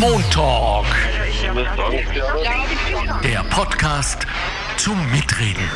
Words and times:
Montalk. 0.00 0.86
Der 3.22 3.42
Podcast 3.44 4.26
zum 4.76 4.98
Mitreden. 5.10 5.68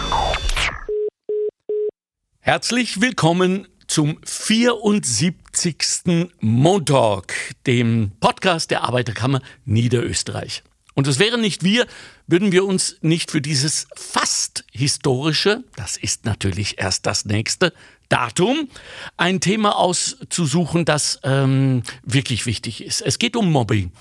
Herzlich 2.40 3.00
willkommen 3.00 3.66
zum 3.86 4.18
74. 4.24 6.30
Montalk, 6.40 7.34
dem 7.66 8.12
Podcast 8.20 8.70
der 8.70 8.84
Arbeiterkammer 8.84 9.40
Niederösterreich. 9.64 10.62
Und 10.96 11.06
es 11.06 11.18
wären 11.18 11.42
nicht 11.42 11.62
wir, 11.62 11.86
würden 12.26 12.52
wir 12.52 12.64
uns 12.64 12.96
nicht 13.02 13.30
für 13.30 13.42
dieses 13.42 13.86
fast 13.94 14.64
historische, 14.72 15.62
das 15.76 15.98
ist 15.98 16.24
natürlich 16.24 16.78
erst 16.78 17.04
das 17.04 17.26
nächste 17.26 17.74
Datum, 18.08 18.70
ein 19.18 19.40
Thema 19.40 19.76
auszusuchen, 19.76 20.86
das 20.86 21.20
ähm, 21.22 21.82
wirklich 22.02 22.46
wichtig 22.46 22.82
ist. 22.82 23.02
Es 23.02 23.18
geht 23.18 23.36
um 23.36 23.52
Mobbing. 23.52 23.92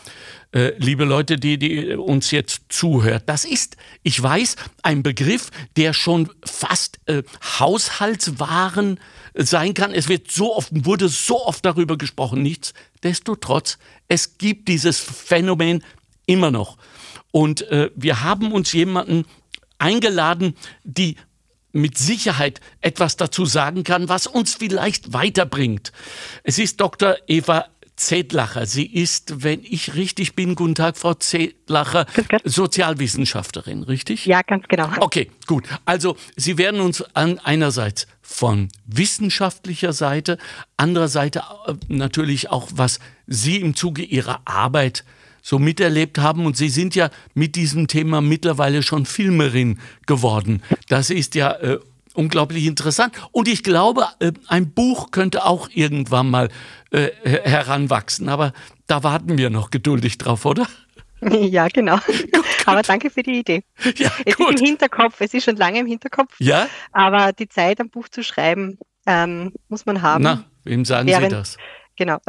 Äh, 0.53 0.71
liebe 0.77 1.03
Leute, 1.03 1.35
die, 1.35 1.57
die 1.57 1.95
uns 1.95 2.31
jetzt 2.31 2.61
zuhört, 2.69 3.23
das 3.25 3.43
ist, 3.43 3.75
ich 4.03 4.21
weiß, 4.21 4.55
ein 4.81 5.03
Begriff, 5.03 5.51
der 5.75 5.91
schon 5.91 6.31
fast 6.45 6.99
äh, 7.07 7.23
Haushaltswaren 7.59 9.01
sein 9.33 9.73
kann. 9.73 9.91
Es 9.91 10.07
wird 10.07 10.31
so 10.31 10.55
oft, 10.55 10.69
wurde 10.71 11.09
so 11.09 11.45
oft 11.45 11.65
darüber 11.65 11.97
gesprochen. 11.97 12.41
Nichtsdestotrotz, 12.41 13.79
es 14.07 14.37
gibt 14.37 14.69
dieses 14.69 14.97
Phänomen 14.97 15.83
immer 16.25 16.51
noch. 16.51 16.77
Und 17.31 17.69
äh, 17.69 17.91
wir 17.95 18.23
haben 18.23 18.51
uns 18.51 18.71
jemanden 18.71 19.25
eingeladen, 19.77 20.55
die 20.83 21.17
mit 21.71 21.97
Sicherheit 21.97 22.61
etwas 22.79 23.17
dazu 23.17 23.45
sagen 23.45 23.83
kann, 23.83 24.07
was 24.07 24.27
uns 24.27 24.55
vielleicht 24.55 25.11
weiterbringt. 25.11 25.91
Es 26.43 26.57
ist 26.57 26.79
Dr. 26.79 27.17
Eva 27.27 27.65
Zedlacher. 27.97 28.65
Sie 28.65 28.85
ist, 28.85 29.43
wenn 29.43 29.61
ich 29.63 29.95
richtig 29.95 30.35
bin, 30.35 30.55
guten 30.55 30.75
Tag, 30.75 30.97
Frau 30.97 31.13
Zedlacher, 31.13 32.05
Sozialwissenschaftlerin, 32.43 33.83
richtig? 33.83 34.25
Ja, 34.25 34.41
ganz 34.41 34.67
genau. 34.67 34.89
Okay, 34.99 35.31
gut. 35.47 35.65
Also 35.85 36.17
Sie 36.35 36.57
werden 36.57 36.81
uns 36.81 37.01
an 37.15 37.39
einerseits 37.39 38.07
von 38.21 38.69
wissenschaftlicher 38.85 39.93
Seite, 39.93 40.37
andererseits 40.77 41.37
äh, 41.37 41.41
natürlich 41.87 42.49
auch, 42.49 42.69
was 42.73 42.99
Sie 43.27 43.57
im 43.57 43.75
Zuge 43.75 44.01
Ihrer 44.01 44.41
Arbeit 44.45 45.05
so 45.45 45.59
miterlebt 45.59 46.17
haben. 46.17 46.47
Und 46.47 46.57
Sie 46.57 46.69
sind 46.69 46.95
ja 46.95 47.11
mit 47.35 47.55
diesem 47.55 47.87
Thema 47.87 48.19
mittlerweile 48.19 48.81
schon 48.81 49.05
Filmerin 49.05 49.79
geworden. 50.07 50.63
Das 50.89 51.11
ist 51.11 51.35
ja 51.35 51.51
äh, 51.51 51.77
unglaublich 52.15 52.65
interessant. 52.65 53.13
Und 53.31 53.47
ich 53.47 53.63
glaube, 53.63 54.07
äh, 54.19 54.31
ein 54.47 54.71
Buch 54.71 55.11
könnte 55.11 55.45
auch 55.45 55.69
irgendwann 55.71 56.31
mal 56.31 56.49
äh, 56.89 57.09
heranwachsen. 57.23 58.27
Aber 58.27 58.53
da 58.87 59.03
warten 59.03 59.37
wir 59.37 59.51
noch 59.51 59.69
geduldig 59.69 60.17
drauf, 60.17 60.45
oder? 60.45 60.65
Ja, 61.21 61.69
genau. 61.69 61.97
Gut, 62.05 62.31
gut. 62.31 62.45
Aber 62.65 62.83
danke 62.83 63.09
für 63.09 63.23
die 63.23 63.39
Idee. 63.39 63.63
Ja, 63.97 64.11
es 64.25 64.35
gut. 64.35 64.55
ist 64.55 64.59
im 64.59 64.65
Hinterkopf, 64.67 65.21
es 65.21 65.33
ist 65.33 65.45
schon 65.45 65.55
lange 65.55 65.79
im 65.79 65.87
Hinterkopf. 65.87 66.35
Ja. 66.39 66.67
Aber 66.91 67.31
die 67.31 67.47
Zeit, 67.47 67.79
ein 67.79 67.89
Buch 67.89 68.09
zu 68.09 68.21
schreiben, 68.21 68.77
ähm, 69.07 69.53
muss 69.69 69.87
man 69.87 70.03
haben. 70.03 70.23
Na, 70.23 70.43
wem 70.65 70.85
sagen 70.85 71.07
Während, 71.07 71.31
Sie 71.31 71.35
das? 71.35 71.57
Genau. 71.97 72.19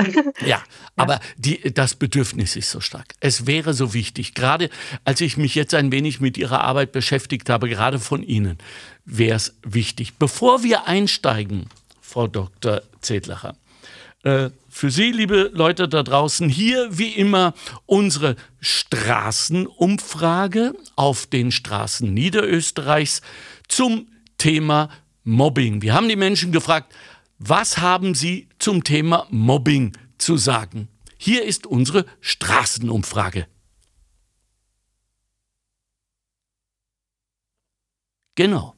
Ja, 0.44 0.62
aber 0.96 1.20
die, 1.36 1.72
das 1.72 1.94
Bedürfnis 1.94 2.56
ist 2.56 2.70
so 2.70 2.80
stark. 2.80 3.14
Es 3.20 3.46
wäre 3.46 3.74
so 3.74 3.94
wichtig, 3.94 4.34
gerade 4.34 4.70
als 5.04 5.20
ich 5.20 5.36
mich 5.36 5.54
jetzt 5.54 5.74
ein 5.74 5.92
wenig 5.92 6.20
mit 6.20 6.38
Ihrer 6.38 6.60
Arbeit 6.60 6.92
beschäftigt 6.92 7.50
habe, 7.50 7.68
gerade 7.68 7.98
von 7.98 8.22
Ihnen, 8.22 8.58
wäre 9.04 9.36
es 9.36 9.56
wichtig. 9.62 10.14
Bevor 10.18 10.62
wir 10.62 10.86
einsteigen, 10.86 11.66
Frau 12.00 12.28
Dr. 12.28 12.82
Zedlacher, 13.00 13.56
äh, 14.22 14.50
für 14.68 14.90
Sie, 14.90 15.10
liebe 15.10 15.50
Leute 15.54 15.88
da 15.88 16.02
draußen, 16.02 16.48
hier 16.48 16.88
wie 16.90 17.12
immer 17.12 17.54
unsere 17.86 18.36
Straßenumfrage 18.60 20.74
auf 20.96 21.26
den 21.26 21.50
Straßen 21.50 22.12
Niederösterreichs 22.12 23.22
zum 23.68 24.06
Thema 24.36 24.90
Mobbing. 25.24 25.80
Wir 25.82 25.94
haben 25.94 26.08
die 26.08 26.16
Menschen 26.16 26.52
gefragt, 26.52 26.92
was 27.38 27.78
haben 27.78 28.14
Sie 28.14 28.48
zum 28.58 28.84
Thema 28.84 29.26
Mobbing 29.30 29.96
zu 30.18 30.36
sagen? 30.36 30.88
Hier 31.18 31.44
ist 31.44 31.66
unsere 31.66 32.06
Straßenumfrage. 32.20 33.46
Genau. 38.34 38.74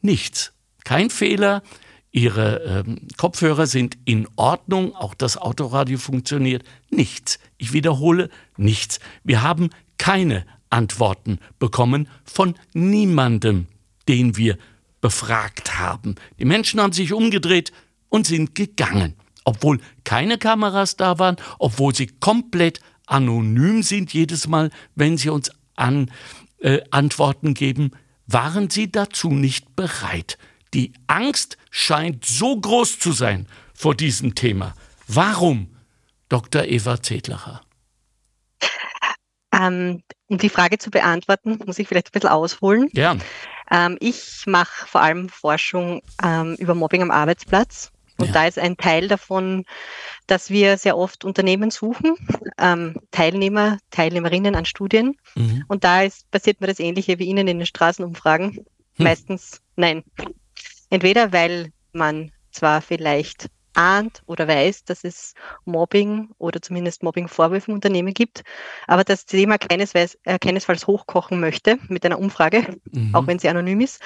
Nichts. 0.00 0.52
Kein 0.84 1.10
Fehler. 1.10 1.62
Ihre 2.10 2.84
ähm, 2.86 3.08
Kopfhörer 3.16 3.66
sind 3.66 3.98
in 4.04 4.28
Ordnung. 4.36 4.94
Auch 4.94 5.14
das 5.14 5.36
Autoradio 5.36 5.98
funktioniert. 5.98 6.64
Nichts. 6.90 7.38
Ich 7.58 7.72
wiederhole, 7.72 8.30
nichts. 8.56 9.00
Wir 9.24 9.42
haben 9.42 9.70
keine 9.98 10.46
Antworten 10.70 11.38
bekommen 11.58 12.08
von 12.24 12.54
niemandem, 12.72 13.66
den 14.06 14.36
wir 14.36 14.58
befragt 15.00 15.78
haben. 15.78 16.16
Die 16.38 16.44
Menschen 16.44 16.80
haben 16.80 16.92
sich 16.92 17.12
umgedreht 17.12 17.72
und 18.08 18.26
sind 18.26 18.54
gegangen, 18.54 19.14
obwohl 19.44 19.80
keine 20.04 20.38
Kameras 20.38 20.96
da 20.96 21.18
waren, 21.18 21.36
obwohl 21.58 21.94
sie 21.94 22.06
komplett 22.06 22.80
anonym 23.06 23.82
sind 23.82 24.12
jedes 24.12 24.48
Mal, 24.48 24.70
wenn 24.94 25.16
sie 25.16 25.30
uns 25.30 25.50
an, 25.76 26.10
äh, 26.58 26.80
Antworten 26.90 27.54
geben, 27.54 27.92
waren 28.26 28.68
sie 28.70 28.90
dazu 28.90 29.30
nicht 29.30 29.74
bereit. 29.76 30.38
Die 30.74 30.92
Angst 31.06 31.56
scheint 31.70 32.24
so 32.24 32.60
groß 32.60 32.98
zu 32.98 33.12
sein 33.12 33.46
vor 33.74 33.94
diesem 33.94 34.34
Thema. 34.34 34.74
Warum, 35.06 35.74
Dr. 36.28 36.64
Eva 36.64 37.00
Zedlacher? 37.00 37.62
Ähm, 39.50 40.02
um 40.26 40.36
die 40.36 40.50
Frage 40.50 40.78
zu 40.78 40.90
beantworten, 40.90 41.58
muss 41.64 41.78
ich 41.78 41.88
vielleicht 41.88 42.08
ein 42.08 42.12
bisschen 42.12 42.28
ausholen. 42.28 42.88
Gern. 42.92 43.22
Ähm, 43.70 43.96
ich 44.00 44.44
mache 44.46 44.86
vor 44.86 45.02
allem 45.02 45.28
Forschung 45.28 46.02
ähm, 46.22 46.54
über 46.58 46.74
Mobbing 46.74 47.02
am 47.02 47.10
Arbeitsplatz. 47.10 47.90
Und 48.18 48.26
ja. 48.28 48.32
da 48.32 48.46
ist 48.46 48.58
ein 48.58 48.76
Teil 48.76 49.06
davon, 49.06 49.64
dass 50.26 50.50
wir 50.50 50.76
sehr 50.76 50.98
oft 50.98 51.24
Unternehmen 51.24 51.70
suchen, 51.70 52.16
ähm, 52.58 52.96
Teilnehmer, 53.12 53.78
Teilnehmerinnen 53.90 54.56
an 54.56 54.64
Studien. 54.64 55.16
Mhm. 55.36 55.64
Und 55.68 55.84
da 55.84 56.02
ist, 56.02 56.28
passiert 56.30 56.60
mir 56.60 56.66
das 56.66 56.80
Ähnliche 56.80 57.20
wie 57.20 57.26
Ihnen 57.26 57.46
in 57.46 57.58
den 57.58 57.66
Straßenumfragen. 57.66 58.56
Hm. 58.56 58.64
Meistens 58.96 59.60
nein. 59.76 60.02
Entweder 60.90 61.32
weil 61.32 61.70
man 61.92 62.32
zwar 62.50 62.82
vielleicht 62.82 63.48
ahnt 63.74 64.22
oder 64.26 64.48
weiß, 64.48 64.84
dass 64.84 65.04
es 65.04 65.34
Mobbing 65.64 66.30
oder 66.38 66.60
zumindest 66.60 67.02
Mobbing-Vorwürfe 67.02 67.70
im 67.70 67.74
Unternehmen 67.74 68.14
gibt, 68.14 68.42
aber 68.86 69.04
das 69.04 69.26
Thema 69.26 69.58
keinesfalls, 69.58 70.18
äh, 70.24 70.38
keinesfalls 70.38 70.86
hochkochen 70.86 71.40
möchte 71.40 71.78
mit 71.88 72.04
einer 72.04 72.18
Umfrage, 72.18 72.76
mhm. 72.92 73.14
auch 73.14 73.26
wenn 73.26 73.38
sie 73.38 73.48
anonym 73.48 73.80
ist. 73.80 74.00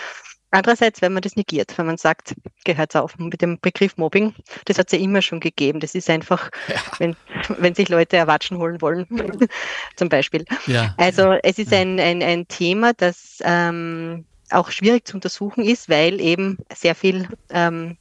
Andererseits, 0.55 1.01
wenn 1.01 1.15
man 1.15 1.23
das 1.23 1.35
negiert, 1.35 1.77
wenn 1.79 1.87
man 1.87 1.97
sagt, 1.97 2.35
gehört 2.65 2.95
auf 2.95 3.17
mit 3.17 3.41
dem 3.41 3.59
Begriff 3.59 3.97
Mobbing, 3.97 4.35
das 4.67 4.79
hat 4.79 4.89
es 4.89 4.93
ja 4.93 5.03
immer 5.03 5.23
schon 5.23 5.41
gegeben. 5.41 5.81
Das 5.81 5.95
ist 5.95 6.11
einfach, 6.11 6.51
ja. 6.69 6.75
wenn, 6.99 7.17
wenn 7.57 7.75
sich 7.75 7.89
Leute 7.89 8.19
erwatschen 8.19 8.59
holen 8.59 8.83
wollen, 8.83 9.07
zum 9.97 10.11
Beispiel. 10.11 10.45
Ja. 10.67 10.95
Also 10.99 11.33
es 11.43 11.59
ist 11.59 11.73
ein, 11.73 11.99
ein, 11.99 12.23
ein 12.23 12.47
Thema, 12.49 12.93
das 12.93 13.39
ähm, 13.43 14.27
auch 14.51 14.71
schwierig 14.71 15.07
zu 15.07 15.17
untersuchen 15.17 15.65
ist, 15.65 15.89
weil 15.89 16.21
eben 16.21 16.59
sehr 16.75 16.95
viel 16.95 17.29
ähm, 17.49 17.97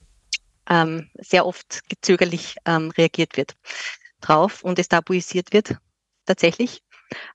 ähm, 0.69 1.09
sehr 1.19 1.45
oft 1.45 1.87
gezögerlich 1.89 2.55
ähm, 2.65 2.91
reagiert 2.91 3.37
wird 3.37 3.55
drauf 4.21 4.63
und 4.63 4.79
es 4.79 4.87
tabuisiert 4.87 5.53
wird 5.53 5.75
tatsächlich. 6.25 6.81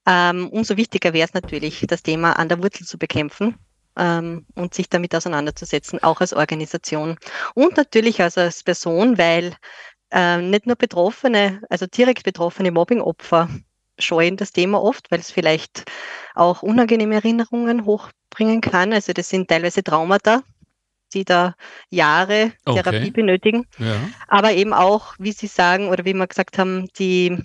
Ähm, 0.07 0.49
umso 0.51 0.77
wichtiger 0.77 1.13
wäre 1.13 1.27
es 1.27 1.35
natürlich, 1.35 1.85
das 1.87 2.03
Thema 2.03 2.33
an 2.39 2.49
der 2.49 2.63
Wurzel 2.63 2.87
zu 2.87 2.99
bekämpfen 2.99 3.57
ähm, 3.97 4.47
und 4.55 4.75
sich 4.75 4.89
damit 4.89 5.15
auseinanderzusetzen, 5.15 6.03
auch 6.03 6.21
als 6.21 6.33
Organisation 6.33 7.19
und 7.55 7.77
natürlich 7.77 8.23
als, 8.23 8.39
als 8.39 8.63
Person, 8.63 9.19
weil 9.19 9.55
äh, 10.11 10.39
nicht 10.39 10.67
nur 10.67 10.77
Betroffene, 10.77 11.61
also 11.69 11.87
direkt 11.87 12.23
betroffene 12.25 12.71
Mobbingopfer 12.71 13.49
scheuen 13.99 14.37
das 14.37 14.53
Thema 14.53 14.83
oft, 14.83 15.11
weil 15.11 15.21
es 15.21 15.31
vielleicht 15.31 15.85
auch 16.35 16.63
unangenehme 16.63 17.15
Erinnerungen 17.15 17.85
hochbringen 17.85 18.61
kann. 18.61 18.93
Also 18.93 19.13
das 19.13 19.29
sind 19.29 19.49
teilweise 19.49 19.83
Traumata, 19.83 20.43
die 21.15 21.25
da 21.25 21.55
Jahre 21.91 22.53
okay. 22.65 22.83
Therapie 22.83 23.11
benötigen. 23.11 23.67
Ja. 23.79 23.97
Aber 24.29 24.53
eben 24.53 24.73
auch, 24.73 25.15
wie 25.19 25.33
Sie 25.33 25.47
sagen 25.47 25.89
oder 25.89 26.05
wie 26.05 26.15
wir 26.15 26.27
gesagt 26.27 26.59
haben, 26.59 26.89
die 26.99 27.43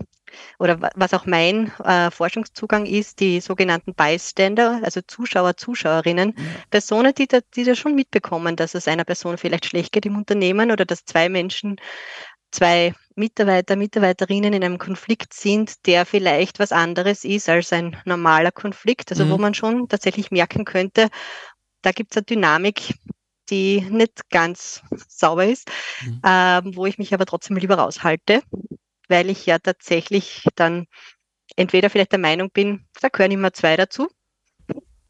oder 0.59 0.79
was 0.95 1.13
auch 1.13 1.25
mein 1.25 1.71
äh, 1.83 2.11
Forschungszugang 2.11 2.85
ist, 2.85 3.19
die 3.19 3.41
sogenannten 3.41 3.93
Bystander, 3.93 4.79
also 4.83 5.01
Zuschauer, 5.05 5.57
Zuschauerinnen, 5.57 6.33
ja. 6.37 6.43
Personen, 6.69 7.13
die 7.13 7.27
da, 7.27 7.39
die 7.55 7.63
da 7.63 7.75
schon 7.75 7.95
mitbekommen, 7.95 8.55
dass 8.55 8.75
es 8.75 8.87
einer 8.87 9.03
Person 9.03 9.37
vielleicht 9.37 9.65
schlecht 9.65 9.91
geht 9.91 10.05
im 10.05 10.17
Unternehmen 10.17 10.71
oder 10.71 10.85
dass 10.85 11.05
zwei 11.05 11.29
Menschen, 11.29 11.77
zwei 12.51 12.93
Mitarbeiter, 13.15 13.75
Mitarbeiterinnen 13.75 14.53
in 14.53 14.63
einem 14.63 14.77
Konflikt 14.77 15.33
sind, 15.33 15.85
der 15.85 16.05
vielleicht 16.05 16.59
was 16.59 16.71
anderes 16.71 17.23
ist 17.23 17.49
als 17.49 17.73
ein 17.73 17.97
normaler 18.05 18.51
Konflikt, 18.51 19.11
also 19.11 19.25
mhm. 19.25 19.29
wo 19.31 19.37
man 19.37 19.53
schon 19.53 19.87
tatsächlich 19.89 20.31
merken 20.31 20.65
könnte, 20.65 21.09
da 21.81 21.91
gibt 21.91 22.11
es 22.11 22.17
eine 22.17 22.25
Dynamik, 22.25 22.93
die 23.51 23.81
nicht 23.81 24.29
ganz 24.29 24.81
sauber 25.07 25.45
ist, 25.45 25.69
mhm. 26.03 26.21
ähm, 26.25 26.75
wo 26.75 26.85
ich 26.85 26.97
mich 26.97 27.13
aber 27.13 27.25
trotzdem 27.25 27.57
lieber 27.57 27.75
raushalte, 27.75 28.41
weil 29.07 29.29
ich 29.29 29.45
ja 29.45 29.59
tatsächlich 29.59 30.45
dann 30.55 30.87
entweder 31.55 31.89
vielleicht 31.89 32.13
der 32.13 32.19
Meinung 32.19 32.49
bin, 32.51 32.85
da 33.01 33.09
gehören 33.09 33.31
immer 33.31 33.53
zwei 33.53 33.77
dazu. 33.77 34.09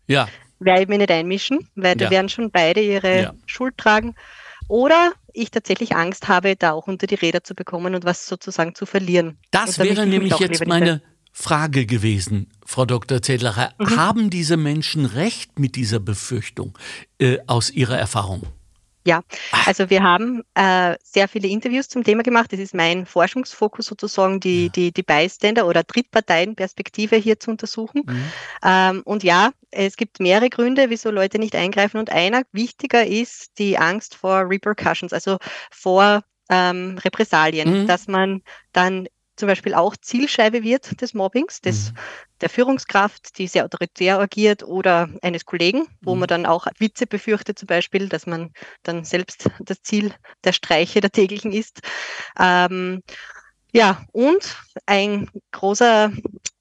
Ja. 0.07 0.27
Werde 0.59 0.83
ich 0.83 0.87
mich 0.87 0.97
nicht 0.97 1.11
einmischen, 1.11 1.69
weil 1.75 1.95
da 1.95 2.09
werden 2.09 2.29
schon 2.29 2.51
beide 2.51 2.81
ihre 2.81 3.21
ja. 3.21 3.33
Schuld 3.45 3.77
tragen. 3.77 4.15
Oder 4.67 5.11
ich 5.33 5.51
tatsächlich 5.51 5.95
Angst 5.95 6.27
habe, 6.27 6.55
da 6.55 6.71
auch 6.71 6.87
unter 6.87 7.07
die 7.07 7.15
Räder 7.15 7.43
zu 7.43 7.55
bekommen 7.55 7.95
und 7.95 8.05
was 8.05 8.27
sozusagen 8.27 8.75
zu 8.75 8.85
verlieren. 8.85 9.39
Das 9.49 9.79
wäre 9.79 10.05
nämlich 10.05 10.37
jetzt 10.39 10.65
meine 10.65 11.01
Frage 11.31 11.85
gewesen, 11.85 12.47
Frau 12.65 12.85
Dr. 12.85 13.21
Zedlerer. 13.21 13.73
Mhm. 13.77 13.97
Haben 13.97 14.29
diese 14.29 14.57
Menschen 14.57 15.05
recht 15.05 15.59
mit 15.59 15.75
dieser 15.75 15.99
Befürchtung 15.99 16.77
äh, 17.19 17.37
aus 17.47 17.69
Ihrer 17.69 17.97
Erfahrung? 17.97 18.43
Ja, 19.03 19.21
also 19.65 19.89
wir 19.89 20.03
haben 20.03 20.43
äh, 20.53 20.95
sehr 21.01 21.27
viele 21.27 21.47
Interviews 21.47 21.89
zum 21.89 22.03
Thema 22.03 22.21
gemacht. 22.21 22.53
Das 22.53 22.59
ist 22.59 22.75
mein 22.75 23.07
Forschungsfokus 23.07 23.87
sozusagen, 23.87 24.39
die, 24.39 24.65
ja. 24.65 24.71
die, 24.71 24.91
die 24.91 25.01
Bystander- 25.01 25.65
oder 25.65 25.83
Drittparteienperspektive 25.83 27.15
hier 27.15 27.39
zu 27.39 27.49
untersuchen. 27.49 28.03
Mhm. 28.05 28.23
Ähm, 28.63 29.01
und 29.03 29.23
ja, 29.23 29.51
es 29.71 29.97
gibt 29.97 30.19
mehrere 30.19 30.49
Gründe, 30.49 30.91
wieso 30.91 31.09
Leute 31.09 31.39
nicht 31.39 31.55
eingreifen. 31.55 31.97
Und 31.97 32.11
einer 32.11 32.43
wichtiger 32.51 33.05
ist 33.05 33.57
die 33.57 33.79
Angst 33.79 34.13
vor 34.13 34.47
Repercussions, 34.47 35.13
also 35.13 35.37
vor 35.71 36.21
ähm, 36.49 36.99
Repressalien, 37.03 37.83
mhm. 37.83 37.87
dass 37.87 38.07
man 38.07 38.43
dann 38.71 39.07
zum 39.35 39.47
Beispiel 39.47 39.73
auch 39.73 39.95
Zielscheibe 39.97 40.63
wird 40.63 41.01
des 41.01 41.13
Mobbings, 41.13 41.61
des, 41.61 41.91
mhm. 41.91 41.97
der 42.41 42.49
Führungskraft, 42.49 43.37
die 43.37 43.47
sehr 43.47 43.65
autoritär 43.65 44.19
agiert 44.19 44.63
oder 44.63 45.09
eines 45.21 45.45
Kollegen, 45.45 45.87
wo 46.01 46.13
mhm. 46.13 46.21
man 46.21 46.27
dann 46.27 46.45
auch 46.45 46.67
Witze 46.77 47.07
befürchtet 47.07 47.57
zum 47.57 47.67
Beispiel, 47.67 48.09
dass 48.09 48.27
man 48.27 48.51
dann 48.83 49.03
selbst 49.03 49.49
das 49.59 49.81
Ziel 49.81 50.13
der 50.43 50.53
Streiche 50.53 51.01
der 51.01 51.11
täglichen 51.11 51.53
ist. 51.53 51.81
Ähm, 52.39 53.01
ja, 53.73 54.03
und 54.11 54.57
ein 54.85 55.29
großer, 55.51 56.11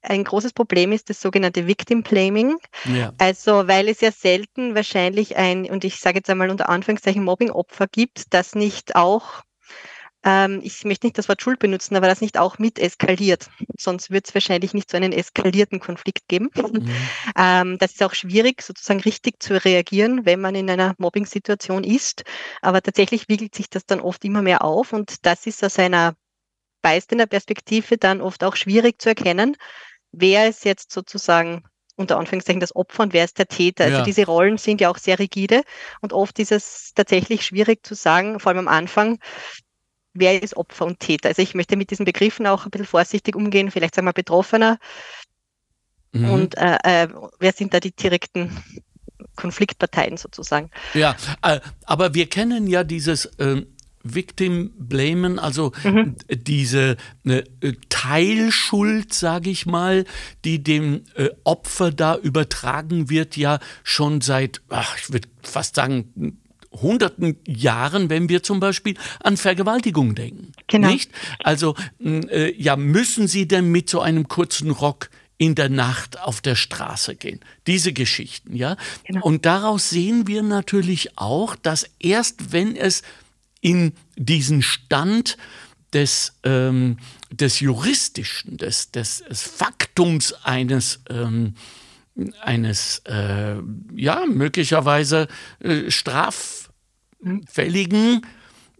ein 0.01 0.23
großes 0.23 0.53
Problem 0.53 0.93
ist 0.93 1.09
das 1.09 1.19
sogenannte 1.19 1.67
Victim 1.67 2.03
Blaming. 2.03 2.57
Ja. 2.85 3.11
Also, 3.17 3.67
weil 3.67 3.89
es 3.89 3.99
ja 3.99 4.11
selten 4.11 4.75
wahrscheinlich 4.75 5.35
ein, 5.35 5.69
und 5.69 5.83
ich 5.83 5.99
sage 5.99 6.19
jetzt 6.19 6.29
einmal 6.29 6.49
unter 6.49 6.69
Anführungszeichen 6.69 7.23
Mobbing-Opfer 7.23 7.87
gibt, 7.87 8.33
das 8.33 8.55
nicht 8.55 8.95
auch 8.95 9.43
ich 10.23 10.85
möchte 10.85 11.07
nicht 11.07 11.17
das 11.17 11.29
Wort 11.29 11.41
Schuld 11.41 11.57
benutzen, 11.57 11.95
aber 11.95 12.07
das 12.07 12.21
nicht 12.21 12.37
auch 12.37 12.59
mit 12.59 12.77
eskaliert. 12.77 13.49
Sonst 13.77 14.11
wird 14.11 14.27
es 14.27 14.33
wahrscheinlich 14.35 14.73
nicht 14.73 14.91
so 14.91 14.97
einen 14.97 15.13
eskalierten 15.13 15.79
Konflikt 15.79 16.27
geben. 16.27 16.49
Mhm. 16.55 16.89
Ähm, 17.37 17.77
das 17.77 17.93
ist 17.93 18.03
auch 18.03 18.13
schwierig, 18.13 18.61
sozusagen 18.61 18.99
richtig 18.99 19.41
zu 19.41 19.63
reagieren, 19.63 20.25
wenn 20.25 20.41
man 20.41 20.53
in 20.53 20.69
einer 20.69 20.95
Mobbing-Situation 20.97 21.83
ist. 21.83 22.23
Aber 22.61 22.81
tatsächlich 22.81 23.29
wiegelt 23.29 23.55
sich 23.55 23.69
das 23.69 23.85
dann 23.85 24.01
oft 24.01 24.23
immer 24.25 24.41
mehr 24.41 24.63
auf 24.63 24.93
und 24.93 25.25
das 25.25 25.47
ist 25.47 25.63
aus 25.63 25.79
einer 25.79 26.15
Beiständer 26.81 27.25
Perspektive 27.25 27.97
dann 27.97 28.21
oft 28.21 28.43
auch 28.43 28.55
schwierig 28.55 29.01
zu 29.01 29.09
erkennen, 29.09 29.55
wer 30.11 30.49
ist 30.49 30.65
jetzt 30.65 30.91
sozusagen 30.91 31.63
unter 31.95 32.17
Anführungszeichen 32.17 32.59
das 32.59 32.75
Opfer 32.75 33.03
und 33.03 33.13
wer 33.13 33.23
ist 33.23 33.37
der 33.37 33.47
Täter. 33.47 33.85
Also 33.85 33.97
ja. 33.97 34.03
diese 34.03 34.25
Rollen 34.25 34.57
sind 34.57 34.81
ja 34.81 34.89
auch 34.89 34.97
sehr 34.97 35.19
rigide 35.19 35.61
und 36.01 36.13
oft 36.13 36.39
ist 36.39 36.51
es 36.51 36.93
tatsächlich 36.95 37.45
schwierig 37.45 37.85
zu 37.85 37.95
sagen, 37.95 38.39
vor 38.39 38.49
allem 38.49 38.67
am 38.67 38.67
Anfang, 38.67 39.19
wer 40.13 40.41
ist 40.41 40.57
Opfer 40.57 40.85
und 40.85 40.99
Täter. 40.99 41.29
Also 41.29 41.41
ich 41.41 41.55
möchte 41.55 41.75
mit 41.75 41.91
diesen 41.91 42.05
Begriffen 42.05 42.47
auch 42.47 42.65
ein 42.65 42.71
bisschen 42.71 42.87
vorsichtig 42.87 43.35
umgehen, 43.35 43.71
vielleicht 43.71 43.95
sagen 43.95 44.07
wir 44.07 44.13
Betroffener 44.13 44.77
mhm. 46.11 46.29
und 46.29 46.57
äh, 46.57 46.77
äh, 46.83 47.07
wer 47.39 47.53
sind 47.53 47.73
da 47.73 47.79
die 47.79 47.95
direkten 47.95 48.57
Konfliktparteien 49.35 50.17
sozusagen. 50.17 50.69
Ja, 50.93 51.15
äh, 51.41 51.59
aber 51.85 52.13
wir 52.13 52.27
kennen 52.27 52.67
ja 52.67 52.83
dieses 52.83 53.25
äh, 53.37 53.65
Victim 54.03 54.71
Blamen, 54.77 55.39
also 55.39 55.71
mhm. 55.83 56.15
diese 56.29 56.97
äh, 57.23 57.43
Teilschuld, 57.89 59.13
sage 59.13 59.49
ich 59.49 59.65
mal, 59.65 60.05
die 60.43 60.63
dem 60.63 61.03
äh, 61.15 61.29
Opfer 61.43 61.91
da 61.91 62.15
übertragen 62.17 63.09
wird, 63.09 63.37
ja 63.37 63.59
schon 63.83 64.21
seit, 64.21 64.61
ach, 64.69 64.97
ich 64.97 65.11
würde 65.11 65.27
fast 65.43 65.75
sagen, 65.75 66.39
hunderten 66.71 67.37
Jahren, 67.45 68.09
wenn 68.09 68.29
wir 68.29 68.43
zum 68.43 68.59
Beispiel 68.59 68.95
an 69.21 69.37
Vergewaltigung 69.37 70.15
denken. 70.15 70.53
Genau. 70.67 70.89
Nicht? 70.89 71.11
Also 71.39 71.75
äh, 72.03 72.53
ja, 72.59 72.75
müssen 72.75 73.27
Sie 73.27 73.47
denn 73.47 73.71
mit 73.71 73.89
so 73.89 74.01
einem 74.01 74.27
kurzen 74.27 74.71
Rock 74.71 75.09
in 75.37 75.55
der 75.55 75.69
Nacht 75.69 76.19
auf 76.19 76.39
der 76.39 76.55
Straße 76.55 77.15
gehen. 77.15 77.39
Diese 77.65 77.93
Geschichten, 77.93 78.55
ja. 78.55 78.77
Genau. 79.05 79.25
Und 79.25 79.45
daraus 79.45 79.89
sehen 79.89 80.27
wir 80.27 80.43
natürlich 80.43 81.17
auch, 81.17 81.55
dass 81.55 81.89
erst 81.99 82.53
wenn 82.53 82.75
es 82.75 83.01
in 83.59 83.93
diesen 84.15 84.61
Stand 84.61 85.37
des, 85.93 86.33
ähm, 86.43 86.97
des 87.31 87.59
Juristischen, 87.59 88.57
des, 88.57 88.91
des, 88.91 89.23
des 89.27 89.41
Faktums 89.41 90.33
eines 90.43 91.01
ähm, 91.09 91.55
eines 92.41 93.01
äh, 93.05 93.55
ja 93.95 94.25
möglicherweise 94.27 95.27
äh, 95.59 95.89
straffälligen 97.21 98.25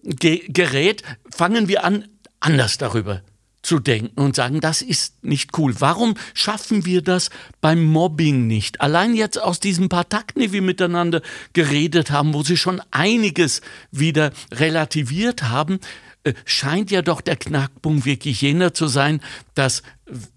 Ge 0.04 0.44
Gerät 0.48 1.04
fangen 1.30 1.68
wir 1.68 1.84
an 1.84 2.08
anders 2.40 2.78
darüber 2.78 3.22
zu 3.62 3.78
denken 3.78 4.20
und 4.20 4.36
sagen, 4.36 4.60
das 4.60 4.82
ist 4.82 5.24
nicht 5.24 5.56
cool. 5.60 5.76
Warum 5.78 6.16
schaffen 6.34 6.84
wir 6.84 7.04
das 7.04 7.30
beim 7.62 7.84
Mobbing 7.84 8.48
nicht? 8.48 8.82
Allein 8.82 9.14
jetzt 9.14 9.40
aus 9.40 9.60
diesen 9.60 9.90
paar 9.90 10.10
Takten, 10.10 10.40
die 10.40 10.52
wir 10.52 10.64
miteinander 10.64 11.22
geredet 11.54 12.10
haben, 12.10 12.34
wo 12.34 12.42
Sie 12.42 12.58
schon 12.58 12.82
einiges 12.90 13.62
wieder 13.92 14.32
relativiert 14.52 15.44
haben, 15.44 15.80
äh, 16.24 16.34
scheint 16.46 16.90
ja 16.90 17.04
doch 17.04 17.22
der 17.22 17.36
Knackpunkt 17.36 18.06
wirklich 18.06 18.42
jener 18.42 18.74
zu 18.74 18.88
sein, 18.88 19.22
dass 19.54 19.84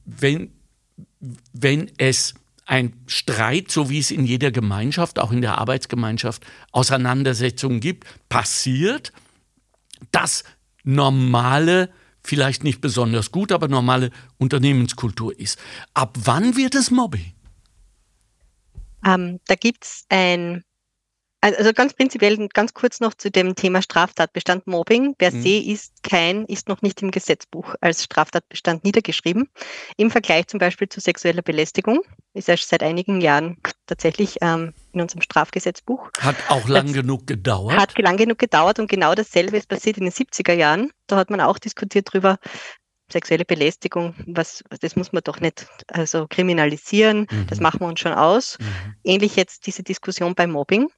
wenn, 0.04 0.52
wenn 1.54 1.90
es 1.96 2.34
ein 2.66 2.94
Streit, 3.06 3.70
so 3.70 3.90
wie 3.90 3.98
es 3.98 4.10
in 4.10 4.24
jeder 4.24 4.50
Gemeinschaft, 4.50 5.18
auch 5.18 5.32
in 5.32 5.40
der 5.40 5.58
Arbeitsgemeinschaft, 5.58 6.44
Auseinandersetzungen 6.72 7.80
gibt, 7.80 8.06
passiert, 8.28 9.12
das 10.10 10.44
normale, 10.82 11.90
vielleicht 12.22 12.64
nicht 12.64 12.80
besonders 12.80 13.32
gut, 13.32 13.52
aber 13.52 13.68
normale 13.68 14.10
Unternehmenskultur 14.38 15.38
ist. 15.38 15.58
Ab 15.92 16.16
wann 16.24 16.56
wird 16.56 16.74
es 16.74 16.90
Mobbing? 16.90 17.34
Ähm, 19.06 19.40
da 19.46 19.54
gibt 19.54 19.84
es 19.84 20.04
ein 20.08 20.64
also, 21.44 21.58
also 21.58 21.72
ganz 21.74 21.92
prinzipiell 21.92 22.48
ganz 22.48 22.72
kurz 22.72 23.00
noch 23.00 23.12
zu 23.12 23.30
dem 23.30 23.54
Thema 23.54 23.82
Straftatbestand 23.82 24.66
Mobbing. 24.66 25.14
Per 25.14 25.30
mhm. 25.30 25.42
se 25.42 25.58
ist 25.58 26.02
kein, 26.02 26.46
ist 26.46 26.68
noch 26.68 26.80
nicht 26.80 27.02
im 27.02 27.10
Gesetzbuch 27.10 27.74
als 27.82 28.02
Straftatbestand 28.04 28.82
niedergeschrieben. 28.82 29.50
Im 29.98 30.10
Vergleich 30.10 30.46
zum 30.46 30.58
Beispiel 30.58 30.88
zu 30.88 31.00
sexueller 31.00 31.42
Belästigung 31.42 32.00
ist 32.32 32.48
er 32.48 32.56
seit 32.56 32.82
einigen 32.82 33.20
Jahren 33.20 33.58
tatsächlich 33.86 34.38
ähm, 34.40 34.72
in 34.92 35.02
unserem 35.02 35.20
Strafgesetzbuch. 35.20 36.08
Hat 36.18 36.36
auch 36.48 36.66
lang 36.66 36.86
das 36.86 36.94
genug 36.94 37.26
gedauert. 37.26 37.76
Hat 37.76 37.98
lang 37.98 38.16
genug 38.16 38.38
gedauert 38.38 38.78
und 38.78 38.88
genau 38.88 39.14
dasselbe 39.14 39.58
ist 39.58 39.68
passiert 39.68 39.98
in 39.98 40.04
den 40.04 40.12
70er 40.12 40.54
Jahren. 40.54 40.92
Da 41.06 41.16
hat 41.16 41.28
man 41.28 41.42
auch 41.42 41.58
diskutiert 41.58 42.08
darüber, 42.10 42.38
sexuelle 43.10 43.44
Belästigung, 43.44 44.14
was, 44.26 44.64
das 44.80 44.96
muss 44.96 45.12
man 45.12 45.22
doch 45.24 45.40
nicht 45.40 45.66
also 45.88 46.26
kriminalisieren, 46.28 47.26
mhm. 47.30 47.46
das 47.48 47.60
machen 47.60 47.80
wir 47.80 47.86
uns 47.86 48.00
schon 48.00 48.12
aus. 48.12 48.58
Mhm. 48.58 48.94
Ähnlich 49.04 49.36
jetzt 49.36 49.66
diese 49.66 49.82
Diskussion 49.82 50.34
beim 50.34 50.50
Mobbing. 50.50 50.88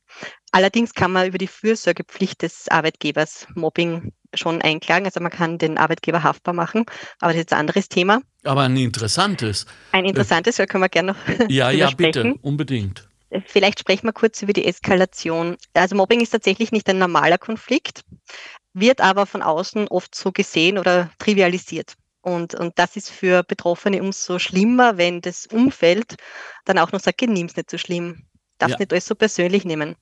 Allerdings 0.52 0.94
kann 0.94 1.12
man 1.12 1.26
über 1.26 1.38
die 1.38 1.48
Fürsorgepflicht 1.48 2.42
des 2.42 2.68
Arbeitgebers 2.68 3.46
Mobbing 3.54 4.12
schon 4.34 4.62
einklagen. 4.62 5.06
Also 5.06 5.20
man 5.20 5.32
kann 5.32 5.58
den 5.58 5.78
Arbeitgeber 5.78 6.22
haftbar 6.22 6.54
machen, 6.54 6.84
aber 7.20 7.32
das 7.32 7.42
ist 7.42 7.52
ein 7.52 7.60
anderes 7.60 7.88
Thema. 7.88 8.20
Aber 8.44 8.62
ein 8.62 8.76
interessantes. 8.76 9.66
Ein 9.92 10.04
interessantes, 10.04 10.56
da 10.56 10.66
können 10.66 10.84
wir 10.84 10.88
gerne 10.88 11.12
noch. 11.12 11.50
Ja, 11.50 11.70
ja, 11.72 11.90
bitte, 11.90 12.34
unbedingt. 12.42 13.08
Vielleicht 13.46 13.80
sprechen 13.80 14.06
wir 14.06 14.12
kurz 14.12 14.42
über 14.42 14.52
die 14.52 14.64
Eskalation. 14.64 15.56
Also 15.74 15.96
Mobbing 15.96 16.20
ist 16.20 16.30
tatsächlich 16.30 16.72
nicht 16.72 16.88
ein 16.88 16.98
normaler 16.98 17.38
Konflikt, 17.38 18.02
wird 18.72 19.00
aber 19.00 19.26
von 19.26 19.42
außen 19.42 19.88
oft 19.88 20.14
so 20.14 20.32
gesehen 20.32 20.78
oder 20.78 21.10
trivialisiert. 21.18 21.94
Und, 22.22 22.54
und 22.54 22.78
das 22.78 22.96
ist 22.96 23.10
für 23.10 23.44
Betroffene 23.44 24.02
umso 24.02 24.38
schlimmer, 24.38 24.98
wenn 24.98 25.20
das 25.20 25.46
Umfeld 25.46 26.16
dann 26.64 26.78
auch 26.78 26.90
noch 26.90 27.00
sagt, 27.00 27.22
nimm 27.22 27.46
es 27.46 27.56
nicht 27.56 27.70
so 27.70 27.78
schlimm. 27.78 28.26
Darfst 28.58 28.74
ja. 28.74 28.78
nicht 28.80 28.92
alles 28.92 29.06
so 29.06 29.14
persönlich 29.14 29.64
nehmen. 29.64 29.96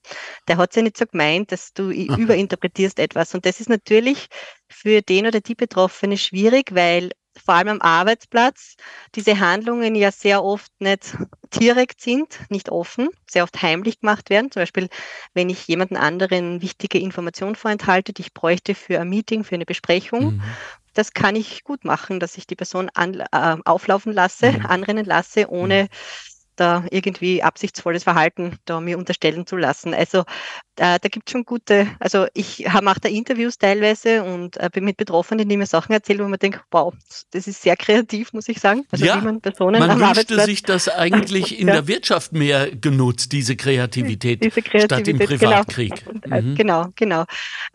Der 0.47 0.57
hat 0.57 0.71
es 0.71 0.77
ja 0.77 0.81
nicht 0.81 0.97
so 0.97 1.05
gemeint, 1.05 1.51
dass 1.51 1.73
du 1.73 1.89
Aha. 1.89 2.17
überinterpretierst 2.17 2.99
etwas. 2.99 3.35
Und 3.35 3.45
das 3.45 3.59
ist 3.59 3.69
natürlich 3.69 4.27
für 4.69 5.01
den 5.01 5.27
oder 5.27 5.41
die 5.41 5.55
Betroffene 5.55 6.17
schwierig, 6.17 6.73
weil 6.73 7.11
vor 7.43 7.55
allem 7.55 7.67
am 7.67 7.81
Arbeitsplatz 7.81 8.75
diese 9.15 9.39
Handlungen 9.39 9.95
ja 9.95 10.11
sehr 10.11 10.43
oft 10.43 10.71
nicht 10.79 11.17
direkt 11.55 12.01
sind, 12.01 12.39
nicht 12.49 12.69
offen, 12.69 13.09
sehr 13.29 13.43
oft 13.43 13.61
heimlich 13.61 14.01
gemacht 14.01 14.29
werden. 14.29 14.51
Zum 14.51 14.61
Beispiel, 14.61 14.89
wenn 15.33 15.49
ich 15.49 15.67
jemanden 15.67 15.97
anderen 15.97 16.61
wichtige 16.61 16.99
Informationen 16.99 17.55
vorenthalte, 17.55 18.13
die 18.13 18.23
ich 18.23 18.33
bräuchte 18.33 18.75
für 18.75 18.99
ein 18.99 19.09
Meeting, 19.09 19.43
für 19.43 19.55
eine 19.55 19.65
Besprechung. 19.65 20.35
Mhm. 20.35 20.43
Das 20.93 21.13
kann 21.13 21.35
ich 21.35 21.63
gut 21.63 21.83
machen, 21.83 22.19
dass 22.19 22.37
ich 22.37 22.47
die 22.47 22.55
Person 22.55 22.89
an, 22.93 23.19
äh, 23.19 23.57
auflaufen 23.65 24.13
lasse, 24.13 24.53
mhm. 24.53 24.65
anrennen 24.65 25.05
lasse, 25.05 25.49
ohne 25.49 25.83
mhm 25.83 25.87
da 26.55 26.85
irgendwie 26.89 27.43
absichtsvolles 27.43 28.03
Verhalten 28.03 28.57
da 28.65 28.79
mir 28.79 28.97
unterstellen 28.97 29.45
zu 29.45 29.57
lassen. 29.57 29.93
Also 29.93 30.19
äh, 30.77 30.99
da 30.99 31.07
gibt 31.09 31.27
es 31.27 31.31
schon 31.31 31.45
gute, 31.45 31.87
also 31.99 32.27
ich 32.33 32.65
mache 32.81 32.99
da 33.01 33.09
Interviews 33.09 33.57
teilweise 33.57 34.23
und 34.23 34.57
äh, 34.57 34.69
bin 34.71 34.83
mit 34.83 34.97
Betroffenen, 34.97 35.47
die 35.47 35.57
mir 35.57 35.65
Sachen 35.65 35.93
erzählen, 35.93 36.19
wo 36.19 36.27
man 36.27 36.39
denkt, 36.39 36.61
wow, 36.71 36.93
das 37.31 37.47
ist 37.47 37.61
sehr 37.61 37.77
kreativ, 37.77 38.33
muss 38.33 38.49
ich 38.49 38.59
sagen. 38.59 38.85
Also 38.91 39.05
ja, 39.05 39.19
wie 39.19 39.25
man 39.25 39.41
Personen 39.41 39.79
man 39.79 39.99
wünschte 39.99 40.39
sich 40.41 40.63
das 40.63 40.89
eigentlich 40.89 41.59
in 41.59 41.67
ja. 41.67 41.75
der 41.75 41.87
Wirtschaft 41.87 42.33
mehr 42.33 42.71
genutzt, 42.75 43.31
diese 43.31 43.55
Kreativität, 43.55 44.43
diese 44.43 44.61
Kreativität 44.61 44.85
statt 44.85 45.07
im 45.07 45.17
genau. 45.17 45.29
Privatkrieg. 45.29 45.93
Genau, 46.21 46.41
mhm. 46.41 46.55
genau. 46.55 46.87
genau. 46.95 47.25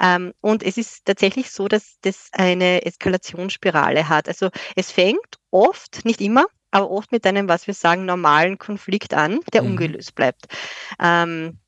Ähm, 0.01 0.33
und 0.41 0.63
es 0.63 0.77
ist 0.77 1.05
tatsächlich 1.05 1.51
so, 1.51 1.69
dass 1.69 1.99
das 2.03 2.29
eine 2.33 2.85
Eskalationsspirale 2.85 4.09
hat. 4.09 4.29
Also 4.29 4.51
es 4.77 4.91
fängt 4.91 5.39
oft, 5.51 6.05
nicht 6.05 6.21
immer, 6.21 6.47
aber 6.71 6.91
oft 6.91 7.13
mit 7.13 7.27
einem, 7.27 7.49
was 7.49 7.67
wir 7.67 7.75
sagen, 7.75 8.05
normalen 8.05 8.59
Konflikt 8.59 9.15
an, 9.15 9.41
der 9.53 9.63
mhm. 9.63 9.71
ungelöst 9.71 10.15
bleibt. 10.15 10.47
Ähm, 11.01 11.59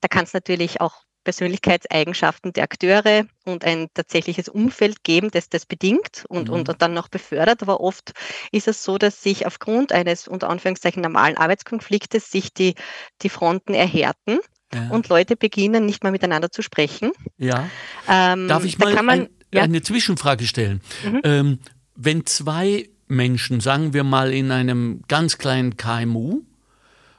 da 0.00 0.08
kann 0.08 0.24
es 0.24 0.32
natürlich 0.32 0.80
auch 0.80 1.02
Persönlichkeitseigenschaften 1.24 2.52
der 2.52 2.64
Akteure 2.64 3.26
und 3.44 3.64
ein 3.64 3.88
tatsächliches 3.92 4.48
Umfeld 4.48 5.04
geben, 5.04 5.30
das 5.30 5.48
das 5.48 5.66
bedingt 5.66 6.24
und, 6.28 6.48
mhm. 6.48 6.54
und, 6.54 6.82
dann 6.82 6.94
noch 6.94 7.08
befördert. 7.08 7.62
Aber 7.62 7.80
oft 7.80 8.12
ist 8.52 8.68
es 8.68 8.82
so, 8.82 8.96
dass 8.96 9.22
sich 9.22 9.46
aufgrund 9.46 9.92
eines 9.92 10.28
unter 10.28 10.48
Anführungszeichen 10.48 11.02
normalen 11.02 11.36
Arbeitskonfliktes 11.36 12.30
sich 12.30 12.54
die, 12.54 12.74
die 13.22 13.28
Fronten 13.28 13.74
erhärten. 13.74 14.38
Ja. 14.72 14.88
Und 14.90 15.08
Leute 15.08 15.36
beginnen 15.36 15.84
nicht 15.84 16.04
mal 16.04 16.12
miteinander 16.12 16.50
zu 16.50 16.62
sprechen. 16.62 17.10
Ja. 17.36 17.68
Ähm, 18.08 18.48
Darf 18.48 18.64
ich 18.64 18.78
mal 18.78 18.94
man, 18.94 19.08
ein, 19.08 19.28
ja. 19.52 19.62
eine 19.62 19.82
Zwischenfrage 19.82 20.46
stellen? 20.46 20.80
Mhm. 21.04 21.20
Ähm, 21.24 21.58
wenn 21.96 22.24
zwei 22.24 22.88
Menschen, 23.10 23.60
sagen 23.60 23.92
wir 23.92 24.04
mal 24.04 24.32
in 24.32 24.50
einem 24.50 25.02
ganz 25.08 25.38
kleinen 25.38 25.76
KMU 25.76 26.42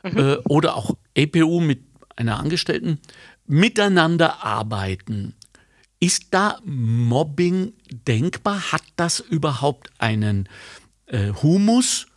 mhm. 0.03 0.17
äh, 0.17 0.37
oder 0.47 0.75
auch 0.75 0.95
EPU 1.13 1.59
mit 1.59 1.83
einer 2.15 2.39
Angestellten, 2.39 2.99
miteinander 3.45 4.43
arbeiten, 4.43 5.35
ist 5.99 6.33
da 6.33 6.59
Mobbing 6.63 7.73
denkbar? 7.91 8.71
Hat 8.71 8.83
das 8.95 9.19
überhaupt 9.19 9.91
einen 9.99 10.49
äh, 11.05 11.31
Humus 11.43 12.07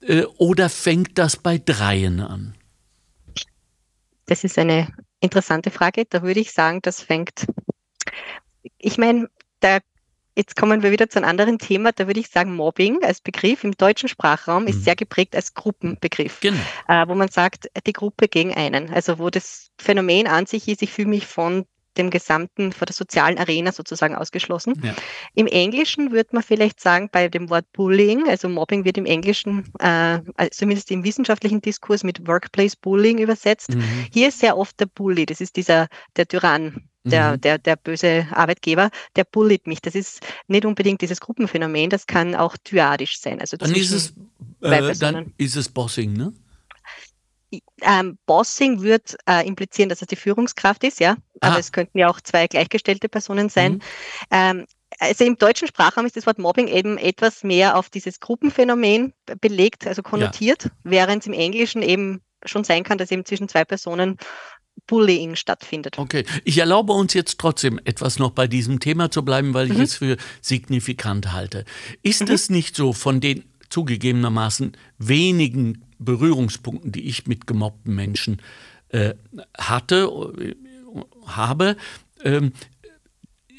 äh, 0.00 0.24
oder 0.36 0.68
fängt 0.68 1.18
das 1.18 1.36
bei 1.36 1.58
Dreien 1.58 2.20
an? 2.20 2.54
Das 4.26 4.44
ist 4.44 4.58
eine 4.58 4.88
interessante 5.20 5.70
Frage. 5.70 6.04
Da 6.08 6.22
würde 6.22 6.40
ich 6.40 6.52
sagen, 6.52 6.80
das 6.82 7.02
fängt. 7.02 7.46
Ich 8.78 8.96
meine, 8.96 9.28
der 9.60 9.80
Jetzt 10.34 10.56
kommen 10.56 10.82
wir 10.82 10.92
wieder 10.92 11.08
zu 11.10 11.18
einem 11.18 11.28
anderen 11.28 11.58
Thema. 11.58 11.92
Da 11.92 12.06
würde 12.06 12.20
ich 12.20 12.28
sagen, 12.28 12.54
Mobbing 12.54 13.02
als 13.02 13.20
Begriff 13.20 13.64
im 13.64 13.72
deutschen 13.72 14.08
Sprachraum 14.08 14.66
ist 14.66 14.76
mhm. 14.76 14.82
sehr 14.82 14.96
geprägt 14.96 15.36
als 15.36 15.54
Gruppenbegriff, 15.54 16.40
genau. 16.40 16.58
äh, 16.88 17.06
wo 17.06 17.14
man 17.14 17.28
sagt, 17.28 17.68
die 17.86 17.92
Gruppe 17.92 18.28
gegen 18.28 18.54
einen. 18.54 18.90
Also 18.90 19.18
wo 19.18 19.30
das 19.30 19.70
Phänomen 19.78 20.26
an 20.26 20.46
sich 20.46 20.68
ist, 20.68 20.82
ich 20.82 20.90
fühle 20.90 21.08
mich 21.08 21.26
von 21.26 21.66
dem 21.98 22.10
gesamten, 22.10 22.72
von 22.72 22.86
der 22.86 22.94
sozialen 22.94 23.38
Arena 23.38 23.72
sozusagen 23.72 24.14
ausgeschlossen. 24.14 24.80
Ja. 24.82 24.94
Im 25.34 25.46
Englischen 25.46 26.10
würde 26.10 26.30
man 26.32 26.42
vielleicht 26.42 26.80
sagen, 26.80 27.08
bei 27.12 27.28
dem 27.28 27.50
Wort 27.50 27.66
Bullying, 27.72 28.28
also 28.28 28.48
Mobbing 28.48 28.84
wird 28.84 28.96
im 28.98 29.06
Englischen, 29.06 29.70
äh, 29.78 30.20
zumindest 30.50 30.90
im 30.90 31.04
wissenschaftlichen 31.04 31.60
Diskurs 31.60 32.02
mit 32.02 32.26
Workplace 32.26 32.76
Bullying 32.76 33.18
übersetzt. 33.18 33.74
Mhm. 33.74 34.06
Hier 34.12 34.28
ist 34.28 34.38
sehr 34.38 34.56
oft 34.56 34.78
der 34.80 34.86
Bully, 34.86 35.26
das 35.26 35.40
ist 35.40 35.56
dieser, 35.56 35.88
der 36.16 36.26
Tyrann, 36.26 36.88
der, 37.04 37.32
mhm. 37.32 37.40
der, 37.40 37.58
der 37.58 37.76
böse 37.76 38.26
Arbeitgeber, 38.30 38.90
der 39.16 39.24
bullied 39.24 39.66
mich. 39.66 39.80
Das 39.80 39.94
ist 39.94 40.20
nicht 40.46 40.64
unbedingt 40.64 41.00
dieses 41.00 41.20
Gruppenphänomen, 41.20 41.90
das 41.90 42.06
kann 42.06 42.34
auch 42.34 42.56
dyadisch 42.56 43.20
sein. 43.20 43.40
Also 43.40 43.56
dann, 43.56 43.74
ist 43.74 43.92
es, 43.92 44.14
äh, 44.60 44.94
dann 44.94 45.32
ist 45.38 45.56
es 45.56 45.68
Bossing, 45.68 46.12
ne? 46.12 46.32
Ähm, 47.82 48.18
Bossing 48.24 48.80
wird 48.80 49.16
äh, 49.28 49.46
implizieren, 49.46 49.90
dass 49.90 50.00
es 50.00 50.08
die 50.08 50.16
Führungskraft 50.16 50.84
ist, 50.84 51.00
ja. 51.00 51.16
Aber 51.40 51.58
es 51.58 51.72
könnten 51.72 51.98
ja 51.98 52.08
auch 52.08 52.20
zwei 52.20 52.46
gleichgestellte 52.46 53.08
Personen 53.08 53.48
sein. 53.48 53.72
Mhm. 53.72 53.80
Ähm, 54.30 54.66
also 54.98 55.24
im 55.24 55.36
deutschen 55.36 55.68
Sprachraum 55.68 56.06
ist 56.06 56.16
das 56.16 56.26
Wort 56.26 56.38
Mobbing 56.38 56.68
eben 56.68 56.96
etwas 56.98 57.42
mehr 57.42 57.76
auf 57.76 57.90
dieses 57.90 58.20
Gruppenphänomen 58.20 59.12
belegt, 59.40 59.86
also 59.86 60.02
konnotiert, 60.02 60.64
ja. 60.64 60.70
während 60.84 61.22
es 61.22 61.26
im 61.26 61.32
Englischen 61.32 61.82
eben 61.82 62.22
schon 62.44 62.64
sein 62.64 62.84
kann, 62.84 62.98
dass 62.98 63.10
eben 63.10 63.24
zwischen 63.24 63.48
zwei 63.48 63.64
Personen 63.64 64.16
Bullying 64.86 65.36
stattfindet. 65.36 65.98
Okay, 65.98 66.24
ich 66.44 66.58
erlaube 66.58 66.92
uns 66.92 67.14
jetzt 67.14 67.38
trotzdem 67.38 67.80
etwas 67.84 68.18
noch 68.18 68.30
bei 68.30 68.46
diesem 68.46 68.80
Thema 68.80 69.10
zu 69.10 69.24
bleiben, 69.24 69.54
weil 69.54 69.70
ich 69.70 69.78
mhm. 69.78 69.84
es 69.84 69.94
für 69.94 70.16
signifikant 70.40 71.32
halte. 71.32 71.64
Ist 72.02 72.26
mhm. 72.26 72.34
es 72.34 72.50
nicht 72.50 72.76
so 72.76 72.92
von 72.92 73.20
den 73.20 73.44
zugegebenermaßen 73.70 74.72
wenigen 74.98 75.84
Berührungspunkten, 75.98 76.92
die 76.92 77.08
ich 77.08 77.26
mit 77.26 77.46
gemobbten 77.46 77.94
Menschen 77.94 78.42
äh, 78.88 79.14
hatte, 79.56 80.10
äh, 80.38 80.54
habe, 81.26 81.76
ähm, 82.22 82.52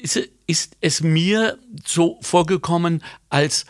ist, 0.00 0.16
ist 0.46 0.76
es 0.80 1.02
mir 1.02 1.58
so 1.84 2.18
vorgekommen, 2.20 3.02
als 3.30 3.66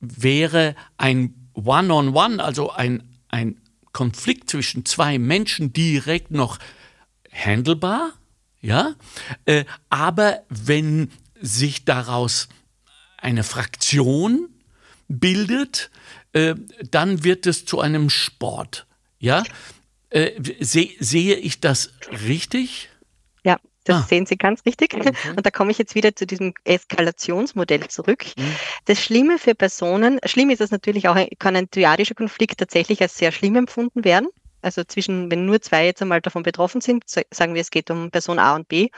wäre 0.00 0.74
ein 0.98 1.48
One-on-One, 1.54 2.10
-on 2.10 2.12
-one, 2.12 2.38
also 2.38 2.70
ein, 2.70 3.04
ein 3.28 3.61
Konflikt 3.92 4.50
zwischen 4.50 4.84
zwei 4.84 5.18
Menschen 5.18 5.72
direkt 5.72 6.30
noch 6.30 6.58
handelbar, 7.30 8.12
ja, 8.60 8.94
äh, 9.44 9.64
aber 9.90 10.42
wenn 10.48 11.10
sich 11.40 11.84
daraus 11.84 12.48
eine 13.18 13.44
Fraktion 13.44 14.48
bildet, 15.08 15.90
äh, 16.32 16.54
dann 16.90 17.24
wird 17.24 17.46
es 17.46 17.64
zu 17.64 17.80
einem 17.80 18.10
Sport, 18.10 18.86
ja. 19.18 19.42
Äh, 20.10 20.32
seh, 20.60 20.94
sehe 21.00 21.36
ich 21.36 21.60
das 21.60 21.92
richtig? 22.26 22.90
Das 23.84 23.96
ah. 23.96 24.06
sehen 24.08 24.26
Sie 24.26 24.36
ganz 24.36 24.64
richtig. 24.64 24.94
Okay. 24.94 25.12
Und 25.36 25.44
da 25.44 25.50
komme 25.50 25.70
ich 25.70 25.78
jetzt 25.78 25.94
wieder 25.94 26.14
zu 26.14 26.26
diesem 26.26 26.54
Eskalationsmodell 26.64 27.88
zurück. 27.88 28.24
Mhm. 28.36 28.56
Das 28.84 29.02
Schlimme 29.02 29.38
für 29.38 29.54
Personen, 29.54 30.20
schlimm 30.24 30.50
ist 30.50 30.60
es 30.60 30.70
natürlich 30.70 31.08
auch, 31.08 31.16
kann 31.38 31.56
ein 31.56 31.68
dyadischer 31.70 32.14
Konflikt 32.14 32.58
tatsächlich 32.58 33.00
als 33.02 33.16
sehr 33.16 33.32
schlimm 33.32 33.56
empfunden 33.56 34.04
werden. 34.04 34.28
Also 34.62 34.84
zwischen, 34.84 35.30
wenn 35.30 35.44
nur 35.44 35.60
zwei 35.60 35.86
jetzt 35.86 36.00
einmal 36.02 36.20
davon 36.20 36.44
betroffen 36.44 36.80
sind, 36.80 37.04
sagen 37.08 37.54
wir, 37.54 37.60
es 37.60 37.70
geht 37.70 37.90
um 37.90 38.12
Person 38.12 38.38
A 38.38 38.54
und 38.54 38.68
B. 38.68 38.90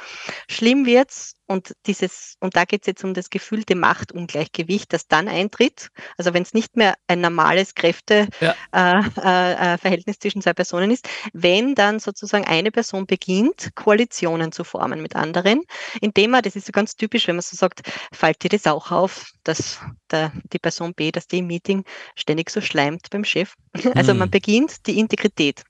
Schlimm 0.46 0.84
wird's 0.84 1.33
und 1.46 1.74
dieses, 1.86 2.36
und 2.40 2.56
da 2.56 2.64
geht 2.64 2.82
es 2.82 2.86
jetzt 2.86 3.04
um 3.04 3.14
das 3.14 3.30
gefühlte 3.30 3.74
Machtungleichgewicht, 3.74 4.92
das 4.92 5.06
dann 5.06 5.28
eintritt. 5.28 5.88
Also 6.16 6.32
wenn 6.32 6.42
es 6.42 6.54
nicht 6.54 6.76
mehr 6.76 6.94
ein 7.06 7.20
normales 7.20 7.74
Kräfteverhältnis 7.74 8.34
ja. 8.40 9.74
äh, 9.74 9.76
äh, 9.76 9.94
äh 9.94 10.18
zwischen 10.18 10.42
zwei 10.42 10.54
Personen 10.54 10.90
ist, 10.90 11.08
wenn 11.32 11.74
dann 11.74 12.00
sozusagen 12.00 12.44
eine 12.44 12.70
Person 12.70 13.06
beginnt, 13.06 13.70
Koalitionen 13.74 14.52
zu 14.52 14.64
formen 14.64 15.02
mit 15.02 15.16
anderen, 15.16 15.62
indem 16.00 16.30
man, 16.30 16.42
das 16.42 16.56
ist 16.56 16.66
so 16.66 16.72
ganz 16.72 16.96
typisch, 16.96 17.28
wenn 17.28 17.36
man 17.36 17.42
so 17.42 17.56
sagt, 17.56 17.82
fällt 18.12 18.42
dir 18.42 18.48
das 18.48 18.66
auch 18.66 18.90
auf, 18.90 19.30
dass 19.42 19.80
der, 20.10 20.32
die 20.52 20.58
Person 20.58 20.94
B, 20.94 21.12
dass 21.12 21.26
die 21.26 21.38
im 21.38 21.46
Meeting 21.46 21.84
ständig 22.14 22.50
so 22.50 22.60
schleimt 22.60 23.10
beim 23.10 23.24
Chef. 23.24 23.54
Also 23.94 24.14
man 24.14 24.30
beginnt 24.30 24.86
die 24.86 24.98
Integrität 24.98 25.62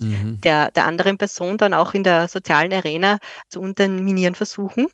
mhm. 0.00 0.40
der, 0.40 0.70
der 0.70 0.86
anderen 0.86 1.18
Person 1.18 1.58
dann 1.58 1.74
auch 1.74 1.94
in 1.94 2.04
der 2.04 2.28
sozialen 2.28 2.72
Arena 2.72 3.18
zu 3.48 3.60
unterminieren 3.60 4.34
versuchen. 4.34 4.88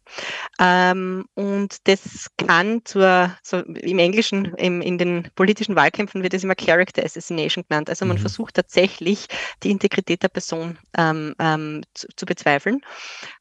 Ähm, 0.60 1.26
und 1.34 1.88
das 1.88 2.30
kann 2.36 2.82
zur, 2.84 3.34
so 3.42 3.58
im 3.58 3.98
Englischen, 3.98 4.54
im, 4.56 4.80
in 4.80 4.98
den 4.98 5.28
politischen 5.34 5.76
Wahlkämpfen 5.76 6.22
wird 6.22 6.34
es 6.34 6.44
immer 6.44 6.54
Character 6.54 7.04
Assassination 7.04 7.64
genannt. 7.68 7.88
Also 7.88 8.04
man 8.04 8.16
mhm. 8.16 8.20
versucht 8.20 8.54
tatsächlich 8.54 9.26
die 9.62 9.70
Integrität 9.70 10.22
der 10.22 10.28
Person 10.28 10.78
ähm, 10.96 11.34
ähm, 11.38 11.82
zu, 11.94 12.08
zu, 12.16 12.26
bezweifeln. 12.26 12.80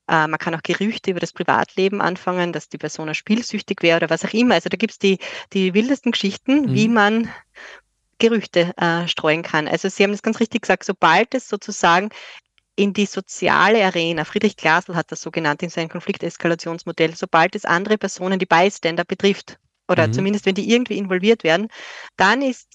Äh, 0.07 0.27
man 0.27 0.37
kann 0.37 0.55
auch 0.55 0.63
Gerüchte 0.63 1.11
über 1.11 1.19
das 1.19 1.33
Privatleben 1.33 2.01
anfangen, 2.01 2.53
dass 2.53 2.69
die 2.69 2.77
Person 2.77 3.13
spielsüchtig 3.13 3.81
wäre 3.81 3.97
oder 3.97 4.09
was 4.09 4.25
auch 4.25 4.33
immer. 4.33 4.55
Also 4.55 4.69
da 4.69 4.77
gibt 4.77 4.93
es 4.93 4.99
die, 4.99 5.19
die 5.53 5.73
wildesten 5.73 6.11
Geschichten, 6.11 6.61
mhm. 6.61 6.73
wie 6.73 6.87
man 6.87 7.29
Gerüchte 8.19 8.73
äh, 8.77 9.07
streuen 9.07 9.43
kann. 9.43 9.67
Also 9.67 9.89
Sie 9.89 10.03
haben 10.03 10.11
das 10.11 10.21
ganz 10.21 10.39
richtig 10.39 10.61
gesagt, 10.61 10.83
sobald 10.83 11.33
es 11.33 11.47
sozusagen 11.49 12.09
in 12.75 12.93
die 12.93 13.05
soziale 13.05 13.85
Arena, 13.85 14.25
Friedrich 14.25 14.57
Glasl 14.57 14.95
hat 14.95 15.11
das 15.11 15.21
so 15.21 15.31
genannt 15.31 15.63
in 15.63 15.69
seinem 15.69 15.89
Konflikteskalationsmodell, 15.89 17.15
sobald 17.15 17.55
es 17.55 17.65
andere 17.65 17.97
Personen, 17.97 18.37
die 18.39 18.45
Bystander 18.45 19.05
betrifft, 19.05 19.57
oder 19.87 20.07
mhm. 20.07 20.13
zumindest 20.13 20.45
wenn 20.45 20.55
die 20.55 20.69
irgendwie 20.71 20.97
involviert 20.97 21.43
werden, 21.43 21.67
dann 22.17 22.41
ist, 22.41 22.67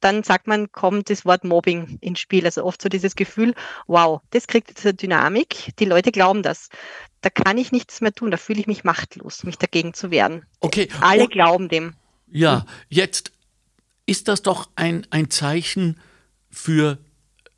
dann 0.00 0.22
sagt 0.22 0.46
man, 0.46 0.70
kommt 0.70 1.10
das 1.10 1.24
Wort 1.24 1.44
Mobbing 1.44 1.98
ins 2.00 2.20
Spiel. 2.20 2.44
Also 2.44 2.64
oft 2.64 2.82
so 2.82 2.88
dieses 2.88 3.16
Gefühl, 3.16 3.54
wow, 3.86 4.20
das 4.30 4.46
kriegt 4.46 4.68
jetzt 4.68 4.84
eine 4.84 4.94
Dynamik, 4.94 5.72
die 5.78 5.84
Leute 5.84 6.12
glauben 6.12 6.42
das. 6.42 6.68
Da 7.20 7.30
kann 7.30 7.58
ich 7.58 7.72
nichts 7.72 8.00
mehr 8.00 8.12
tun, 8.12 8.30
da 8.30 8.36
fühle 8.36 8.60
ich 8.60 8.66
mich 8.66 8.84
machtlos, 8.84 9.44
mich 9.44 9.58
dagegen 9.58 9.94
zu 9.94 10.10
wehren. 10.10 10.44
Okay. 10.60 10.88
Alle 11.00 11.24
Und, 11.24 11.32
glauben 11.32 11.68
dem. 11.68 11.94
Ja, 12.30 12.66
jetzt 12.88 13.32
ist 14.08 14.26
das 14.28 14.42
doch 14.42 14.70
ein, 14.74 15.06
ein 15.10 15.30
Zeichen 15.30 16.00
für 16.50 16.98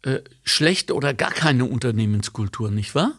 äh, 0.02 0.18
schlechte 0.42 0.94
oder 0.94 1.14
gar 1.14 1.30
keine 1.30 1.64
Unternehmenskultur, 1.64 2.72
nicht 2.72 2.94
wahr? 2.96 3.12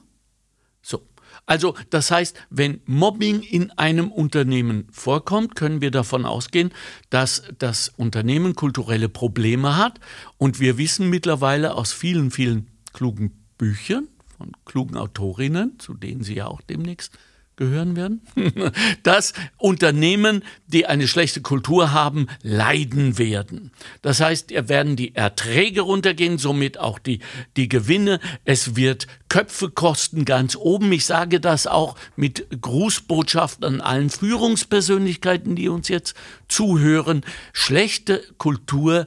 So. 0.81 1.07
Also 1.45 1.75
das 1.89 2.11
heißt, 2.11 2.35
wenn 2.49 2.81
Mobbing 2.85 3.41
in 3.41 3.71
einem 3.71 4.11
Unternehmen 4.11 4.87
vorkommt, 4.91 5.55
können 5.55 5.79
wir 5.79 5.91
davon 5.91 6.25
ausgehen, 6.25 6.71
dass 7.09 7.43
das 7.57 7.89
Unternehmen 7.95 8.53
kulturelle 8.53 9.07
Probleme 9.07 9.77
hat. 9.77 10.01
Und 10.37 10.59
wir 10.59 10.77
wissen 10.77 11.09
mittlerweile 11.09 11.75
aus 11.75 11.93
vielen, 11.93 12.31
vielen 12.31 12.69
klugen 12.91 13.45
Büchern 13.57 14.09
von 14.37 14.51
klugen 14.65 14.97
Autorinnen, 14.97 15.79
zu 15.79 15.93
denen 15.93 16.23
Sie 16.23 16.35
ja 16.35 16.47
auch 16.47 16.61
demnächst 16.61 17.17
gehören 17.61 17.95
werden, 17.95 18.21
dass 19.03 19.33
Unternehmen, 19.57 20.43
die 20.65 20.87
eine 20.87 21.07
schlechte 21.07 21.41
Kultur 21.41 21.91
haben, 21.91 22.25
leiden 22.41 23.19
werden. 23.19 23.71
Das 24.01 24.19
heißt, 24.19 24.51
werden 24.67 24.95
die 24.95 25.13
Erträge 25.13 25.81
runtergehen, 25.81 26.39
somit 26.39 26.79
auch 26.79 26.97
die, 26.97 27.19
die 27.57 27.69
Gewinne. 27.69 28.19
Es 28.45 28.75
wird 28.75 29.05
Köpfe 29.29 29.69
kosten 29.69 30.25
ganz 30.25 30.55
oben. 30.55 30.91
Ich 30.91 31.05
sage 31.05 31.39
das 31.39 31.67
auch 31.67 31.95
mit 32.15 32.47
Grußbotschaft 32.61 33.63
an 33.63 33.79
allen 33.79 34.09
Führungspersönlichkeiten, 34.09 35.55
die 35.55 35.69
uns 35.69 35.87
jetzt 35.87 36.15
zuhören. 36.47 37.21
Schlechte 37.53 38.23
Kultur 38.39 39.05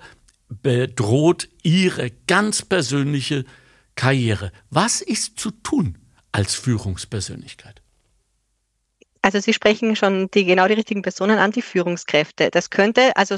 bedroht 0.49 1.49
ihre 1.65 2.13
ganz 2.29 2.63
persönliche 2.63 3.47
Karriere. 3.97 4.53
Was 4.71 5.01
ist 5.01 5.41
zu 5.41 5.51
tun 5.51 5.99
als 6.31 6.55
Führungspersönlichkeit? 6.55 7.84
Also 9.25 9.41
Sie 9.41 9.55
sprechen 9.55 9.97
schon 9.97 10.31
die 10.33 10.45
genau 10.45 10.69
die 10.69 10.75
richtigen 10.75 11.01
Personen 11.01 11.39
an, 11.39 11.51
die 11.51 11.63
Führungskräfte. 11.63 12.51
Das 12.51 12.69
könnte, 12.69 13.17
also 13.17 13.37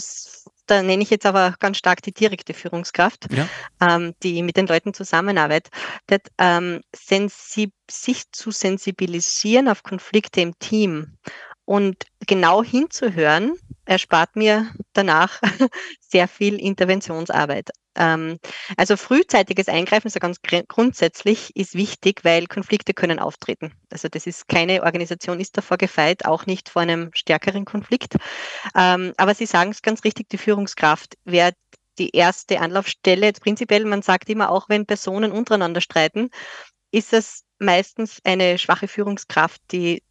da 0.66 0.83
nenne 0.83 1.05
ich 1.05 1.11
jetzt 1.11 1.25
aber 1.25 1.55
ganz 1.61 1.76
stark 1.76 2.02
die 2.02 2.11
direkte 2.11 2.55
Führungskraft, 2.55 3.28
ja. 3.33 3.49
ähm, 3.81 4.12
die 4.25 4.43
mit 4.43 4.57
den 4.57 4.66
Leuten 4.66 4.95
zusammenarbeitet, 4.95 5.71
ähm, 6.38 6.81
sich 7.88 8.33
zu 8.33 8.50
sensibilisieren 8.50 9.69
auf 9.69 9.85
Konflikte 9.85 10.40
im 10.40 10.59
Team 10.59 11.19
und 11.64 12.05
genau 12.26 12.64
hinzuhören, 12.64 13.55
erspart 13.85 14.35
mir 14.35 14.73
danach 14.93 15.40
sehr 16.00 16.26
viel 16.26 16.57
Interventionsarbeit. 16.57 17.71
Ähm, 17.97 18.38
also 18.76 18.97
frühzeitiges 18.97 19.69
Eingreifen, 19.69 20.11
so 20.11 20.21
ganz 20.21 20.38
grundsätzlich, 20.69 21.55
ist 21.57 21.75
wichtig, 21.75 22.25
weil 22.25 22.47
Konflikte 22.47 22.95
können 22.95 23.19
auftreten. 23.19 23.73
Also 23.91 24.09
das 24.09 24.26
ist 24.26 24.49
keine 24.49 24.83
Organisation 24.83 25.41
ist 25.41 25.57
davor 25.57 25.76
gefeit, 25.76 26.25
auch 26.25 26.47
nicht 26.47 26.69
vor 26.69 26.83
einem 26.83 27.11
stärkeren 27.15 27.65
Konflikt. 27.65 28.17
Ähm, 28.75 29.12
aber 29.17 29.35
Sie 29.35 29.47
sagen 29.47 29.71
es 29.71 29.83
ganz 29.83 30.05
richtig, 30.05 30.29
die 30.29 30.38
Führungskraft 30.38 31.17
wäre 31.25 31.53
die 31.99 32.11
erste 32.11 32.61
Anlaufstelle. 32.61 33.33
Prinzipiell, 33.33 33.85
man 33.85 34.03
sagt 34.03 34.29
immer, 34.29 34.50
auch 34.50 34.69
wenn 34.69 34.87
Personen 34.87 35.33
untereinander 35.33 35.81
streiten, 35.81 36.31
ist 36.91 37.12
es 37.12 37.45
meistens 37.59 38.21
eine 38.25 38.59
schwache 38.59 38.88
Führungskraft, 38.88 39.61
die 39.73 40.03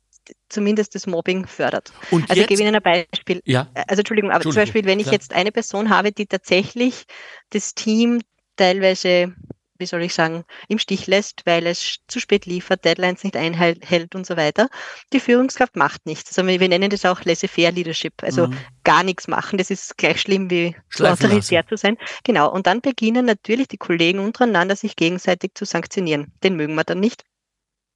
zumindest 0.50 0.96
das 0.96 1.08
Mobbing 1.08 1.48
fördert. 1.48 1.92
Und 2.12 2.30
also 2.30 2.42
ich 2.42 2.48
gebe 2.48 2.62
Ihnen 2.62 2.76
ein 2.76 2.82
Beispiel. 2.82 3.42
Ja. 3.46 3.70
Also 3.88 4.02
Entschuldigung, 4.02 4.32
aber 4.32 4.38
Entschuldigung, 4.38 4.66
zum 4.66 4.74
Beispiel, 4.74 4.86
wenn 4.86 5.00
ich 5.00 5.12
jetzt 5.12 5.34
eine 5.34 5.52
Person 5.52 5.90
habe, 5.90 6.12
die 6.12 6.26
tatsächlich 6.26 7.06
das 7.50 7.74
Team 7.76 8.22
teilweise, 8.56 9.34
wie 9.78 9.86
soll 9.86 10.04
ich 10.04 10.14
sagen, 10.14 10.46
im 10.70 10.80
Stich 10.80 11.08
lässt, 11.08 11.46
weil 11.46 11.68
es 11.68 11.98
zu 12.08 12.20
spät 12.20 12.46
liefert, 12.46 12.86
Deadlines 12.86 13.24
nicht 13.24 13.36
einhält 13.36 14.16
und 14.16 14.26
so 14.26 14.38
weiter. 14.38 14.70
Die 15.12 15.20
Führungskraft 15.20 15.76
macht 15.76 16.06
nichts. 16.06 16.38
Also 16.38 16.48
wir 16.48 16.70
nennen 16.70 16.90
das 16.90 17.06
auch 17.06 17.24
laissez-faire 17.24 17.72
Leadership, 17.72 18.14
also 18.24 18.48
mhm. 18.48 18.58
gar 18.84 19.04
nichts 19.04 19.28
machen. 19.28 19.58
Das 19.58 19.70
ist 19.70 19.98
gleich 19.98 20.22
schlimm 20.22 20.50
wie 20.50 20.76
autoritär 21.00 21.68
zu 21.68 21.76
sein. 21.76 21.98
Genau. 22.24 22.52
Und 22.52 22.68
dann 22.68 22.82
beginnen 22.82 23.26
natürlich 23.26 23.68
die 23.68 23.78
Kollegen 23.78 24.20
untereinander 24.20 24.76
sich 24.76 24.96
gegenseitig 24.96 25.52
zu 25.56 25.66
sanktionieren. 25.66 26.32
Den 26.44 26.56
mögen 26.56 26.76
wir 26.76 26.84
dann 26.86 27.00
nicht 27.02 27.26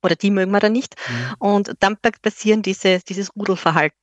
oder 0.02 0.16
die 0.16 0.32
mögen 0.32 0.52
wir 0.52 0.60
dann 0.60 0.72
nicht. 0.72 0.96
Mhm. 1.10 1.36
Und 1.40 1.72
dann 1.80 1.98
passieren 1.98 2.62
diese, 2.62 3.00
dieses 3.00 3.36
Rudelverhalten. 3.36 3.96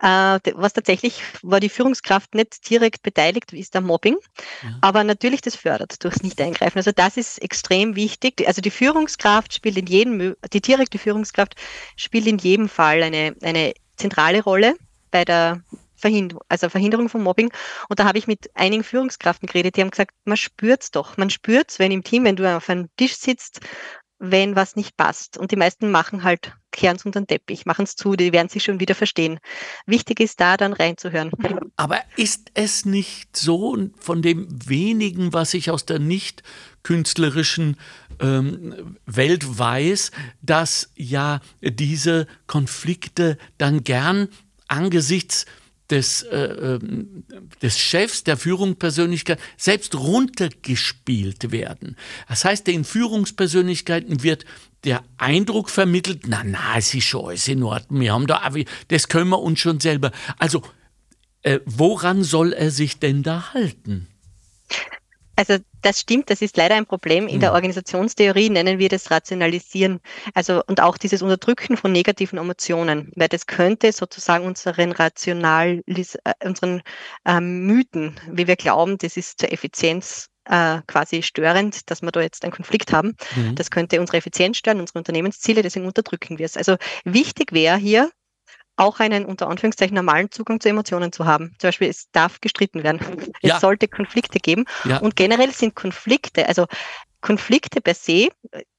Äh, 0.00 0.40
was 0.54 0.72
tatsächlich 0.72 1.22
war 1.42 1.60
die 1.60 1.68
Führungskraft 1.68 2.34
nicht 2.34 2.68
direkt 2.68 3.02
beteiligt, 3.02 3.52
ist 3.52 3.74
der 3.74 3.82
Mobbing, 3.82 4.16
ja. 4.62 4.78
aber 4.80 5.04
natürlich 5.04 5.42
das 5.42 5.54
fördert 5.54 6.02
durchs 6.02 6.22
Nicht-Eingreifen. 6.22 6.78
Also 6.78 6.92
das 6.92 7.16
ist 7.16 7.40
extrem 7.40 7.94
wichtig. 7.94 8.48
Also 8.48 8.60
die 8.62 8.70
Führungskraft 8.70 9.54
spielt 9.54 9.76
in 9.76 9.86
jedem, 9.86 10.34
die 10.52 10.60
direkte 10.60 10.98
Führungskraft 10.98 11.54
spielt 11.94 12.26
in 12.26 12.38
jedem 12.38 12.68
Fall 12.68 13.02
eine, 13.02 13.36
eine 13.42 13.74
zentrale 13.96 14.42
Rolle 14.42 14.74
bei 15.10 15.24
der 15.24 15.62
Verhinderung, 15.98 16.44
also 16.48 16.68
Verhinderung 16.68 17.08
von 17.08 17.22
Mobbing. 17.22 17.52
Und 17.88 17.98
da 17.98 18.04
habe 18.04 18.18
ich 18.18 18.26
mit 18.26 18.50
einigen 18.54 18.84
Führungskräften 18.84 19.46
geredet, 19.46 19.76
die 19.76 19.82
haben 19.82 19.90
gesagt, 19.90 20.14
man 20.24 20.36
spürt 20.36 20.82
es 20.82 20.90
doch. 20.90 21.16
Man 21.16 21.28
spürt 21.28 21.70
es, 21.70 21.78
wenn 21.78 21.92
im 21.92 22.04
Team, 22.04 22.24
wenn 22.24 22.36
du 22.36 22.56
auf 22.56 22.70
einem 22.70 22.88
Tisch 22.96 23.16
sitzt 23.16 23.60
wenn 24.18 24.56
was 24.56 24.76
nicht 24.76 24.96
passt. 24.96 25.38
Und 25.38 25.52
die 25.52 25.56
meisten 25.56 25.90
machen 25.90 26.24
halt, 26.24 26.52
kehren 26.72 26.96
es 26.96 27.04
unter 27.04 27.20
den 27.20 27.26
Teppich, 27.26 27.66
machen 27.66 27.84
es 27.84 27.96
zu, 27.96 28.16
die 28.16 28.32
werden 28.32 28.48
sich 28.48 28.64
schon 28.64 28.80
wieder 28.80 28.94
verstehen. 28.94 29.38
Wichtig 29.86 30.20
ist 30.20 30.40
da 30.40 30.56
dann 30.56 30.72
reinzuhören. 30.72 31.30
Aber 31.76 32.00
ist 32.16 32.50
es 32.54 32.84
nicht 32.84 33.36
so, 33.36 33.76
von 33.98 34.22
dem 34.22 34.48
wenigen, 34.68 35.32
was 35.32 35.54
ich 35.54 35.70
aus 35.70 35.86
der 35.86 35.98
nicht 35.98 36.42
künstlerischen 36.82 37.76
ähm, 38.20 38.96
Welt 39.06 39.58
weiß, 39.58 40.10
dass 40.42 40.90
ja 40.96 41.40
diese 41.60 42.26
Konflikte 42.46 43.38
dann 43.56 43.84
gern 43.84 44.28
angesichts 44.68 45.46
des, 45.90 46.22
äh, 46.22 46.36
ähm, 46.38 47.24
des 47.62 47.78
Chefs, 47.78 48.24
der 48.24 48.36
Führungspersönlichkeit 48.36 49.38
selbst 49.56 49.94
runtergespielt 49.94 51.50
werden. 51.50 51.96
Das 52.28 52.44
heißt, 52.44 52.66
den 52.66 52.84
Führungspersönlichkeiten 52.84 54.22
wird 54.22 54.44
der 54.84 55.02
Eindruck 55.16 55.70
vermittelt, 55.70 56.24
na, 56.26 56.42
na, 56.44 56.76
es 56.76 56.94
ist 56.94 57.04
schon 57.04 57.26
alles 57.26 57.48
in 57.48 57.62
Ordnung, 57.62 58.00
wir 58.00 58.12
haben 58.12 58.26
da, 58.26 58.50
das 58.88 59.08
können 59.08 59.30
wir 59.30 59.40
uns 59.40 59.58
schon 59.58 59.80
selber. 59.80 60.12
Also, 60.38 60.62
äh, 61.42 61.60
woran 61.64 62.22
soll 62.22 62.52
er 62.52 62.70
sich 62.70 62.98
denn 62.98 63.22
da 63.22 63.52
halten? 63.54 64.08
Also 65.38 65.58
das 65.82 66.00
stimmt, 66.00 66.30
das 66.30 66.42
ist 66.42 66.56
leider 66.56 66.74
ein 66.74 66.84
Problem. 66.84 67.28
In 67.28 67.38
der 67.38 67.50
mhm. 67.50 67.54
Organisationstheorie 67.54 68.50
nennen 68.50 68.80
wir 68.80 68.88
das 68.88 69.12
Rationalisieren. 69.12 70.00
Also 70.34 70.64
und 70.66 70.80
auch 70.80 70.98
dieses 70.98 71.22
Unterdrücken 71.22 71.76
von 71.76 71.92
negativen 71.92 72.40
Emotionen, 72.40 73.12
weil 73.14 73.28
das 73.28 73.46
könnte 73.46 73.92
sozusagen 73.92 74.44
unseren 74.44 74.90
Rational, 74.90 75.84
äh, 75.86 76.04
unseren 76.44 76.82
ähm, 77.24 77.66
Mythen, 77.66 78.18
wie 78.28 78.48
wir 78.48 78.56
glauben, 78.56 78.98
das 78.98 79.16
ist 79.16 79.38
zur 79.38 79.52
Effizienz 79.52 80.28
äh, 80.46 80.80
quasi 80.88 81.22
störend, 81.22 81.88
dass 81.88 82.02
wir 82.02 82.10
da 82.10 82.20
jetzt 82.20 82.42
einen 82.42 82.52
Konflikt 82.52 82.92
haben. 82.92 83.14
Mhm. 83.36 83.54
Das 83.54 83.70
könnte 83.70 84.00
unsere 84.00 84.16
Effizienz 84.16 84.56
stören, 84.56 84.80
unsere 84.80 84.98
Unternehmensziele, 84.98 85.62
deswegen 85.62 85.86
unterdrücken 85.86 86.40
wir 86.40 86.46
es. 86.46 86.56
Also 86.56 86.78
wichtig 87.04 87.52
wäre 87.52 87.76
hier, 87.76 88.10
auch 88.78 89.00
einen 89.00 89.24
unter 89.24 89.48
Anführungszeichen 89.48 89.94
normalen 89.94 90.30
Zugang 90.30 90.60
zu 90.60 90.68
Emotionen 90.68 91.12
zu 91.12 91.26
haben. 91.26 91.54
Zum 91.58 91.68
Beispiel, 91.68 91.88
es 91.88 92.10
darf 92.12 92.40
gestritten 92.40 92.82
werden. 92.82 93.00
Ja. 93.40 93.54
Es 93.54 93.60
sollte 93.60 93.86
Konflikte 93.86 94.40
geben. 94.40 94.64
Ja. 94.84 94.98
Und 94.98 95.14
generell 95.14 95.52
sind 95.52 95.76
Konflikte, 95.76 96.48
also 96.48 96.66
Konflikte 97.20 97.80
per 97.80 97.94
se, 97.94 98.28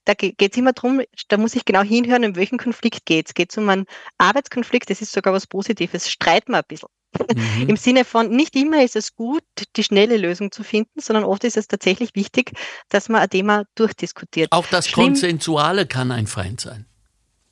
da 0.05 0.13
geht 0.13 0.41
es 0.41 0.57
immer 0.57 0.73
darum, 0.73 1.01
da 1.27 1.37
muss 1.37 1.55
ich 1.55 1.65
genau 1.65 1.81
hinhören, 1.81 2.25
um 2.25 2.35
welchen 2.35 2.57
Konflikt 2.57 3.05
geht 3.05 3.27
es. 3.27 3.33
Geht 3.33 3.51
es 3.51 3.57
um 3.57 3.69
einen 3.69 3.85
Arbeitskonflikt, 4.17 4.89
das 4.89 5.01
ist 5.01 5.11
sogar 5.11 5.33
was 5.33 5.47
Positives, 5.47 6.09
streiten 6.09 6.51
wir 6.51 6.57
ein 6.57 6.63
bisschen. 6.67 6.89
Mhm. 7.35 7.69
Im 7.69 7.77
Sinne 7.77 8.05
von, 8.05 8.29
nicht 8.29 8.55
immer 8.55 8.83
ist 8.83 8.95
es 8.95 9.15
gut, 9.15 9.43
die 9.75 9.83
schnelle 9.83 10.17
Lösung 10.17 10.51
zu 10.51 10.63
finden, 10.63 10.99
sondern 10.99 11.23
oft 11.23 11.43
ist 11.43 11.57
es 11.57 11.67
tatsächlich 11.67 12.11
wichtig, 12.15 12.51
dass 12.89 13.09
man 13.09 13.21
ein 13.21 13.29
Thema 13.29 13.65
durchdiskutiert. 13.75 14.51
Auch 14.51 14.67
das 14.67 14.87
Schlimm, 14.87 15.07
Konsensuale 15.07 15.85
kann 15.87 16.11
ein 16.11 16.27
Feind 16.27 16.61
sein. 16.61 16.88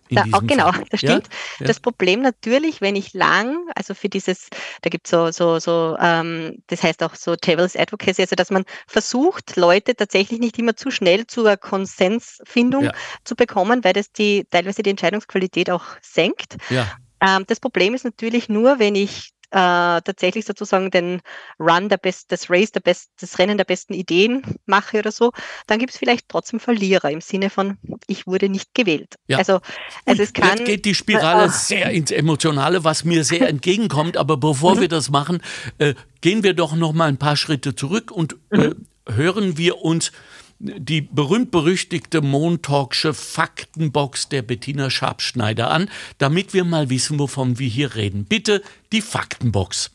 Da, 0.10 0.24
auch 0.32 0.46
genau, 0.46 0.72
Fall. 0.72 0.86
das 0.89 1.00
stimmt. 1.00 1.28
Ja? 1.28 1.60
Ja. 1.60 1.67
Das 1.67 1.80
Problem 1.80 2.22
natürlich, 2.22 2.82
wenn 2.82 2.96
ich 2.96 3.13
lang, 3.13 3.58
also 3.76 3.93
für 3.93 4.10
dieses, 4.10 4.50
da 4.82 4.89
gibt 4.89 5.08
es 5.08 5.12
so, 5.12 5.32
so, 5.32 5.60
so, 5.60 5.98
ähm, 6.00 6.63
das 6.67 6.84
heißt 6.84 7.04
auch 7.04 7.15
so 7.15 7.36
Devil's 7.36 7.76
Advocacy, 7.76 8.22
also 8.22 8.36
dass 8.36 8.52
man 8.52 8.65
versucht, 8.88 9.56
Leute 9.56 9.96
tatsächlich 9.96 10.39
nicht 10.39 10.58
immer 10.60 10.76
zu 10.76 10.91
schnell 10.91 11.28
zur 11.28 11.58
Konsensfindung 11.58 12.86
ja. 12.86 12.91
zu 13.24 13.36
bekommen, 13.36 13.84
weil 13.84 13.93
das 13.93 14.12
die 14.12 14.46
teilweise 14.50 14.84
die 14.84 14.91
Entscheidungsqualität 14.91 15.70
auch 15.70 15.86
senkt. 16.02 16.58
Ja. 16.70 16.88
Ähm, 17.20 17.46
das 17.48 17.60
Problem 17.60 17.93
ist 17.93 18.06
natürlich 18.06 18.50
nur, 18.50 18.80
wenn 18.80 18.96
ich 18.96 19.32
äh, 19.52 20.02
tatsächlich 20.02 20.46
sozusagen 20.46 20.92
den 20.92 21.22
Run 21.60 21.90
der 21.90 21.98
Best, 21.98 22.32
das 22.32 22.50
Race 22.50 22.72
der 22.72 22.82
Best, 22.82 23.10
das 23.20 23.40
Rennen 23.40 23.58
der 23.58 23.66
besten 23.66 23.94
Ideen 23.94 24.42
mache 24.66 25.00
oder 25.00 25.12
so, 25.12 25.32
dann 25.68 25.80
gibt 25.80 25.94
es 25.94 25.98
vielleicht 25.98 26.28
trotzdem 26.28 26.60
Verlierer 26.60 27.10
im 27.12 27.22
Sinne 27.22 27.50
von, 27.50 27.78
ich 28.08 28.28
wurde 28.28 28.50
nicht 28.50 28.74
gewählt. 28.74 29.16
Ja. 29.28 29.38
Also, 29.38 29.60
also 30.06 30.24
es 30.24 30.34
kann. 30.34 30.58
Jetzt 30.58 30.66
geht 30.66 30.86
die 30.86 30.96
Spirale 30.96 31.46
äh, 31.46 31.50
sehr 31.50 31.92
ins 31.92 32.12
Emotionale, 32.12 32.84
was 32.84 33.04
mir 33.04 33.24
sehr 33.24 33.48
entgegenkommt. 33.50 34.18
Aber 34.18 34.38
bevor 34.38 34.76
mhm. 34.76 34.82
wir 34.82 34.88
das 34.88 35.10
machen, 35.10 35.42
äh, 35.78 35.94
gehen 36.22 36.44
wir 36.44 36.54
doch 36.54 36.76
noch 36.76 36.94
mal 36.94 37.08
ein 37.08 37.18
paar 37.18 37.38
Schritte 37.38 37.76
zurück 37.76 38.12
und 38.12 38.36
äh, 38.52 38.70
mhm. 38.70 38.88
hören 39.10 39.58
wir 39.58 39.82
uns 39.82 40.12
die 40.60 41.02
berühmt-berüchtigte 41.02 42.22
Montalksche 42.22 43.13
Faktenbox 43.13 44.30
der 44.30 44.41
Bettina 44.41 44.89
Schabschneider 44.89 45.70
an, 45.70 45.89
damit 46.17 46.54
wir 46.54 46.63
mal 46.63 46.89
wissen, 46.89 47.20
wovon 47.20 47.60
wir 47.60 47.67
hier 47.67 47.96
reden. 47.96 48.26
Bitte 48.26 48.63
die 48.91 49.02
Faktenbox. 49.02 49.91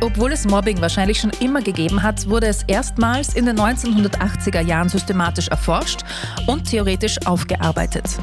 Obwohl 0.00 0.32
es 0.32 0.44
Mobbing 0.46 0.80
wahrscheinlich 0.80 1.20
schon 1.20 1.30
immer 1.38 1.62
gegeben 1.62 2.02
hat, 2.02 2.28
wurde 2.28 2.48
es 2.48 2.64
erstmals 2.64 3.34
in 3.34 3.46
den 3.46 3.56
1980er 3.56 4.60
Jahren 4.60 4.88
systematisch 4.88 5.46
erforscht 5.46 6.00
und 6.48 6.68
theoretisch 6.68 7.24
aufgearbeitet. 7.24 8.18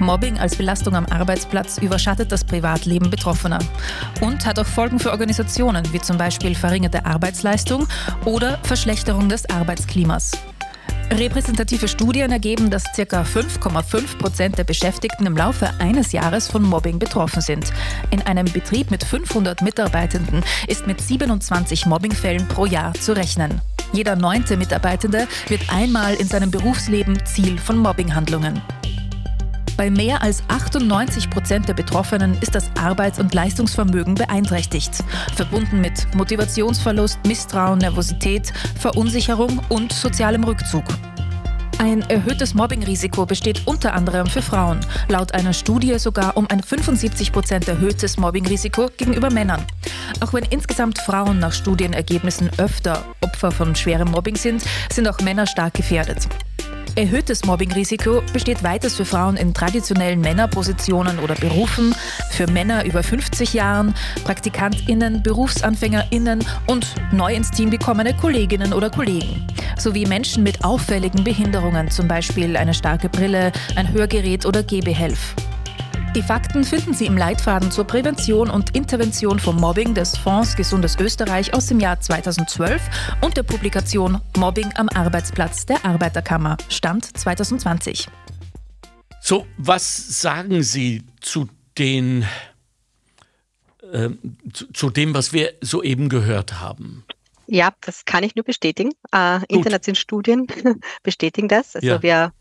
Mobbing 0.00 0.38
als 0.38 0.56
Belastung 0.56 0.94
am 0.94 1.06
Arbeitsplatz 1.06 1.78
überschattet 1.78 2.32
das 2.32 2.44
Privatleben 2.44 3.10
Betroffener 3.10 3.58
und 4.20 4.46
hat 4.46 4.58
auch 4.58 4.66
Folgen 4.66 4.98
für 4.98 5.10
Organisationen, 5.10 5.84
wie 5.92 6.00
zum 6.00 6.18
Beispiel 6.18 6.54
verringerte 6.54 7.04
Arbeitsleistung 7.04 7.86
oder 8.24 8.58
Verschlechterung 8.62 9.28
des 9.28 9.48
Arbeitsklimas. 9.50 10.32
Repräsentative 11.10 11.88
Studien 11.88 12.30
ergeben, 12.30 12.70
dass 12.70 12.84
ca. 12.84 13.22
5,5 13.22 14.18
Prozent 14.18 14.58
der 14.58 14.64
Beschäftigten 14.64 15.26
im 15.26 15.36
Laufe 15.36 15.70
eines 15.78 16.12
Jahres 16.12 16.48
von 16.48 16.62
Mobbing 16.62 16.98
betroffen 16.98 17.40
sind. 17.40 17.72
In 18.10 18.22
einem 18.22 18.44
Betrieb 18.44 18.90
mit 18.90 19.04
500 19.04 19.62
Mitarbeitenden 19.62 20.44
ist 20.66 20.86
mit 20.86 21.00
27 21.00 21.86
Mobbingfällen 21.86 22.46
pro 22.48 22.66
Jahr 22.66 22.92
zu 22.94 23.16
rechnen. 23.16 23.60
Jeder 23.92 24.16
neunte 24.16 24.56
Mitarbeitende 24.56 25.26
wird 25.48 25.62
einmal 25.72 26.14
in 26.14 26.28
seinem 26.28 26.50
Berufsleben 26.50 27.24
Ziel 27.24 27.58
von 27.58 27.78
Mobbinghandlungen. 27.78 28.60
Bei 29.78 29.90
mehr 29.90 30.22
als 30.22 30.42
98 30.48 31.30
Prozent 31.30 31.68
der 31.68 31.74
Betroffenen 31.74 32.36
ist 32.40 32.56
das 32.56 32.68
Arbeits- 32.76 33.20
und 33.20 33.32
Leistungsvermögen 33.32 34.16
beeinträchtigt, 34.16 34.90
verbunden 35.36 35.80
mit 35.80 36.12
Motivationsverlust, 36.16 37.20
Misstrauen, 37.24 37.78
Nervosität, 37.78 38.52
Verunsicherung 38.80 39.60
und 39.68 39.92
sozialem 39.92 40.42
Rückzug. 40.42 40.82
Ein 41.78 42.02
erhöhtes 42.10 42.54
Mobbingrisiko 42.54 43.24
besteht 43.24 43.68
unter 43.68 43.94
anderem 43.94 44.26
für 44.26 44.42
Frauen. 44.42 44.80
Laut 45.06 45.32
einer 45.32 45.52
Studie 45.52 45.96
sogar 46.00 46.36
um 46.36 46.48
ein 46.50 46.60
75 46.60 47.30
Prozent 47.30 47.68
erhöhtes 47.68 48.16
Mobbingrisiko 48.16 48.90
gegenüber 48.96 49.30
Männern. 49.30 49.64
Auch 50.18 50.32
wenn 50.32 50.44
insgesamt 50.46 50.98
Frauen 50.98 51.38
nach 51.38 51.52
Studienergebnissen 51.52 52.50
öfter 52.58 53.04
Opfer 53.20 53.52
von 53.52 53.76
schwerem 53.76 54.10
Mobbing 54.10 54.34
sind, 54.34 54.64
sind 54.90 55.06
auch 55.06 55.20
Männer 55.20 55.46
stark 55.46 55.74
gefährdet. 55.74 56.26
Erhöhtes 56.94 57.44
Mobbingrisiko 57.44 58.22
besteht 58.32 58.62
weiters 58.62 58.94
für 58.96 59.04
Frauen 59.04 59.36
in 59.36 59.54
traditionellen 59.54 60.20
Männerpositionen 60.20 61.18
oder 61.18 61.34
Berufen, 61.34 61.94
für 62.30 62.46
Männer 62.46 62.84
über 62.84 63.02
50 63.02 63.54
Jahren, 63.54 63.94
PraktikantInnen, 64.24 65.22
BerufsanfängerInnen 65.22 66.44
und 66.66 66.86
neu 67.12 67.34
ins 67.34 67.50
Team 67.50 67.70
gekommene 67.70 68.14
Kolleginnen 68.16 68.72
oder 68.72 68.90
Kollegen. 68.90 69.46
Sowie 69.78 70.06
Menschen 70.06 70.42
mit 70.42 70.64
auffälligen 70.64 71.24
Behinderungen, 71.24 71.90
zum 71.90 72.08
Beispiel 72.08 72.56
eine 72.56 72.74
starke 72.74 73.08
Brille, 73.08 73.52
ein 73.76 73.92
Hörgerät 73.92 74.44
oder 74.44 74.62
Gehbehelf. 74.62 75.34
Die 76.16 76.22
Fakten 76.22 76.64
finden 76.64 76.94
Sie 76.94 77.04
im 77.04 77.18
Leitfaden 77.18 77.70
zur 77.70 77.84
Prävention 77.84 78.48
und 78.48 78.74
Intervention 78.74 79.38
vom 79.38 79.56
Mobbing 79.56 79.94
des 79.94 80.16
Fonds 80.16 80.56
Gesundes 80.56 80.96
Österreich 80.98 81.52
aus 81.52 81.66
dem 81.66 81.80
Jahr 81.80 82.00
2012 82.00 82.80
und 83.20 83.36
der 83.36 83.42
Publikation 83.42 84.18
Mobbing 84.36 84.72
am 84.76 84.88
Arbeitsplatz 84.88 85.66
der 85.66 85.84
Arbeiterkammer, 85.84 86.56
Stand 86.70 87.04
2020. 87.04 88.08
So, 89.20 89.46
was 89.58 90.20
sagen 90.20 90.62
Sie 90.62 91.04
zu 91.20 91.48
den 91.76 92.24
äh, 93.92 94.08
zu, 94.52 94.72
zu, 94.72 94.90
dem, 94.90 95.12
was 95.12 95.34
wir 95.34 95.52
soeben 95.60 96.08
gehört 96.08 96.58
haben? 96.58 97.04
Ja, 97.46 97.72
das 97.82 98.06
kann 98.06 98.24
ich 98.24 98.34
nur 98.34 98.44
bestätigen. 98.44 98.92
Äh, 99.12 99.40
internationale 99.48 99.96
Studien 99.96 100.46
bestätigen 101.02 101.48
das. 101.48 101.76
Also 101.76 101.86
ja. 101.86 102.02
wir 102.02 102.32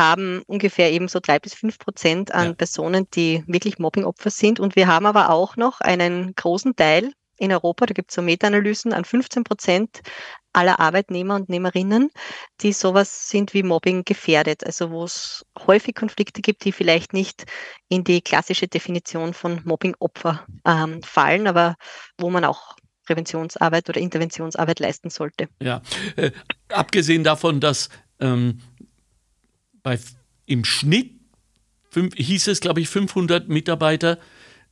haben 0.00 0.42
ungefähr 0.46 0.90
eben 0.90 1.08
so 1.08 1.20
drei 1.20 1.38
bis 1.38 1.54
fünf 1.54 1.78
Prozent 1.78 2.32
an 2.34 2.48
ja. 2.48 2.52
Personen, 2.54 3.06
die 3.14 3.44
wirklich 3.46 3.78
Mobbingopfer 3.78 4.30
sind. 4.30 4.58
Und 4.58 4.74
wir 4.74 4.86
haben 4.86 5.06
aber 5.06 5.30
auch 5.30 5.56
noch 5.56 5.80
einen 5.80 6.34
großen 6.34 6.74
Teil 6.74 7.12
in 7.38 7.52
Europa, 7.52 7.86
da 7.86 7.94
gibt 7.94 8.10
es 8.10 8.14
so 8.16 8.22
Meta-Analysen, 8.22 8.92
an 8.92 9.04
15 9.04 9.44
Prozent 9.44 10.00
aller 10.52 10.80
Arbeitnehmer 10.80 11.36
und 11.36 11.48
Nehmerinnen, 11.48 12.10
die 12.60 12.72
sowas 12.72 13.30
sind 13.30 13.54
wie 13.54 13.62
Mobbing 13.62 14.04
gefährdet. 14.04 14.64
Also 14.66 14.90
wo 14.90 15.04
es 15.04 15.44
häufig 15.66 15.94
Konflikte 15.94 16.42
gibt, 16.42 16.64
die 16.64 16.72
vielleicht 16.72 17.12
nicht 17.12 17.44
in 17.88 18.04
die 18.04 18.20
klassische 18.20 18.68
Definition 18.68 19.32
von 19.32 19.60
Mobbingopfer 19.64 20.44
ähm, 20.66 21.02
fallen, 21.02 21.46
aber 21.46 21.76
wo 22.18 22.30
man 22.30 22.44
auch 22.44 22.76
Präventionsarbeit 23.06 23.88
oder 23.88 24.00
Interventionsarbeit 24.00 24.80
leisten 24.80 25.10
sollte. 25.10 25.48
Ja, 25.62 25.82
äh, 26.16 26.30
abgesehen 26.68 27.24
davon, 27.24 27.60
dass 27.60 27.88
ähm, 28.20 28.60
bei, 29.82 29.98
im 30.46 30.64
Schnitt 30.64 31.12
fünf, 31.90 32.14
hieß 32.14 32.48
es, 32.48 32.60
glaube 32.60 32.80
ich, 32.80 32.88
500 32.88 33.48
Mitarbeiter 33.48 34.18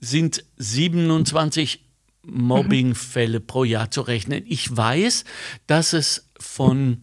sind 0.01 0.45
27 0.57 1.85
Mobbingfälle 2.23 3.41
pro 3.41 3.65
Jahr 3.65 3.91
zu 3.91 4.03
rechnen. 4.03 4.45
Ich 4.47 4.75
weiß, 4.77 5.25
dass 5.67 5.93
es 5.93 6.29
von 6.39 7.01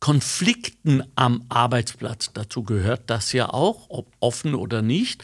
Konflikten 0.00 1.02
am 1.14 1.44
Arbeitsplatz, 1.50 2.30
dazu 2.32 2.62
gehört 2.62 3.08
das 3.08 3.32
ja 3.32 3.50
auch, 3.50 3.86
ob 3.90 4.10
offen 4.18 4.54
oder 4.54 4.80
nicht, 4.82 5.22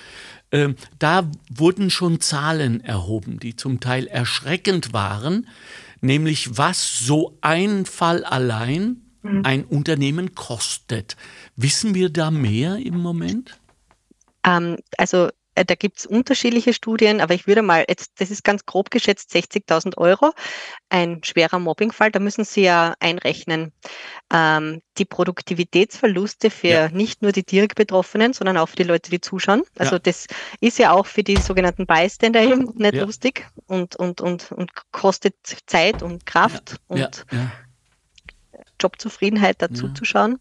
äh, 0.50 0.74
da 0.98 1.30
wurden 1.50 1.90
schon 1.90 2.20
Zahlen 2.20 2.82
erhoben, 2.82 3.40
die 3.40 3.56
zum 3.56 3.80
Teil 3.80 4.06
erschreckend 4.06 4.92
waren, 4.92 5.48
nämlich 6.02 6.58
was 6.58 6.98
so 6.98 7.38
ein 7.40 7.86
Fall 7.86 8.22
allein. 8.24 9.02
Ein 9.44 9.64
Unternehmen 9.64 10.34
kostet. 10.34 11.16
Wissen 11.56 11.94
wir 11.94 12.10
da 12.10 12.30
mehr 12.30 12.76
im 12.76 12.98
Moment? 12.98 13.58
Ähm, 14.44 14.76
also 14.96 15.30
äh, 15.56 15.64
da 15.64 15.74
gibt 15.74 15.98
es 15.98 16.06
unterschiedliche 16.06 16.72
Studien, 16.72 17.20
aber 17.20 17.34
ich 17.34 17.46
würde 17.46 17.62
mal, 17.62 17.84
jetzt, 17.88 18.20
das 18.20 18.30
ist 18.30 18.44
ganz 18.44 18.66
grob 18.66 18.90
geschätzt, 18.90 19.34
60.000 19.34 19.96
Euro, 19.96 20.32
ein 20.90 21.24
schwerer 21.24 21.58
Mobbingfall, 21.58 22.12
da 22.12 22.20
müssen 22.20 22.44
Sie 22.44 22.62
ja 22.62 22.94
einrechnen. 23.00 23.72
Ähm, 24.32 24.82
die 24.98 25.04
Produktivitätsverluste 25.04 26.50
für 26.50 26.68
ja. 26.68 26.88
nicht 26.88 27.22
nur 27.22 27.32
die 27.32 27.44
direkt 27.44 27.74
Betroffenen, 27.74 28.32
sondern 28.32 28.56
auch 28.56 28.68
für 28.68 28.76
die 28.76 28.82
Leute, 28.84 29.10
die 29.10 29.20
zuschauen. 29.20 29.62
Also 29.78 29.96
ja. 29.96 30.00
das 30.00 30.26
ist 30.60 30.78
ja 30.78 30.92
auch 30.92 31.06
für 31.06 31.22
die 31.22 31.36
sogenannten 31.36 31.86
Bystander 31.86 32.42
eben 32.42 32.72
nicht 32.76 32.94
ja. 32.94 33.04
lustig 33.04 33.46
und, 33.66 33.96
und, 33.96 34.20
und, 34.20 34.52
und 34.52 34.70
kostet 34.92 35.34
Zeit 35.66 36.02
und 36.02 36.26
Kraft 36.26 36.76
und 36.86 37.24
Jobzufriedenheit 38.80 39.62
dazu 39.62 39.86
ja. 39.86 39.94
zu 39.94 40.04
schauen. 40.04 40.38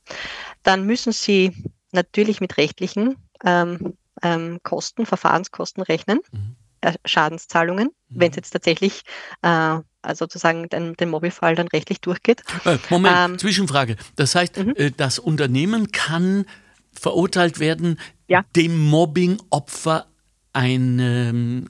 Dann 0.64 0.86
müssen 0.86 1.12
Sie 1.12 1.52
natürlich 1.92 2.42
mit 2.42 2.58
rechtlichen 2.58 3.16
ähm, 3.44 3.94
ähm, 4.22 4.60
Kosten, 4.64 5.06
Verfahrenskosten 5.06 5.84
rechnen, 5.84 6.20
mhm. 6.32 6.56
äh, 6.82 6.94
Schadenszahlungen, 7.06 7.88
mhm. 8.10 8.20
wenn 8.20 8.30
es 8.32 8.36
jetzt 8.36 8.52
tatsächlich 8.52 9.04
äh, 9.42 9.80
also 10.02 10.26
sozusagen 10.26 10.70
den, 10.70 10.94
den 10.96 11.10
Mobile-Fall 11.10 11.56
dann 11.56 11.68
rechtlich 11.68 12.00
durchgeht. 12.00 12.44
Äh, 12.64 12.78
Moment, 12.90 13.16
ähm, 13.18 13.40
Zwischenfrage. 13.40 13.96
Das 14.16 14.36
heißt, 14.36 14.58
mhm. 14.58 14.74
Äh, 14.76 14.92
das 14.92 15.20
Unternehmen 15.20 15.92
kann 15.92 16.46
verurteilt 16.94 17.60
werden, 17.60 18.00
ja. 18.28 18.46
dem 18.56 18.80
Mobbing-Opfer 18.80 20.08
eine 20.54 21.30
ähm, 21.30 21.66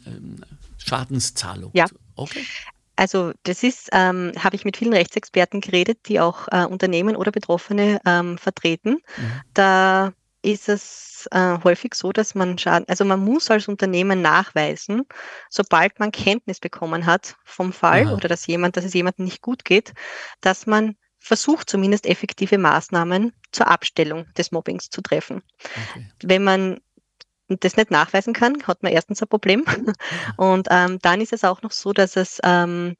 Schadenszahlung. 0.77 1.71
Ja. 1.73 1.85
Okay. 2.15 2.45
Also 2.95 3.33
das 3.43 3.63
ist, 3.63 3.89
ähm, 3.91 4.31
habe 4.41 4.55
ich 4.55 4.65
mit 4.65 4.77
vielen 4.77 4.93
Rechtsexperten 4.93 5.61
geredet, 5.61 5.99
die 6.07 6.19
auch 6.19 6.47
äh, 6.51 6.65
Unternehmen 6.65 7.15
oder 7.15 7.31
Betroffene 7.31 7.99
ähm, 8.05 8.37
vertreten. 8.37 9.01
Mhm. 9.17 9.41
Da 9.53 10.13
ist 10.41 10.69
es 10.69 11.27
äh, 11.31 11.57
häufig 11.63 11.95
so, 11.95 12.11
dass 12.11 12.35
man 12.35 12.57
Schaden, 12.57 12.87
also 12.87 13.03
man 13.03 13.19
muss 13.19 13.49
als 13.49 13.67
Unternehmen 13.67 14.21
nachweisen, 14.21 15.03
sobald 15.49 15.99
man 15.99 16.11
Kenntnis 16.11 16.59
bekommen 16.59 17.07
hat 17.07 17.35
vom 17.43 17.73
Fall 17.73 18.07
Aha. 18.07 18.13
oder 18.13 18.27
dass 18.27 18.45
jemand, 18.45 18.77
dass 18.77 18.85
es 18.85 18.93
jemandem 18.93 19.25
nicht 19.25 19.41
gut 19.41 19.65
geht, 19.65 19.93
dass 20.41 20.67
man 20.67 20.95
versucht 21.19 21.67
zumindest 21.67 22.05
effektive 22.05 22.59
Maßnahmen 22.59 23.33
zur 23.51 23.67
Abstellung 23.67 24.31
des 24.37 24.51
Mobbings 24.51 24.91
zu 24.91 25.01
treffen. 25.01 25.41
Okay. 25.89 26.07
Wenn 26.21 26.43
man 26.43 26.79
das 27.47 27.77
nicht 27.77 27.91
nachweisen 27.91 28.33
kann, 28.33 28.63
hat 28.65 28.83
man 28.83 28.91
erstens 28.91 29.21
ein 29.21 29.27
Problem. 29.27 29.63
Und 30.37 30.67
ähm, 30.71 30.99
dann 31.01 31.21
ist 31.21 31.33
es 31.33 31.43
auch 31.43 31.61
noch 31.61 31.71
so, 31.71 31.93
dass 31.93 32.15
es 32.15 32.39
ähm, 32.43 32.95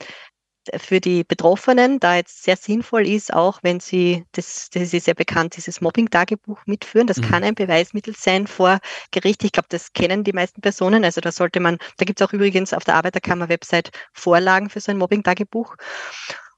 für 0.78 1.00
die 1.00 1.24
Betroffenen 1.24 2.00
da 2.00 2.16
jetzt 2.16 2.44
sehr 2.44 2.58
sinnvoll 2.58 3.08
ist, 3.08 3.34
auch 3.34 3.60
wenn 3.62 3.80
sie, 3.80 4.26
das, 4.32 4.70
das 4.72 4.94
ist 4.94 5.06
sehr 5.06 5.14
bekannt, 5.14 5.56
dieses 5.58 5.82
Mobbing-Tagebuch 5.82 6.60
mitführen. 6.66 7.08
Das 7.08 7.18
mhm. 7.18 7.30
kann 7.30 7.44
ein 7.44 7.56
Beweismittel 7.56 8.16
sein 8.16 8.48
vor 8.48 8.80
Gericht. 9.12 9.44
Ich 9.44 9.52
glaube, 9.52 9.68
das 9.70 9.94
kennen 9.94 10.24
die 10.24 10.34
meisten 10.34 10.62
Personen. 10.62 11.06
Also 11.06 11.22
da 11.22 11.32
sollte 11.32 11.60
man, 11.60 11.78
da 11.98 12.06
gibt 12.06 12.20
es 12.20 12.28
auch 12.28 12.34
übrigens 12.34 12.74
auf 12.74 12.84
der 12.84 12.96
Arbeiterkammer-Website 12.96 13.92
Vorlagen 14.14 14.70
für 14.70 14.80
so 14.80 14.92
ein 14.92 14.98
Mobbing-Tagebuch. 14.98 15.76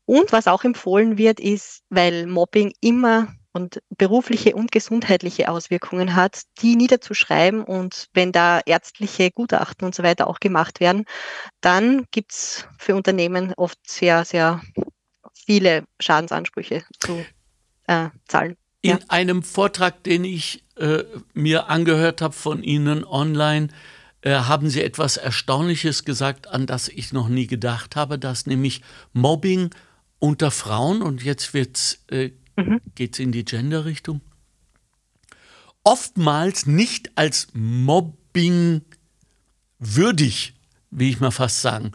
Und 0.06 0.32
was 0.32 0.48
auch 0.48 0.64
empfohlen 0.64 1.18
wird, 1.18 1.40
ist, 1.40 1.84
weil 1.90 2.28
Mobbing 2.28 2.74
immer 2.80 3.28
und 3.54 3.82
berufliche 3.98 4.56
und 4.56 4.72
gesundheitliche 4.72 5.50
Auswirkungen 5.50 6.16
hat, 6.16 6.42
die 6.62 6.76
niederzuschreiben. 6.76 7.64
Und 7.64 8.08
wenn 8.14 8.32
da 8.32 8.62
ärztliche 8.66 9.32
Gutachten 9.32 9.86
und 9.86 9.96
so 9.96 10.04
weiter 10.04 10.28
auch 10.28 10.40
gemacht 10.40 10.80
werden, 10.80 11.06
dann 11.62 12.06
gibt 12.12 12.34
es 12.34 12.68
für 12.78 12.96
Unternehmen 12.96 13.54
oft 13.58 13.80
sehr, 13.88 14.26
sehr 14.26 14.62
viele 15.34 15.86
Schadensansprüche 16.00 16.84
zu 17.00 17.26
äh, 17.88 18.10
zahlen. 18.28 18.58
In 18.82 18.92
ja. 18.92 19.00
einem 19.08 19.44
Vortrag, 19.44 20.04
den 20.04 20.24
ich 20.24 20.64
äh, 20.76 21.04
mir 21.34 21.70
angehört 21.70 22.22
habe 22.22 22.34
von 22.34 22.62
Ihnen 22.64 23.04
online, 23.04 23.70
äh, 24.22 24.32
haben 24.32 24.70
Sie 24.70 24.84
etwas 24.84 25.18
Erstaunliches 25.18 26.06
gesagt, 26.06 26.48
an 26.48 26.68
das 26.68 26.90
ich 26.90 27.14
noch 27.14 27.28
nie 27.28 27.48
gedacht 27.48 27.96
habe, 27.96 28.20
dass 28.20 28.46
nämlich 28.46 28.82
Mobbing 29.14 29.72
unter 30.20 30.52
Frauen, 30.52 31.02
und 31.02 31.24
jetzt 31.24 31.54
wird's, 31.54 32.04
äh, 32.10 32.32
mhm. 32.58 32.82
geht 32.96 33.14
es 33.14 33.20
in 33.20 33.32
die 33.32 33.46
Gender-Richtung, 33.46 34.22
oftmals 35.84 36.66
nicht 36.66 37.12
als 37.16 37.48
Mobbing 37.54 38.82
würdig, 39.80 40.54
wie 40.92 41.10
ich 41.10 41.20
mal 41.20 41.32
fast 41.32 41.62
sagen, 41.62 41.94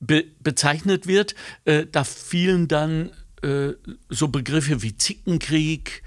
be 0.00 0.24
bezeichnet 0.40 1.06
wird. 1.06 1.34
Äh, 1.64 1.86
da 1.90 2.04
fielen 2.04 2.68
dann 2.68 3.10
äh, 3.42 3.72
so 4.08 4.28
Begriffe 4.28 4.82
wie 4.82 4.96
Zickenkrieg 4.96 6.02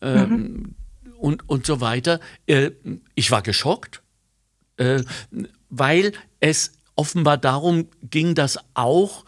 ähm, 0.00 0.30
mhm. 0.30 0.74
und, 1.16 1.48
und 1.48 1.66
so 1.66 1.80
weiter. 1.80 2.20
Äh, 2.46 2.72
ich 3.14 3.30
war 3.30 3.42
geschockt, 3.42 4.02
äh, 4.76 5.02
weil 5.70 6.12
es 6.40 6.72
offenbar 6.96 7.38
darum 7.38 7.88
ging, 8.02 8.34
dass 8.34 8.58
auch 8.74 9.24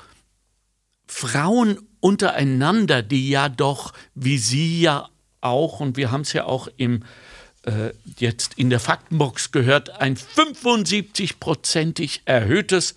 Frauen 1.06 1.78
untereinander, 2.00 3.02
die 3.02 3.30
ja 3.30 3.48
doch, 3.48 3.92
wie 4.14 4.38
Sie 4.38 4.80
ja 4.80 5.08
auch, 5.40 5.80
und 5.80 5.96
wir 5.96 6.10
haben 6.10 6.22
es 6.22 6.32
ja 6.32 6.44
auch 6.44 6.68
im 6.76 7.04
äh, 7.64 7.90
jetzt 8.18 8.54
in 8.54 8.70
der 8.70 8.80
Faktenbox 8.80 9.52
gehört, 9.52 10.00
ein 10.00 10.16
75-prozentig 10.16 12.22
erhöhtes 12.24 12.94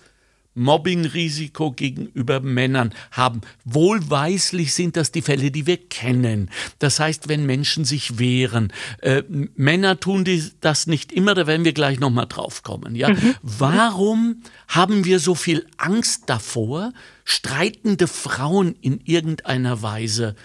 Mobbingrisiko 0.54 1.72
gegenüber 1.72 2.40
Männern 2.40 2.94
haben. 3.10 3.40
Wohlweislich 3.64 4.72
sind 4.72 4.96
das 4.96 5.12
die 5.12 5.22
Fälle, 5.22 5.50
die 5.50 5.66
wir 5.66 5.76
kennen. 5.76 6.50
Das 6.78 7.00
heißt, 7.00 7.28
wenn 7.28 7.44
Menschen 7.44 7.84
sich 7.84 8.18
wehren. 8.18 8.72
Äh, 9.00 9.22
Männer 9.28 9.98
tun 9.98 10.24
die, 10.24 10.50
das 10.60 10.86
nicht 10.86 11.12
immer, 11.12 11.34
da 11.34 11.46
werden 11.46 11.64
wir 11.64 11.72
gleich 11.72 11.98
nochmal 11.98 12.26
drauf 12.26 12.62
kommen. 12.62 12.94
Ja? 12.94 13.10
Mhm. 13.10 13.34
Warum 13.42 14.42
haben 14.68 15.04
wir 15.04 15.18
so 15.18 15.34
viel 15.34 15.66
Angst 15.76 16.24
davor, 16.26 16.92
streitende 17.24 18.06
Frauen 18.06 18.76
in 18.80 19.00
irgendeiner 19.00 19.82
Weise 19.82 20.36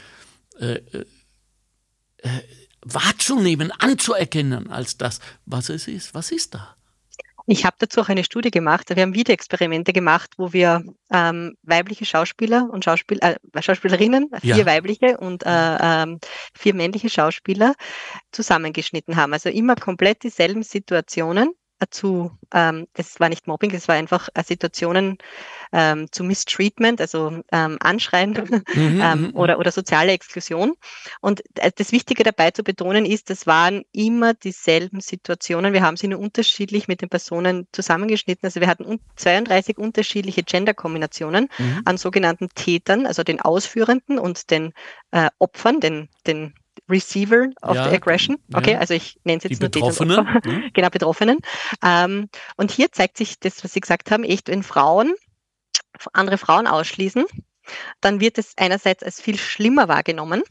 äh, 0.60 0.74
äh, 0.74 1.06
äh 2.24 2.30
wahrzunehmen, 2.82 3.72
anzuerkennen 3.72 4.70
als 4.70 4.98
das, 4.98 5.20
was 5.46 5.68
es 5.68 5.88
ist? 5.88 6.14
Was 6.14 6.32
ist 6.32 6.54
da? 6.54 6.78
Ich 7.52 7.66
habe 7.66 7.76
dazu 7.80 8.02
auch 8.02 8.10
eine 8.10 8.24
Studie 8.24 8.52
gemacht. 8.52 8.96
Wir 8.96 9.02
haben 9.02 9.16
Videoexperimente 9.16 9.92
gemacht, 9.92 10.30
wo 10.38 10.54
wir 10.54 10.84
ähm, 11.12 11.56
weibliche 11.64 12.06
Schauspieler 12.06 12.70
und 12.72 12.86
Schauspiel, 12.86 13.18
äh, 13.22 13.38
Schauspielerinnen, 13.60 14.30
vier 14.40 14.58
ja. 14.58 14.66
weibliche 14.68 15.18
und 15.18 15.44
äh, 15.48 15.78
ähm, 15.82 16.20
vier 16.54 16.76
männliche 16.76 17.10
Schauspieler 17.10 17.74
zusammengeschnitten 18.32 19.16
haben. 19.16 19.34
Also 19.34 19.50
immer 19.50 19.74
komplett 19.74 20.22
dieselben 20.22 20.62
Situationen 20.62 21.50
zu, 21.90 22.32
ähm, 22.54 22.88
das 22.94 23.20
war 23.20 23.30
nicht 23.30 23.48
Mobbing, 23.48 23.72
das 23.72 23.88
war 23.88 23.96
einfach 23.96 24.30
äh, 24.34 24.44
Situationen 24.44 25.18
ähm, 25.72 26.12
zu 26.12 26.24
Mistreatment, 26.24 27.00
also 27.02 27.42
ähm, 27.52 27.78
Anschreien 27.80 28.32
mhm, 28.74 29.02
ähm, 29.02 29.22
mhm. 29.22 29.36
oder, 29.36 29.60
oder 29.60 29.72
soziale 29.72 30.12
Exklusion. 30.12 30.74
Und 31.22 31.42
äh, 31.56 31.72
das 31.76 31.92
Wichtige 31.92 32.24
dabei 32.24 32.52
zu 32.52 32.64
betonen 32.64 33.06
ist, 33.06 33.30
das 33.30 33.48
waren 33.48 33.84
immer 33.92 34.34
dieselben 34.34 35.02
Situationen. 35.02 35.74
Wir 35.74 35.82
haben 35.82 35.98
sie 35.98 36.08
nur 36.08 36.20
unterschiedlich 36.20 36.88
mit 36.88 37.02
den 37.02 37.10
Personen 37.10 37.68
zusammengeschnitten. 37.72 38.46
Also 38.48 38.60
wir 38.60 38.68
hatten 38.68 39.00
32 39.16 39.78
unterschiedliche 39.78 40.44
Gender-Kombinationen 40.44 41.50
mhm. 41.58 41.82
an 41.86 41.98
sogenannten 41.98 42.50
Tätern, 42.56 43.06
also 43.06 43.24
den 43.24 43.40
Ausführenden 43.42 44.20
und 44.20 44.52
den 44.52 44.74
äh, 45.12 45.30
Opfern, 45.40 45.80
den, 45.80 46.10
den 46.28 46.54
Receiver 46.90 47.50
of 47.62 47.76
ja, 47.76 47.90
the 47.90 47.96
Aggression. 47.96 48.38
Okay, 48.54 48.74
ja. 48.74 48.80
also 48.80 48.94
ich 48.94 49.20
nenne 49.24 49.38
es 49.38 49.44
jetzt 49.44 49.58
die 49.58 49.64
nur 49.64 49.70
Betroffenen. 49.70 50.26
Ja. 50.26 50.70
Genau, 50.74 50.90
Betroffenen. 50.90 51.38
Ähm, 51.84 52.30
und 52.58 52.72
hier 52.72 52.92
zeigt 52.92 53.18
sich 53.18 53.40
das, 53.40 53.64
was 53.64 53.74
Sie 53.74 53.80
gesagt 53.80 54.12
haben, 54.12 54.24
echt, 54.24 54.48
wenn 54.48 54.64
Frauen 54.64 55.14
andere 56.14 56.38
Frauen 56.38 56.68
ausschließen, 56.68 57.26
dann 58.02 58.20
wird 58.20 58.38
es 58.38 58.54
einerseits 58.58 59.04
als 59.04 59.22
viel 59.22 59.38
schlimmer 59.38 59.88
wahrgenommen, 59.88 60.44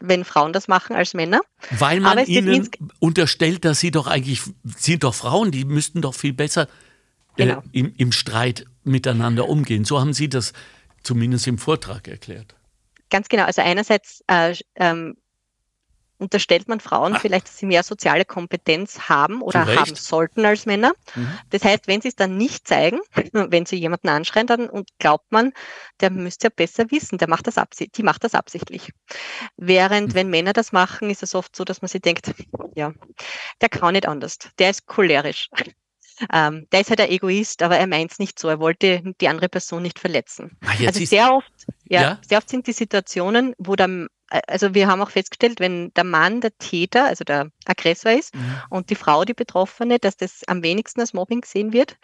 wenn 0.00 0.24
Frauen 0.24 0.52
das 0.52 0.68
machen 0.68 0.94
als 0.94 1.14
Männer. 1.14 1.40
Weil 1.70 2.00
man 2.00 2.18
ihnen 2.26 2.68
unterstellt, 2.98 3.64
dass 3.64 3.80
sie 3.80 3.90
doch 3.90 4.06
eigentlich, 4.06 4.42
sind 4.64 5.04
doch 5.04 5.14
Frauen, 5.14 5.50
die 5.50 5.64
müssten 5.64 6.02
doch 6.02 6.14
viel 6.14 6.32
besser 6.32 6.68
äh, 7.36 7.46
genau. 7.46 7.62
im, 7.72 7.94
im 7.96 8.12
Streit 8.12 8.66
miteinander 8.84 9.48
umgehen. 9.48 9.84
So 9.84 10.00
haben 10.00 10.12
Sie 10.12 10.28
das 10.28 10.52
zumindest 11.02 11.46
im 11.46 11.58
Vortrag 11.58 12.06
erklärt. 12.06 12.54
Ganz 13.10 13.28
genau. 13.28 13.44
Also 13.44 13.62
einerseits 13.62 14.22
äh, 14.26 14.54
ähm, 14.76 15.16
unterstellt 16.18 16.68
man 16.68 16.80
Frauen 16.80 17.14
Ach. 17.14 17.20
vielleicht, 17.20 17.48
dass 17.48 17.58
sie 17.58 17.66
mehr 17.66 17.82
soziale 17.82 18.24
Kompetenz 18.24 19.08
haben 19.08 19.40
oder 19.40 19.66
haben 19.66 19.94
sollten 19.94 20.44
als 20.44 20.66
Männer. 20.66 20.92
Mhm. 21.14 21.30
Das 21.50 21.64
heißt, 21.64 21.86
wenn 21.86 22.00
sie 22.00 22.08
es 22.08 22.16
dann 22.16 22.36
nicht 22.36 22.66
zeigen, 22.66 22.98
wenn 23.32 23.66
sie 23.66 23.76
jemanden 23.76 24.08
anschreien, 24.08 24.46
dann 24.46 24.68
und 24.68 24.90
glaubt 24.98 25.30
man, 25.30 25.52
der 26.00 26.10
müsste 26.10 26.48
ja 26.48 26.52
besser 26.54 26.90
wissen, 26.90 27.18
der 27.18 27.28
macht 27.28 27.46
das 27.46 27.58
absichtlich, 27.58 27.92
die 27.96 28.02
macht 28.02 28.24
das 28.24 28.34
absichtlich. 28.34 28.92
Während, 29.56 30.08
mhm. 30.08 30.14
wenn 30.14 30.30
Männer 30.30 30.52
das 30.52 30.72
machen, 30.72 31.10
ist 31.10 31.22
es 31.22 31.34
oft 31.34 31.54
so, 31.54 31.64
dass 31.64 31.82
man 31.82 31.88
sich 31.88 32.02
denkt, 32.02 32.32
ja, 32.74 32.92
der 33.60 33.68
kann 33.68 33.92
nicht 33.92 34.06
anders, 34.06 34.38
der 34.58 34.70
ist 34.70 34.86
cholerisch. 34.86 35.48
Ähm, 36.32 36.66
der 36.72 36.80
ist 36.80 36.90
halt 36.90 37.00
ein 37.00 37.10
Egoist, 37.10 37.62
aber 37.62 37.78
er 37.78 37.86
meint 37.86 38.10
es 38.10 38.18
nicht 38.18 38.40
so. 38.40 38.48
Er 38.48 38.58
wollte 38.58 39.02
die 39.20 39.28
andere 39.28 39.48
Person 39.48 39.82
nicht 39.82 40.00
verletzen. 40.00 40.56
Ah, 40.64 40.72
also 40.84 41.04
sehr 41.04 41.32
oft, 41.32 41.52
ja, 41.84 42.02
ja, 42.02 42.20
sehr 42.26 42.38
oft 42.38 42.48
sind 42.48 42.66
die 42.66 42.72
Situationen, 42.72 43.54
wo 43.58 43.76
der 43.76 44.08
also 44.46 44.74
wir 44.74 44.88
haben 44.88 45.00
auch 45.00 45.10
festgestellt, 45.10 45.60
wenn 45.60 45.92
der 45.94 46.04
Mann 46.04 46.40
der 46.40 46.56
Täter, 46.58 47.06
also 47.06 47.24
der 47.24 47.50
Aggressor 47.64 48.12
ist 48.12 48.34
mhm. 48.34 48.62
und 48.70 48.90
die 48.90 48.94
Frau 48.94 49.24
die 49.24 49.34
Betroffene, 49.34 49.98
dass 49.98 50.16
das 50.16 50.42
am 50.46 50.62
wenigsten 50.62 51.00
als 51.00 51.14
Mobbing 51.14 51.40
gesehen 51.40 51.72
wird. 51.72 51.96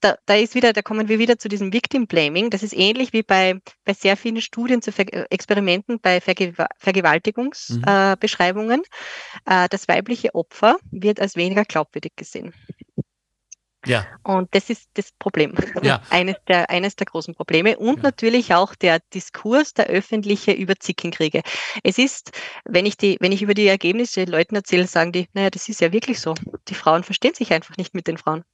Da, 0.00 0.16
da 0.26 0.34
ist 0.34 0.54
wieder, 0.54 0.72
da 0.72 0.82
kommen 0.82 1.08
wir 1.08 1.18
wieder 1.18 1.38
zu 1.38 1.48
diesem 1.48 1.72
Victim 1.72 2.06
Blaming. 2.06 2.50
Das 2.50 2.62
ist 2.62 2.74
ähnlich 2.74 3.12
wie 3.12 3.22
bei, 3.22 3.60
bei 3.84 3.92
sehr 3.92 4.16
vielen 4.16 4.40
Studien 4.40 4.82
zu 4.82 4.92
Ver 4.92 5.04
Experimenten 5.32 6.00
bei 6.00 6.20
Vergew 6.20 6.52
Vergewaltigungsbeschreibungen. 6.78 8.80
Mhm. 8.80 9.48
Äh, 9.48 9.64
äh, 9.64 9.68
das 9.68 9.88
weibliche 9.88 10.34
Opfer 10.34 10.76
wird 10.90 11.20
als 11.20 11.36
weniger 11.36 11.64
glaubwürdig 11.64 12.12
gesehen. 12.16 12.54
Ja. 13.86 14.06
Und 14.22 14.54
das 14.54 14.70
ist 14.70 14.88
das 14.94 15.12
Problem. 15.18 15.54
Ja. 15.82 16.00
Eines, 16.10 16.36
der, 16.48 16.70
eines 16.70 16.96
der 16.96 17.06
großen 17.06 17.34
Probleme. 17.34 17.76
Und 17.78 17.96
ja. 17.98 18.02
natürlich 18.02 18.54
auch 18.54 18.74
der 18.74 19.00
Diskurs, 19.12 19.74
der 19.74 19.86
öffentliche 19.86 20.52
über 20.52 20.76
Zickenkriege. 20.76 21.42
Es 21.82 21.98
ist, 21.98 22.32
wenn 22.64 22.86
ich, 22.86 22.96
die, 22.96 23.16
wenn 23.20 23.32
ich 23.32 23.42
über 23.42 23.54
die 23.54 23.66
Ergebnisse 23.66 24.24
Leuten 24.24 24.56
erzähle, 24.56 24.86
sagen 24.86 25.12
die, 25.12 25.28
naja, 25.32 25.50
das 25.50 25.68
ist 25.68 25.80
ja 25.80 25.92
wirklich 25.92 26.20
so. 26.20 26.34
Die 26.68 26.74
Frauen 26.74 27.04
verstehen 27.04 27.34
sich 27.34 27.52
einfach 27.52 27.76
nicht 27.76 27.94
mit 27.94 28.06
den 28.06 28.18
Frauen. 28.18 28.44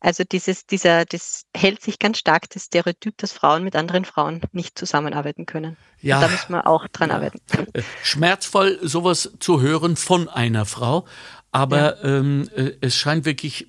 Also 0.00 0.24
dieses, 0.24 0.66
dieser, 0.66 1.04
das 1.04 1.44
hält 1.56 1.82
sich 1.82 1.98
ganz 1.98 2.18
stark 2.18 2.48
das 2.50 2.64
Stereotyp, 2.64 3.16
dass 3.18 3.32
Frauen 3.32 3.64
mit 3.64 3.76
anderen 3.76 4.04
Frauen 4.04 4.40
nicht 4.52 4.78
zusammenarbeiten 4.78 5.46
können. 5.46 5.76
Ja. 6.00 6.16
Und 6.16 6.22
da 6.22 6.28
müssen 6.28 6.52
wir 6.52 6.66
auch 6.66 6.86
dran 6.88 7.10
ja. 7.10 7.16
arbeiten. 7.16 7.40
Äh, 7.72 7.82
schmerzvoll, 8.02 8.78
sowas 8.82 9.32
zu 9.40 9.60
hören 9.60 9.96
von 9.96 10.28
einer 10.28 10.64
Frau. 10.64 11.06
Aber 11.50 12.02
ja. 12.02 12.18
ähm, 12.18 12.48
äh, 12.54 12.72
es 12.80 12.96
scheint 12.96 13.24
wirklich 13.24 13.66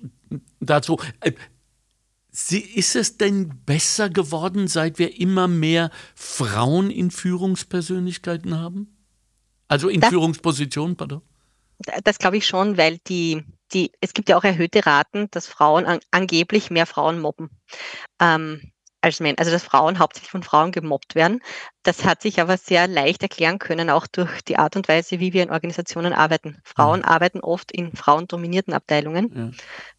dazu. 0.60 0.98
Äh, 1.20 1.32
Sie, 2.32 2.60
ist 2.60 2.94
es 2.94 3.16
denn 3.16 3.64
besser 3.66 4.08
geworden, 4.08 4.68
seit 4.68 5.00
wir 5.00 5.18
immer 5.18 5.48
mehr 5.48 5.90
Frauen 6.14 6.90
in 6.90 7.10
Führungspersönlichkeiten 7.10 8.56
haben? 8.56 8.96
Also 9.66 9.88
in 9.88 10.00
das, 10.00 10.10
Führungspositionen, 10.10 10.96
pardon? 10.96 11.22
Das 12.04 12.18
glaube 12.18 12.36
ich 12.36 12.46
schon, 12.46 12.76
weil 12.76 12.98
die, 13.08 13.44
die, 13.72 13.90
es 14.00 14.12
gibt 14.14 14.28
ja 14.28 14.36
auch 14.36 14.44
erhöhte 14.44 14.86
Raten, 14.86 15.28
dass 15.32 15.46
Frauen 15.46 15.86
an, 15.86 15.98
angeblich 16.12 16.70
mehr 16.70 16.86
Frauen 16.86 17.20
mobben. 17.20 17.50
Ähm, 18.20 18.72
als 19.00 19.20
Männer, 19.20 19.38
also 19.38 19.50
dass 19.50 19.64
Frauen 19.64 19.98
hauptsächlich 19.98 20.30
von 20.30 20.42
Frauen 20.42 20.72
gemobbt 20.72 21.14
werden. 21.14 21.40
Das 21.82 22.04
hat 22.04 22.20
sich 22.20 22.40
aber 22.40 22.58
sehr 22.58 22.86
leicht 22.86 23.22
erklären 23.22 23.58
können, 23.58 23.88
auch 23.88 24.06
durch 24.06 24.42
die 24.42 24.58
Art 24.58 24.76
und 24.76 24.88
Weise, 24.88 25.20
wie 25.20 25.32
wir 25.32 25.42
in 25.42 25.50
Organisationen 25.50 26.12
arbeiten. 26.12 26.58
Frauen 26.64 27.00
mhm. 27.00 27.06
arbeiten 27.06 27.40
oft 27.40 27.72
in 27.72 27.92
frauendominierten 27.94 28.74
Abteilungen 28.74 29.54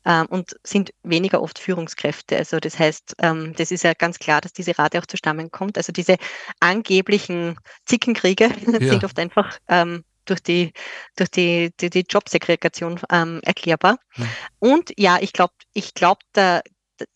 ja. 0.06 0.22
ähm, 0.22 0.28
und 0.28 0.56
sind 0.64 0.94
weniger 1.04 1.42
oft 1.42 1.58
Führungskräfte. 1.58 2.38
Also 2.38 2.60
das 2.60 2.78
heißt, 2.78 3.16
ähm, 3.20 3.54
das 3.56 3.72
ist 3.72 3.84
ja 3.84 3.94
ganz 3.94 4.20
klar, 4.20 4.42
dass 4.42 4.54
diese 4.54 4.78
Rate 4.78 5.00
auch 5.00 5.08
zustande 5.08 5.50
kommt. 5.50 5.78
Also 5.78 5.92
diese 5.92 6.18
angeblichen 6.60 7.58
Zickenkriege 7.86 8.46
ja. 8.80 8.80
sind 8.80 9.04
oft 9.04 9.18
einfach 9.18 9.58
ähm, 9.68 10.04
durch 10.26 10.44
die, 10.44 10.74
durch 11.16 11.32
die, 11.32 11.72
die, 11.80 11.90
die 11.90 12.06
Jobsegregation 12.08 13.00
ähm, 13.12 13.40
erklärbar. 13.44 13.98
Ja. 14.16 14.26
Und 14.60 14.92
ja, 14.98 15.18
ich 15.20 15.34
glaube, 15.34 15.54
ich 15.74 15.94
glaube, 15.96 16.22
da 16.34 16.62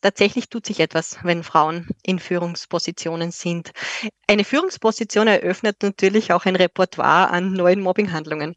tatsächlich 0.01 0.49
tut 0.49 0.65
sich 0.65 0.79
etwas, 0.79 1.17
wenn 1.23 1.43
Frauen 1.43 1.87
in 2.03 2.19
Führungspositionen 2.19 3.31
sind. 3.31 3.71
Eine 4.27 4.43
Führungsposition 4.43 5.27
eröffnet 5.27 5.83
natürlich 5.83 6.33
auch 6.33 6.45
ein 6.45 6.55
Repertoire 6.55 7.29
an 7.29 7.53
neuen 7.53 7.81
Mobbinghandlungen. 7.81 8.55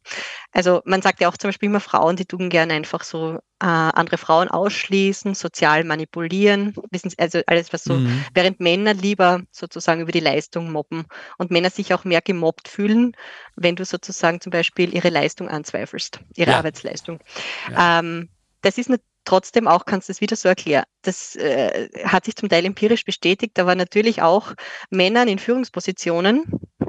Also 0.52 0.82
man 0.84 1.02
sagt 1.02 1.20
ja 1.20 1.28
auch 1.28 1.36
zum 1.36 1.48
Beispiel 1.48 1.68
immer 1.68 1.80
Frauen, 1.80 2.16
die 2.16 2.24
tun 2.24 2.48
gerne 2.48 2.74
einfach 2.74 3.04
so 3.04 3.38
äh, 3.60 3.66
andere 3.66 4.18
Frauen 4.18 4.48
ausschließen, 4.48 5.34
sozial 5.34 5.84
manipulieren, 5.84 6.74
wissen 6.90 7.10
Sie, 7.10 7.18
also 7.18 7.40
alles 7.46 7.72
was 7.72 7.84
so, 7.84 7.94
mhm. 7.94 8.24
während 8.32 8.60
Männer 8.60 8.94
lieber 8.94 9.42
sozusagen 9.50 10.00
über 10.00 10.12
die 10.12 10.20
Leistung 10.20 10.70
mobben 10.70 11.06
und 11.38 11.50
Männer 11.50 11.70
sich 11.70 11.92
auch 11.92 12.04
mehr 12.04 12.22
gemobbt 12.22 12.68
fühlen, 12.68 13.16
wenn 13.56 13.76
du 13.76 13.84
sozusagen 13.84 14.40
zum 14.40 14.50
Beispiel 14.50 14.94
ihre 14.94 15.10
Leistung 15.10 15.48
anzweifelst, 15.48 16.20
ihre 16.36 16.52
ja. 16.52 16.58
Arbeitsleistung. 16.58 17.18
Ja. 17.72 17.98
Ähm, 17.98 18.28
das 18.60 18.78
ist 18.78 18.90
trotzdem 19.24 19.68
auch 19.68 19.84
kannst 19.84 20.08
du 20.08 20.12
es 20.12 20.20
wieder 20.20 20.36
so 20.36 20.48
erklären. 20.48 20.84
Das 21.02 21.36
äh, 21.36 21.88
hat 22.04 22.24
sich 22.24 22.36
zum 22.36 22.48
Teil 22.48 22.64
empirisch 22.64 23.04
bestätigt, 23.04 23.58
aber 23.58 23.74
natürlich 23.74 24.22
auch 24.22 24.54
Männern 24.90 25.28
in 25.28 25.38
Führungspositionen 25.38 26.44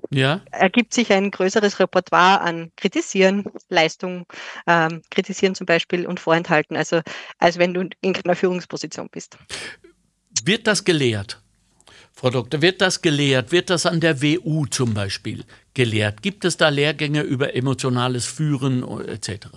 ja. 0.10 0.42
ergibt 0.52 0.94
sich 0.94 1.12
ein 1.14 1.32
größeres 1.32 1.80
Repertoire 1.80 2.42
an 2.42 2.72
Kritisieren, 2.76 3.46
Leistung, 3.70 4.26
ähm, 4.68 5.02
Kritisieren 5.12 5.56
zum 5.56 5.66
Beispiel 5.66 6.06
und 6.06 6.20
Vorenthalten, 6.20 6.76
also 6.76 7.02
als 7.38 7.58
wenn 7.58 7.74
du 7.74 7.90
in 8.02 8.16
einer 8.16 8.36
Führungsposition 8.36 9.10
bist. 9.10 9.38
Wird 10.44 10.68
das 10.68 10.84
gelehrt? 10.84 11.42
Frau 12.14 12.30
Doktor, 12.32 12.62
wird 12.62 12.82
das 12.82 13.02
gelehrt? 13.02 13.52
Wird 13.52 13.70
das 13.70 13.86
an 13.86 14.02
der 14.02 14.22
WU 14.22 14.66
zum 14.66 14.94
Beispiel 14.94 15.46
gelehrt? 15.74 16.22
Gibt 16.22 16.44
es 16.44 16.58
da 16.58 16.68
Lehrgänge 16.68 17.22
über 17.22 17.56
emotionales 17.56 18.26
Führen 18.26 18.84
etc.? 19.08 19.48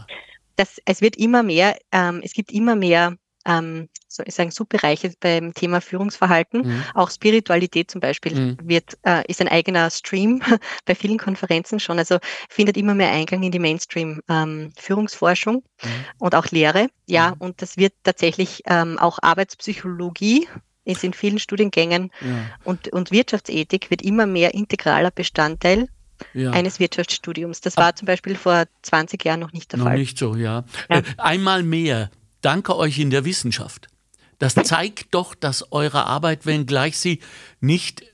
Das, 0.57 0.81
es 0.85 1.01
wird 1.01 1.17
immer 1.17 1.43
mehr, 1.43 1.77
ähm, 1.93 2.21
es 2.25 2.33
gibt 2.33 2.53
immer 2.53 2.77
mehr 2.77 3.17
ähm, 3.45 3.89
soll 4.09 4.27
ich 4.29 4.35
sagen, 4.35 4.51
Subbereiche 4.51 5.13
beim 5.21 5.55
Thema 5.55 5.81
Führungsverhalten. 5.81 6.67
Mhm. 6.67 6.85
Auch 6.95 7.11
Spiritualität 7.11 7.91
zum 7.91 8.01
Beispiel 8.01 8.35
mhm. 8.35 8.57
wird, 8.63 8.99
äh, 9.05 9.23
ist 9.27 9.41
ein 9.41 9.49
eigener 9.49 9.91
Stream 9.91 10.43
bei 10.85 10.95
vielen 10.95 11.19
Konferenzen 11.19 11.81
schon. 11.81 11.99
Also 11.99 12.19
findet 12.49 12.77
immer 12.77 12.95
mehr 12.95 13.11
Eingang 13.11 13.43
in 13.43 13.53
die 13.53 13.59
Mainstream-Führungsforschung 13.59 15.65
ähm, 15.83 15.91
mhm. 15.91 16.05
und 16.19 16.35
auch 16.35 16.47
Lehre. 16.47 16.89
Ja, 17.07 17.31
mhm. 17.31 17.41
und 17.41 17.63
das 17.63 17.77
wird 17.77 17.95
tatsächlich 18.03 18.63
ähm, 18.67 18.99
auch 18.99 19.19
Arbeitspsychologie 19.21 20.49
ist 20.85 21.05
in 21.05 21.13
vielen 21.13 21.39
Studiengängen 21.39 22.11
ja. 22.21 22.29
und, 22.65 22.93
und 22.93 23.13
Wirtschaftsethik 23.13 23.89
wird 23.91 24.03
immer 24.03 24.27
mehr 24.27 24.53
integraler 24.53 25.13
Bestandteil 25.13 25.87
ja. 26.35 26.51
eines 26.51 26.81
Wirtschaftsstudiums. 26.81 27.61
Das 27.61 27.77
war 27.77 27.95
zum 27.97 28.07
Beispiel 28.07 28.37
vor 28.37 28.65
20 28.83 29.25
Jahren 29.25 29.41
noch 29.41 29.53
nicht 29.53 29.73
der 29.73 29.79
noch 29.79 29.87
Fall. 29.87 29.95
Noch 29.95 30.01
nicht 30.01 30.19
so, 30.19 30.37
ja. 30.37 30.65
ja. 30.91 30.99
Äh, 30.99 31.03
einmal 31.19 31.63
mehr 31.63 32.11
danke 32.43 32.77
euch 32.77 32.99
in 32.99 33.11
der 33.11 33.25
Wissenschaft. 33.25 33.89
Das 34.39 34.55
zeigt 34.65 35.15
doch, 35.15 35.35
dass 35.35 35.73
eure 35.73 36.07
Arbeit, 36.07 36.45
wenngleich 36.45 36.99
sie 36.99 37.21
nicht 37.61 38.05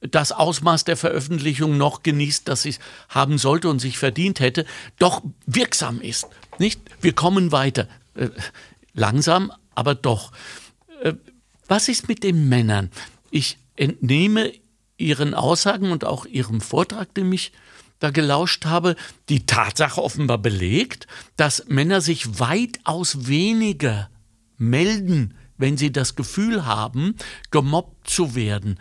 das 0.00 0.32
Ausmaß 0.32 0.84
der 0.84 0.96
Veröffentlichung 0.96 1.76
noch 1.76 2.02
genießt, 2.02 2.48
das 2.48 2.62
sie 2.62 2.74
haben 3.08 3.38
sollte 3.38 3.68
und 3.68 3.80
sich 3.80 3.98
verdient 3.98 4.40
hätte, 4.40 4.64
doch 4.98 5.22
wirksam 5.46 6.00
ist. 6.00 6.26
Nicht? 6.58 6.80
Wir 7.00 7.12
kommen 7.12 7.52
weiter. 7.52 7.86
Äh, 8.14 8.30
langsam, 8.94 9.52
aber 9.74 9.94
doch. 9.94 10.32
Äh, 11.02 11.14
was 11.68 11.88
ist 11.88 12.08
mit 12.08 12.24
den 12.24 12.48
Männern? 12.48 12.90
Ich 13.30 13.58
entnehme 13.76 14.52
Ihren 15.00 15.34
Aussagen 15.34 15.90
und 15.90 16.04
auch 16.04 16.26
Ihrem 16.26 16.60
Vortrag, 16.60 17.14
den 17.14 17.32
ich 17.32 17.52
da 17.98 18.10
gelauscht 18.10 18.64
habe, 18.64 18.96
die 19.28 19.46
Tatsache 19.46 20.02
offenbar 20.02 20.38
belegt, 20.38 21.06
dass 21.36 21.66
Männer 21.68 22.00
sich 22.00 22.40
weitaus 22.40 23.26
weniger 23.26 24.10
melden, 24.56 25.34
wenn 25.58 25.76
sie 25.76 25.92
das 25.92 26.16
Gefühl 26.16 26.66
haben, 26.66 27.14
gemobbt 27.50 28.08
zu 28.08 28.34
werden. 28.34 28.78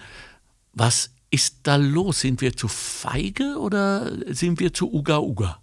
Was 0.74 1.12
ist 1.30 1.60
da 1.64 1.76
los? 1.76 2.22
Sind 2.22 2.42
wir 2.42 2.56
zu 2.56 2.68
feige 2.68 3.58
oder 3.60 4.12
sind 4.34 4.60
wir 4.60 4.74
zu 4.74 4.92
uga-uga? 4.92 5.60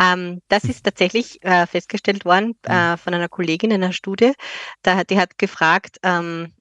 Ähm, 0.00 0.40
das 0.48 0.64
ist 0.64 0.84
tatsächlich 0.84 1.42
äh, 1.42 1.66
festgestellt 1.66 2.24
worden 2.24 2.56
äh, 2.62 2.96
von 2.96 3.14
einer 3.14 3.28
Kollegin 3.28 3.70
in 3.70 3.82
einer 3.82 3.92
Studie. 3.92 4.32
Da, 4.82 5.04
die 5.04 5.18
hat 5.18 5.38
gefragt, 5.38 5.98
ähm, 6.02 6.52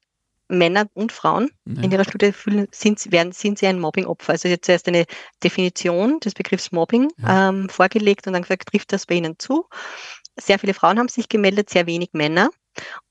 Männer 0.47 0.87
und 0.93 1.11
Frauen 1.11 1.49
ja. 1.65 1.83
in 1.83 1.91
ihrer 1.91 2.03
Studie 2.03 2.31
fühlen, 2.31 2.67
sind, 2.71 3.11
werden, 3.11 3.31
sind 3.31 3.59
sie 3.59 3.67
ein 3.67 3.79
Mobbing-Opfer. 3.79 4.33
Also 4.33 4.47
jetzt 4.47 4.65
zuerst 4.65 4.87
eine 4.87 5.05
Definition 5.43 6.19
des 6.19 6.33
Begriffs 6.33 6.71
Mobbing 6.71 7.09
ja. 7.17 7.49
ähm, 7.49 7.69
vorgelegt 7.69 8.27
und 8.27 8.33
dann 8.33 8.41
gesagt, 8.41 8.69
trifft 8.69 8.91
das 8.91 9.05
bei 9.05 9.15
Ihnen 9.15 9.39
zu? 9.39 9.67
Sehr 10.39 10.59
viele 10.59 10.73
Frauen 10.73 10.99
haben 10.99 11.07
sich 11.07 11.29
gemeldet, 11.29 11.69
sehr 11.69 11.85
wenig 11.85 12.09
Männer. 12.13 12.49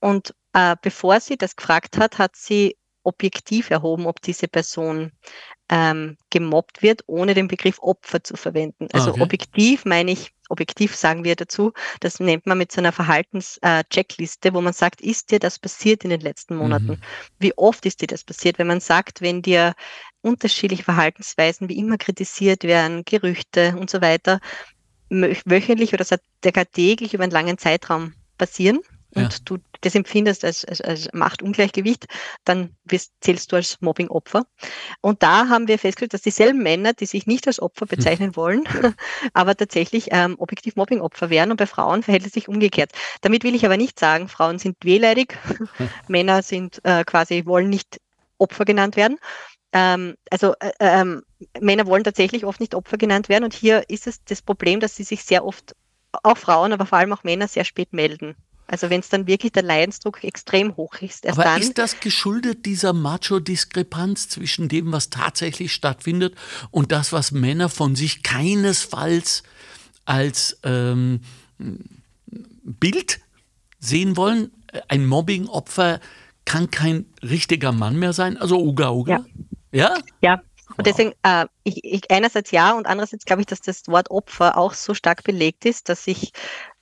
Und 0.01 0.35
äh, 0.53 0.77
bevor 0.83 1.21
sie 1.21 1.37
das 1.37 1.57
gefragt 1.57 1.99
hat, 1.99 2.19
hat 2.19 2.37
sie 2.37 2.77
objektiv 3.05 3.71
erhoben, 3.71 4.07
ob 4.07 4.21
diese 4.23 4.49
Person 4.49 5.13
ähm, 5.69 6.17
gemobbt 6.31 6.83
wird, 6.83 7.03
ohne 7.07 7.35
den 7.35 7.49
Begriff 7.49 7.79
Opfer 7.81 8.23
zu 8.23 8.37
verwenden. 8.37 8.89
Also 8.93 9.11
okay. 9.11 9.23
objektiv 9.23 9.85
meine 9.85 10.11
ich, 10.11 10.33
objektiv 10.49 10.95
sagen 10.95 11.25
wir 11.25 11.35
dazu, 11.35 11.73
das 12.01 12.21
nennt 12.21 12.47
man 12.47 12.59
mit 12.59 12.71
so 12.73 12.81
einer 12.81 12.93
Verhaltenscheckliste, 12.93 14.49
äh, 14.49 14.55
wo 14.55 14.61
man 14.61 14.75
sagt, 14.75 15.01
ist 15.01 15.31
dir 15.31 15.39
das 15.39 15.59
passiert 15.59 16.05
in 16.05 16.11
den 16.11 16.21
letzten 16.21 16.57
Monaten? 16.57 16.87
Mhm. 16.87 17.01
Wie 17.39 17.57
oft 17.57 17.87
ist 17.87 18.03
dir 18.03 18.07
das 18.07 18.25
passiert? 18.25 18.59
Wenn 18.59 18.67
man 18.67 18.81
sagt, 18.81 19.23
wenn 19.23 19.41
dir 19.41 19.75
unterschiedliche 20.21 20.85
Verhaltensweisen 20.85 21.69
wie 21.69 21.79
immer 21.79 21.97
kritisiert 21.97 22.65
werden, 22.65 23.05
Gerüchte 23.05 23.75
und 23.79 23.89
so 23.89 24.03
weiter, 24.03 24.41
wöchentlich 25.09 25.95
oder 25.95 26.05
sogar 26.05 26.71
täglich 26.71 27.15
über 27.15 27.25
einen 27.25 27.33
langen 27.33 27.59
Zeitraum 27.59 28.15
passieren, 28.39 28.81
und 29.15 29.33
ja. 29.33 29.39
du 29.45 29.59
das 29.83 29.95
empfindest 29.95 30.45
als, 30.45 30.65
als, 30.65 30.81
als 30.81 31.09
Machtungleichgewicht, 31.13 32.07
dann 32.45 32.77
wirst, 32.85 33.13
zählst 33.21 33.53
du 33.53 33.57
als 33.57 33.81
Mobbing-Opfer. 33.81 34.47
Und 35.01 35.23
da 35.23 35.49
haben 35.49 35.69
wir 35.69 35.79
festgestellt, 35.79 36.15
dass 36.15 36.23
dieselben 36.23 36.63
Männer, 36.63 36.93
die 36.93 37.07
sich 37.07 37.27
nicht 37.27 37.47
als 37.47 37.61
Opfer 37.61 37.83
hm. 37.83 37.89
bezeichnen 37.89 38.37
wollen, 38.37 38.65
aber 39.35 39.57
tatsächlich 39.57 40.09
ähm, 40.11 40.37
objektiv 40.39 40.77
Mobbing-Opfer 40.77 41.31
wären 41.31 41.51
und 41.51 41.57
bei 41.57 41.67
Frauen 41.67 42.03
verhält 42.03 42.27
es 42.27 42.33
sich 42.33 42.49
umgekehrt. 42.49 42.93
Damit 43.21 43.45
will 43.45 43.55
ich 43.55 43.67
aber 43.67 43.77
nicht 43.77 43.99
sagen, 43.99 44.29
Frauen 44.29 44.59
sind 44.59 44.77
wehleidig, 44.83 45.39
Männer 46.09 46.43
sind 46.43 46.81
äh, 46.85 47.05
quasi, 47.05 47.45
wollen 47.45 47.69
nicht 47.69 48.01
Opfer 48.39 48.65
genannt 48.65 48.97
werden. 48.97 49.19
Ähm, 49.73 50.17
also 50.31 50.55
äh, 50.61 50.73
ähm, 50.81 51.23
Männer 51.61 51.87
wollen 51.87 52.05
tatsächlich 52.05 52.45
oft 52.45 52.61
nicht 52.61 52.75
Opfer 52.75 52.99
genannt 52.99 53.29
werden 53.29 53.45
und 53.45 53.55
hier 53.55 53.89
ist 53.89 54.07
es 54.07 54.23
das 54.25 54.43
Problem, 54.43 54.81
dass 54.81 54.97
sie 54.97 55.05
sich 55.05 55.25
sehr 55.25 55.45
oft, 55.45 55.75
auch 56.23 56.37
Frauen, 56.37 56.73
aber 56.73 56.87
vor 56.87 56.99
allem 56.99 57.13
auch 57.13 57.25
Männer, 57.25 57.49
sehr 57.49 57.65
spät 57.65 57.93
melden. 57.93 58.37
Also 58.67 58.91
wenn 58.91 59.01
es 59.01 59.09
dann 59.09 59.27
wirklich 59.27 59.53
der 59.53 59.63
Leidensdruck 59.63 60.25
extrem 60.25 60.77
hoch 60.77 60.95
ist. 61.01 61.27
Aber 61.27 61.45
dann, 61.45 61.61
ist 61.61 61.79
das 61.79 62.01
geschuldet 62.01 62.65
dieser 62.65 62.93
Macho-Diskrepanz 62.93 64.29
zwischen 64.29 64.69
dem, 64.69 64.93
was 64.93 65.11
tatsächlich 65.11 65.73
stattfindet 65.73 66.35
und 66.71 66.93
das, 66.93 67.13
was 67.13 67.33
Männer 67.33 67.69
von 67.69 67.95
sich 67.97 68.23
keinesfalls 68.23 69.43
als 70.05 70.59
ähm, 70.63 71.21
Bild 72.63 73.21
sehen 73.79 74.17
wollen? 74.17 74.53
Ein 74.89 75.07
Mobbing-Opfer 75.07 76.01
kann 76.45 76.71
kein 76.71 77.07
richtiger 77.23 77.73
Mann 77.73 77.97
mehr 77.99 78.13
sein, 78.13 78.37
also 78.37 78.59
Uga 78.59 78.91
Uga. 78.91 79.13
Ja. 79.13 79.25
Ja. 79.73 79.99
ja. 80.21 80.43
Und 80.77 80.87
deswegen, 80.87 81.13
äh, 81.23 81.47
ich, 81.65 81.85
ich, 81.85 82.11
einerseits 82.11 82.51
ja 82.51 82.73
und 82.73 82.87
andererseits 82.87 83.25
glaube 83.25 83.43
ich, 83.43 83.47
dass 83.47 83.61
das 83.61 83.87
Wort 83.89 84.11
Opfer 84.11 84.57
auch 84.57 84.73
so 84.73 84.95
stark 84.95 85.25
belegt 85.25 85.65
ist, 85.67 85.89
dass 85.89 86.07
ich 86.07 86.33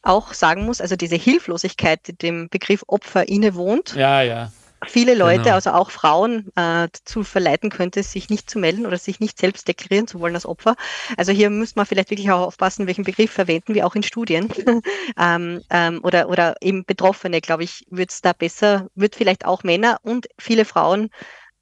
auch 0.02 0.32
sagen 0.32 0.64
muss, 0.64 0.80
also 0.80 0.96
diese 0.96 1.16
Hilflosigkeit, 1.16 2.06
die 2.08 2.16
dem 2.16 2.48
Begriff 2.48 2.84
Opfer 2.86 3.28
innewohnt. 3.28 3.94
Ja, 3.94 4.22
ja. 4.22 4.50
Viele 4.86 5.14
Leute, 5.14 5.42
genau. 5.42 5.56
also 5.56 5.72
auch 5.72 5.90
Frauen, 5.90 6.48
äh, 6.56 6.88
dazu 6.90 7.22
verleiten 7.22 7.68
könnte, 7.68 8.02
sich 8.02 8.30
nicht 8.30 8.48
zu 8.48 8.58
melden 8.58 8.86
oder 8.86 8.96
sich 8.96 9.20
nicht 9.20 9.38
selbst 9.38 9.68
deklarieren 9.68 10.06
zu 10.06 10.20
wollen 10.20 10.34
als 10.34 10.46
Opfer. 10.46 10.74
Also 11.18 11.32
hier 11.32 11.50
müsste 11.50 11.78
man 11.78 11.84
vielleicht 11.84 12.10
wirklich 12.10 12.30
auch 12.30 12.46
aufpassen, 12.46 12.86
welchen 12.86 13.04
Begriff 13.04 13.30
verwenden 13.30 13.74
wir 13.74 13.86
auch 13.86 13.94
in 13.94 14.02
Studien. 14.02 14.48
ähm, 15.18 15.60
ähm, 15.68 16.00
oder, 16.02 16.30
oder 16.30 16.54
eben 16.62 16.86
Betroffene, 16.86 17.42
glaube 17.42 17.64
ich, 17.64 17.84
wird 17.90 18.10
es 18.10 18.22
da 18.22 18.32
besser, 18.32 18.88
wird 18.94 19.16
vielleicht 19.16 19.44
auch 19.44 19.64
Männer 19.64 19.98
und 20.02 20.28
viele 20.38 20.64
Frauen 20.64 21.10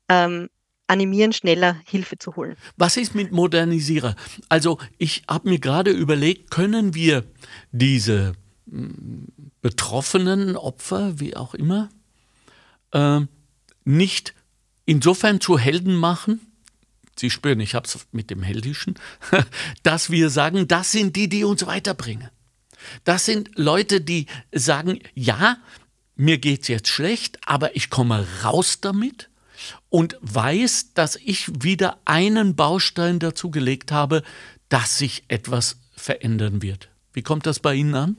ähm, 0.09 0.49
animieren, 0.89 1.33
schneller 1.33 1.77
Hilfe 1.87 2.19
zu 2.19 2.35
holen. 2.37 2.57
Was 2.77 2.97
ist 2.97 3.15
mit 3.15 3.31
Modernisierer? 3.31 4.17
Also 4.49 4.79
ich 4.97 5.23
habe 5.29 5.49
mir 5.49 5.59
gerade 5.59 5.91
überlegt, 5.91 6.51
können 6.51 6.95
wir 6.95 7.25
diese 7.71 8.33
mm, 8.67 9.25
betroffenen 9.61 10.57
Opfer, 10.57 11.21
wie 11.21 11.37
auch 11.37 11.55
immer, 11.55 11.91
äh, 12.93 13.21
nicht 13.85 14.35
insofern 14.87 15.41
zu 15.41 15.59
Helden 15.59 15.95
machen, 15.95 16.41
Sie 17.19 17.31
spüren, 17.31 17.59
ich 17.59 17.75
habe 17.75 17.87
es 17.87 17.99
mit 18.13 18.31
dem 18.31 18.43
Heldischen, 18.43 18.95
dass 19.83 20.11
wir 20.11 20.31
sagen, 20.31 20.69
das 20.69 20.93
sind 20.93 21.17
die, 21.17 21.29
die 21.29 21.43
uns 21.43 21.67
weiterbringen. 21.67 22.29
Das 23.03 23.25
sind 23.25 23.51
Leute, 23.57 24.01
die 24.01 24.27
sagen, 24.53 25.01
ja, 25.15 25.59
mir 26.15 26.39
geht 26.39 26.63
es 26.63 26.69
jetzt 26.69 26.89
schlecht, 26.89 27.39
aber 27.45 27.75
ich 27.75 27.91
komme 27.91 28.25
raus 28.45 28.81
damit 28.81 29.29
und 29.89 30.17
weiß, 30.21 30.95
dass 30.95 31.17
ich 31.17 31.63
wieder 31.63 31.99
einen 32.05 32.57
Baustein 32.57 33.19
dazu 33.19 33.51
gelegt 33.51 33.93
habe, 33.93 34.23
dass 34.69 34.99
sich 34.99 35.25
etwas 35.29 35.79
verändern 35.95 36.63
wird. 36.63 36.91
Wie 37.13 37.23
kommt 37.23 37.47
das 37.47 37.59
bei 37.61 37.75
Ihnen 37.75 37.95
an? 37.95 38.17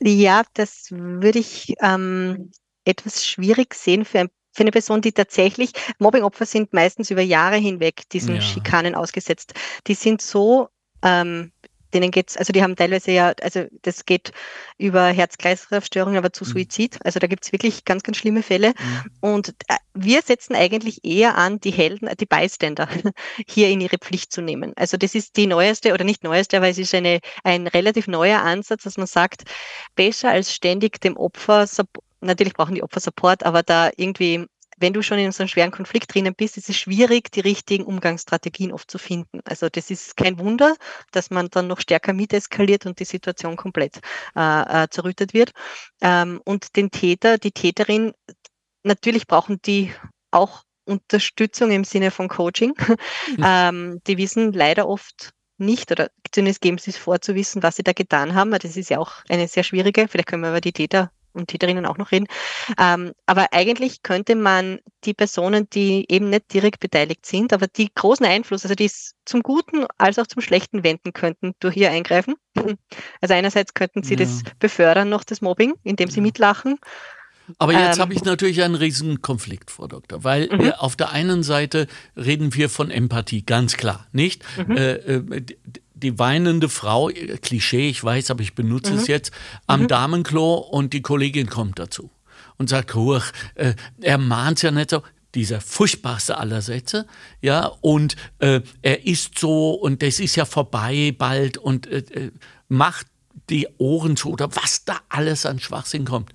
Ja, 0.00 0.42
das 0.54 0.88
würde 0.90 1.38
ich 1.38 1.74
ähm, 1.80 2.50
etwas 2.84 3.26
schwierig 3.26 3.74
sehen 3.74 4.04
für, 4.04 4.20
ein, 4.20 4.28
für, 4.52 4.62
eine 4.62 4.70
Person, 4.70 5.00
die 5.00 5.12
tatsächlich, 5.12 5.72
Mobbingopfer 5.98 6.46
sind 6.46 6.72
meistens 6.72 7.10
über 7.10 7.22
Jahre 7.22 7.56
hinweg 7.56 8.08
diesen 8.10 8.36
ja. 8.36 8.40
Schikanen 8.40 8.94
ausgesetzt. 8.94 9.54
Die 9.86 9.94
sind 9.94 10.22
so 10.22 10.68
ähm, 11.02 11.52
denen 11.94 12.10
geht's, 12.10 12.36
also 12.36 12.52
die 12.52 12.62
haben 12.62 12.76
teilweise 12.76 13.10
ja, 13.12 13.32
also 13.42 13.64
das 13.82 14.04
geht 14.04 14.32
über 14.76 15.06
Herz-Kreislauf-Störungen, 15.06 16.18
aber 16.18 16.32
zu 16.32 16.44
Mhm. 16.44 16.50
Suizid. 16.50 16.98
Also 17.04 17.18
da 17.18 17.26
gibt's 17.26 17.52
wirklich 17.52 17.84
ganz, 17.84 18.02
ganz 18.02 18.16
schlimme 18.16 18.42
Fälle. 18.42 18.70
Mhm. 18.70 19.10
Und 19.20 19.48
äh, 19.68 19.76
wir 19.94 20.22
setzen 20.22 20.54
eigentlich 20.54 21.04
eher 21.04 21.36
an, 21.36 21.60
die 21.60 21.70
Helden, 21.70 22.08
die 22.18 22.26
Bystander 22.26 22.88
hier 23.46 23.68
in 23.68 23.80
ihre 23.80 23.98
Pflicht 23.98 24.32
zu 24.32 24.40
nehmen. 24.40 24.72
Also 24.76 24.96
das 24.96 25.14
ist 25.14 25.36
die 25.36 25.46
neueste 25.46 25.92
oder 25.92 26.04
nicht 26.04 26.24
neueste, 26.24 26.56
aber 26.58 26.68
es 26.68 26.78
ist 26.78 26.94
eine, 26.94 27.20
ein 27.44 27.66
relativ 27.66 28.06
neuer 28.06 28.42
Ansatz, 28.42 28.84
dass 28.84 28.96
man 28.96 29.06
sagt, 29.06 29.44
besser 29.94 30.30
als 30.30 30.54
ständig 30.54 31.00
dem 31.00 31.16
Opfer, 31.16 31.66
natürlich 32.20 32.54
brauchen 32.54 32.74
die 32.74 32.82
Opfer 32.82 33.00
Support, 33.00 33.44
aber 33.44 33.62
da 33.62 33.90
irgendwie 33.96 34.46
wenn 34.80 34.92
du 34.92 35.02
schon 35.02 35.18
in 35.18 35.32
so 35.32 35.42
einem 35.42 35.48
schweren 35.48 35.70
Konflikt 35.70 36.14
drinnen 36.14 36.34
bist, 36.34 36.56
ist 36.56 36.68
es 36.68 36.76
schwierig, 36.76 37.30
die 37.32 37.40
richtigen 37.40 37.84
Umgangsstrategien 37.84 38.72
oft 38.72 38.90
zu 38.90 38.98
finden. 38.98 39.40
Also 39.44 39.68
das 39.68 39.90
ist 39.90 40.16
kein 40.16 40.38
Wunder, 40.38 40.74
dass 41.12 41.30
man 41.30 41.48
dann 41.50 41.66
noch 41.66 41.80
stärker 41.80 42.12
miteskaliert 42.12 42.86
und 42.86 42.98
die 43.00 43.04
Situation 43.04 43.56
komplett 43.56 44.00
äh, 44.36 44.84
äh, 44.84 44.88
zerrüttet 44.88 45.34
wird. 45.34 45.52
Ähm, 46.00 46.40
und 46.44 46.76
den 46.76 46.90
Täter, 46.90 47.38
die 47.38 47.52
Täterin, 47.52 48.12
natürlich 48.82 49.26
brauchen 49.26 49.60
die 49.62 49.92
auch 50.30 50.62
Unterstützung 50.84 51.70
im 51.70 51.84
Sinne 51.84 52.10
von 52.10 52.28
Coaching. 52.28 52.74
ähm, 53.44 54.00
die 54.06 54.16
wissen 54.16 54.52
leider 54.52 54.88
oft 54.88 55.32
nicht 55.58 55.90
oder 55.90 56.10
zumindest 56.30 56.60
geben 56.60 56.78
sie 56.78 56.90
es 56.92 56.96
vor 56.96 57.20
zu 57.20 57.34
wissen, 57.34 57.62
was 57.62 57.76
sie 57.76 57.82
da 57.82 57.92
getan 57.92 58.34
haben. 58.34 58.50
Das 58.52 58.76
ist 58.76 58.90
ja 58.90 58.98
auch 58.98 59.12
eine 59.28 59.48
sehr 59.48 59.64
schwierige, 59.64 60.08
vielleicht 60.08 60.28
können 60.28 60.42
wir 60.42 60.50
über 60.50 60.60
die 60.60 60.72
Täter 60.72 61.10
und 61.32 61.48
Täterinnen 61.48 61.86
auch 61.86 61.98
noch 61.98 62.12
reden. 62.12 62.26
Ähm, 62.78 63.12
aber 63.26 63.52
eigentlich 63.52 64.02
könnte 64.02 64.34
man 64.34 64.80
die 65.04 65.14
Personen, 65.14 65.68
die 65.70 66.06
eben 66.08 66.30
nicht 66.30 66.52
direkt 66.52 66.80
beteiligt 66.80 67.26
sind, 67.26 67.52
aber 67.52 67.66
die 67.66 67.90
großen 67.94 68.26
Einfluss, 68.26 68.64
also 68.64 68.74
die 68.74 68.86
es 68.86 69.14
zum 69.24 69.42
Guten 69.42 69.86
als 69.98 70.18
auch 70.18 70.26
zum 70.26 70.42
Schlechten 70.42 70.82
wenden 70.84 71.12
könnten, 71.12 71.52
durch 71.60 71.74
hier 71.74 71.90
eingreifen. 71.90 72.34
Also 73.20 73.34
einerseits 73.34 73.74
könnten 73.74 74.02
sie 74.02 74.14
Ja. 74.14 74.20
das 74.20 74.42
befördern 74.58 75.08
noch, 75.08 75.24
das 75.24 75.40
Mobbing, 75.40 75.74
indem 75.84 76.10
sie 76.10 76.20
mitlachen. 76.20 76.78
Aber 77.58 77.72
jetzt 77.72 77.96
Ähm. 77.96 78.02
habe 78.02 78.14
ich 78.14 78.24
natürlich 78.24 78.62
einen 78.62 78.74
riesen 78.74 79.22
Konflikt, 79.22 79.70
Frau 79.70 79.86
Doktor, 79.86 80.22
weil 80.24 80.48
Mhm. 80.52 80.60
äh, 80.60 80.72
auf 80.72 80.96
der 80.96 81.10
einen 81.12 81.42
Seite 81.42 81.86
reden 82.16 82.54
wir 82.54 82.68
von 82.68 82.90
Empathie, 82.90 83.44
ganz 83.44 83.76
klar, 83.76 84.06
nicht? 84.12 84.44
Mhm. 84.58 84.76
Äh, 84.76 84.92
äh, 84.94 85.42
die, 86.02 86.18
weinende 86.18 86.68
Frau, 86.68 87.10
Klischee, 87.42 87.88
ich 87.88 88.02
weiß, 88.02 88.30
aber 88.30 88.42
ich 88.42 88.54
benutze 88.54 88.92
Mhm. 88.92 88.98
es 88.98 89.06
jetzt, 89.06 89.32
am 89.66 89.88
Damenklo 89.88 90.54
und 90.54 90.92
die 90.92 91.02
Kollegin 91.02 91.48
kommt 91.48 91.78
dazu 91.78 92.10
und 92.56 92.68
sagt, 92.68 92.94
huch, 92.94 93.22
äh, 93.54 93.74
er 94.00 94.18
mahnt 94.18 94.62
ja 94.62 94.70
nicht 94.70 94.90
so. 94.90 95.02
Dieser 95.34 95.60
furchtbarste 95.60 96.38
aller 96.38 96.62
Sätze, 96.62 97.06
ja, 97.42 97.66
und 97.82 98.16
äh, 98.38 98.62
er 98.80 99.06
ist 99.06 99.38
so 99.38 99.72
und 99.72 100.02
das 100.02 100.20
ist 100.20 100.36
ja 100.36 100.46
vorbei 100.46 101.14
bald 101.16 101.58
und 101.58 101.86
äh, 101.86 101.98
äh, 101.98 102.32
macht 102.68 103.06
die 103.50 103.68
Ohren 103.76 104.16
zu 104.16 104.30
oder 104.30 104.54
was 104.56 104.86
da 104.86 104.98
alles 105.10 105.44
an 105.44 105.60
Schwachsinn 105.60 106.06
kommt. 106.06 106.32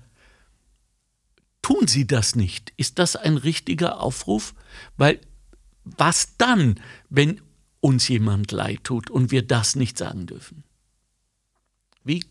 Tun 1.60 1.88
Sie 1.88 2.06
das 2.06 2.36
nicht? 2.36 2.72
Ist 2.76 2.98
das 2.98 3.16
ein 3.16 3.36
richtiger 3.36 4.00
Aufruf? 4.00 4.54
Weil 4.96 5.20
was 5.84 6.36
dann, 6.36 6.80
wenn 7.10 7.40
uns 7.84 8.08
jemand 8.08 8.50
leid 8.50 8.80
tut 8.84 9.10
und 9.10 9.30
wir 9.30 9.46
das 9.46 9.76
nicht 9.76 9.98
sagen 9.98 10.26
dürfen? 10.26 10.64
Wie 12.02 12.24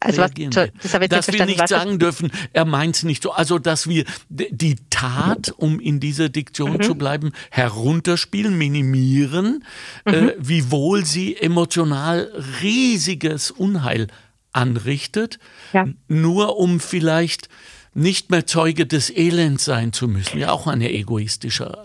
Also 0.00 0.20
was, 0.22 0.32
das 0.34 0.94
habe 0.94 1.04
ich 1.04 1.10
dass 1.10 1.28
nicht 1.28 1.38
wir 1.38 1.46
nicht 1.46 1.60
Was, 1.60 1.70
sagen 1.70 1.98
dürfen, 1.98 2.32
er 2.52 2.64
meint 2.64 2.96
es 2.96 3.02
nicht 3.04 3.22
so. 3.22 3.30
Also, 3.30 3.58
dass 3.60 3.86
wir 3.88 4.04
die 4.28 4.76
Tat, 4.90 5.50
um 5.56 5.78
in 5.80 6.00
dieser 6.00 6.28
Diktion 6.28 6.72
Mhm. 6.72 6.82
zu 6.82 6.94
bleiben, 6.96 7.30
herunterspielen, 7.50 8.58
minimieren, 8.58 9.64
Mhm. 10.04 10.12
äh, 10.12 10.34
wiewohl 10.38 11.04
sie 11.06 11.36
emotional 11.36 12.32
riesiges 12.62 13.50
Unheil 13.52 14.08
anrichtet, 14.52 15.38
Ja. 15.72 15.86
nur 16.08 16.58
um 16.58 16.80
vielleicht 16.80 17.48
nicht 17.94 18.30
mehr 18.30 18.44
Zeuge 18.46 18.86
des 18.86 19.08
Elends 19.08 19.64
sein 19.64 19.92
zu 19.92 20.08
müssen. 20.08 20.38
Ja, 20.38 20.50
auch 20.50 20.66
ein 20.66 20.80
egoistischer 20.80 21.80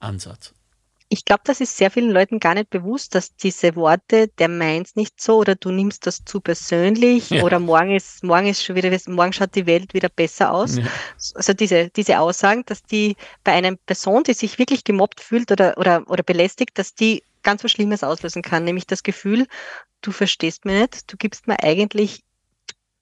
Ansatz. 0.00 0.54
Ich 1.10 1.24
glaube, 1.24 1.40
das 1.44 1.60
ist 1.62 1.76
sehr 1.76 1.90
vielen 1.90 2.10
Leuten 2.10 2.38
gar 2.38 2.54
nicht 2.54 2.68
bewusst, 2.68 3.14
dass 3.14 3.34
diese 3.34 3.76
Worte, 3.76 4.28
der 4.38 4.48
meint's 4.48 4.94
nicht 4.94 5.20
so 5.20 5.38
oder 5.38 5.54
du 5.54 5.70
nimmst 5.70 6.06
das 6.06 6.22
zu 6.24 6.40
persönlich 6.40 7.30
Ja. 7.30 7.42
oder 7.44 7.58
morgen 7.58 7.94
ist, 7.94 8.22
morgen 8.22 8.46
ist 8.46 8.62
schon 8.62 8.76
wieder, 8.76 8.90
morgen 9.06 9.32
schaut 9.32 9.54
die 9.54 9.66
Welt 9.66 9.94
wieder 9.94 10.10
besser 10.10 10.52
aus. 10.52 10.76
Ja. 10.76 10.84
Also 11.34 11.54
diese, 11.54 11.88
diese 11.88 12.18
Aussagen, 12.20 12.62
dass 12.66 12.82
die 12.82 13.16
bei 13.42 13.52
einer 13.52 13.74
Person, 13.76 14.22
die 14.24 14.34
sich 14.34 14.58
wirklich 14.58 14.84
gemobbt 14.84 15.20
fühlt 15.20 15.50
oder, 15.50 15.78
oder, 15.78 16.04
oder 16.08 16.22
belästigt, 16.22 16.76
dass 16.78 16.94
die 16.94 17.22
ganz 17.42 17.64
was 17.64 17.70
Schlimmes 17.70 18.04
auslösen 18.04 18.42
kann, 18.42 18.64
nämlich 18.64 18.86
das 18.86 19.02
Gefühl, 19.02 19.46
du 20.02 20.12
verstehst 20.12 20.66
mich 20.66 20.78
nicht, 20.80 21.12
du 21.12 21.16
gibst 21.16 21.46
mir 21.46 21.58
eigentlich 21.62 22.22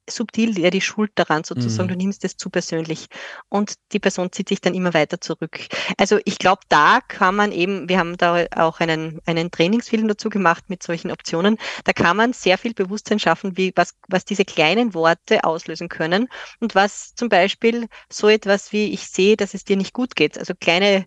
subtil 0.09 0.59
ja 0.59 0.71
die 0.71 0.81
Schuld 0.81 1.11
daran 1.17 1.45
sozusagen, 1.45 1.89
Mhm. 1.89 1.89
du 1.89 1.97
nimmst 1.97 2.25
es 2.25 2.37
zu 2.37 2.51
persönlich 2.51 3.07
und 3.49 3.75
die 3.93 3.99
Person 3.99 4.33
zieht 4.33 4.49
sich 4.49 4.61
dann 4.61 4.75
immer 4.75 4.95
weiter 4.95 5.21
zurück. 5.21 5.61
Also 5.99 6.19
ich 6.25 6.39
glaube, 6.39 6.63
da 6.69 7.01
kann 7.09 7.35
man 7.37 7.53
eben, 7.53 7.89
wir 7.89 7.99
haben 7.99 8.17
da 8.17 8.47
auch 8.55 8.81
einen, 8.81 9.21
einen 9.27 9.51
Trainingsfilm 9.51 10.09
dazu 10.09 10.29
gemacht 10.31 10.65
mit 10.69 10.83
solchen 10.83 11.11
Optionen, 11.11 11.59
da 11.85 11.93
kann 11.93 12.17
man 12.17 12.33
sehr 12.33 12.59
viel 12.59 12.75
Bewusstsein 12.75 13.19
schaffen, 13.19 13.57
wie, 13.57 13.73
was, 13.77 13.95
was 14.09 14.25
diese 14.25 14.45
kleinen 14.45 14.95
Worte 14.95 15.45
auslösen 15.45 15.89
können 15.89 16.29
und 16.61 16.75
was 16.75 17.15
zum 17.15 17.29
Beispiel 17.29 17.87
so 18.11 18.29
etwas 18.29 18.73
wie 18.73 18.93
ich 18.93 19.09
sehe, 19.09 19.37
dass 19.37 19.55
es 19.55 19.65
dir 19.65 19.77
nicht 19.77 19.93
gut 19.93 20.17
geht, 20.17 20.39
also 20.39 20.55
kleine 20.59 21.07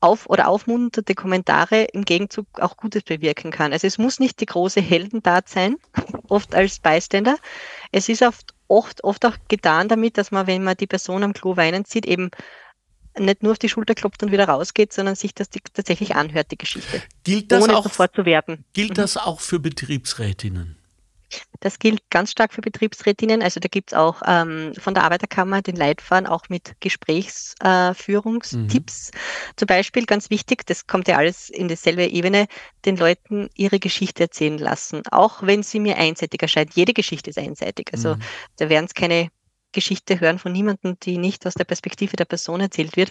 auf 0.00 0.26
oder 0.26 0.48
aufmunternde 0.48 1.14
Kommentare 1.14 1.84
im 1.84 2.04
Gegenzug 2.04 2.46
auch 2.60 2.76
Gutes 2.76 3.02
bewirken 3.02 3.50
kann. 3.50 3.72
Also 3.72 3.86
es 3.86 3.98
muss 3.98 4.20
nicht 4.20 4.40
die 4.40 4.46
große 4.46 4.80
Heldentat 4.80 5.48
sein, 5.48 5.76
oft 6.28 6.54
als 6.54 6.78
Bystander. 6.78 7.36
Es 7.90 8.08
ist 8.08 8.22
oft, 8.22 8.54
oft, 8.68 9.04
oft 9.04 9.24
auch 9.26 9.36
getan 9.48 9.88
damit, 9.88 10.18
dass 10.18 10.30
man, 10.30 10.46
wenn 10.46 10.62
man 10.64 10.76
die 10.76 10.86
Person 10.86 11.22
am 11.22 11.32
Klo 11.32 11.56
weinen 11.56 11.84
sieht, 11.84 12.06
eben 12.06 12.30
nicht 13.18 13.42
nur 13.42 13.52
auf 13.52 13.58
die 13.58 13.68
Schulter 13.68 13.94
klopft 13.94 14.22
und 14.22 14.32
wieder 14.32 14.48
rausgeht, 14.48 14.92
sondern 14.92 15.16
sich 15.16 15.34
das 15.34 15.50
die, 15.50 15.60
tatsächlich 15.60 16.14
anhört, 16.14 16.50
die 16.50 16.58
Geschichte, 16.58 17.02
Gilt 17.24 17.52
das, 17.52 17.62
ohne 17.62 17.76
auch, 17.76 17.82
sofort 17.82 18.14
zu 18.14 18.24
werten. 18.24 18.64
gilt 18.72 18.96
das 18.98 19.16
auch 19.16 19.40
für 19.40 19.58
Betriebsrätinnen? 19.58 20.78
Das 21.60 21.78
gilt 21.78 22.02
ganz 22.10 22.32
stark 22.32 22.52
für 22.52 22.60
Betriebsrätinnen. 22.60 23.42
Also 23.42 23.60
da 23.60 23.68
gibt's 23.68 23.94
auch 23.94 24.20
ähm, 24.26 24.72
von 24.78 24.94
der 24.94 25.04
Arbeiterkammer 25.04 25.62
den 25.62 25.76
Leitfaden 25.76 26.26
auch 26.26 26.48
mit 26.48 26.74
Gesprächsführungstipps. 26.80 29.10
Zum 29.56 29.66
Beispiel 29.66 30.04
ganz 30.06 30.30
wichtig, 30.30 30.66
das 30.66 30.86
kommt 30.86 31.08
ja 31.08 31.16
alles 31.16 31.50
in 31.50 31.68
dieselbe 31.68 32.06
Ebene, 32.06 32.46
den 32.84 32.96
Leuten 32.96 33.48
ihre 33.54 33.78
Geschichte 33.78 34.24
erzählen 34.24 34.58
lassen. 34.58 35.02
Auch 35.10 35.42
wenn 35.42 35.62
sie 35.62 35.80
mir 35.80 35.96
einseitig 35.98 36.42
erscheint. 36.42 36.74
Jede 36.74 36.92
Geschichte 36.92 37.30
ist 37.30 37.38
einseitig. 37.38 37.90
Also 37.92 38.16
Mhm. 38.16 38.22
da 38.56 38.68
werden 38.68 38.86
es 38.86 38.94
keine 38.94 39.28
Geschichte 39.72 40.20
hören 40.20 40.38
von 40.38 40.52
niemandem, 40.52 40.98
die 41.02 41.18
nicht 41.18 41.46
aus 41.46 41.54
der 41.54 41.64
Perspektive 41.64 42.16
der 42.16 42.26
Person 42.26 42.60
erzählt 42.60 42.96
wird. 42.96 43.10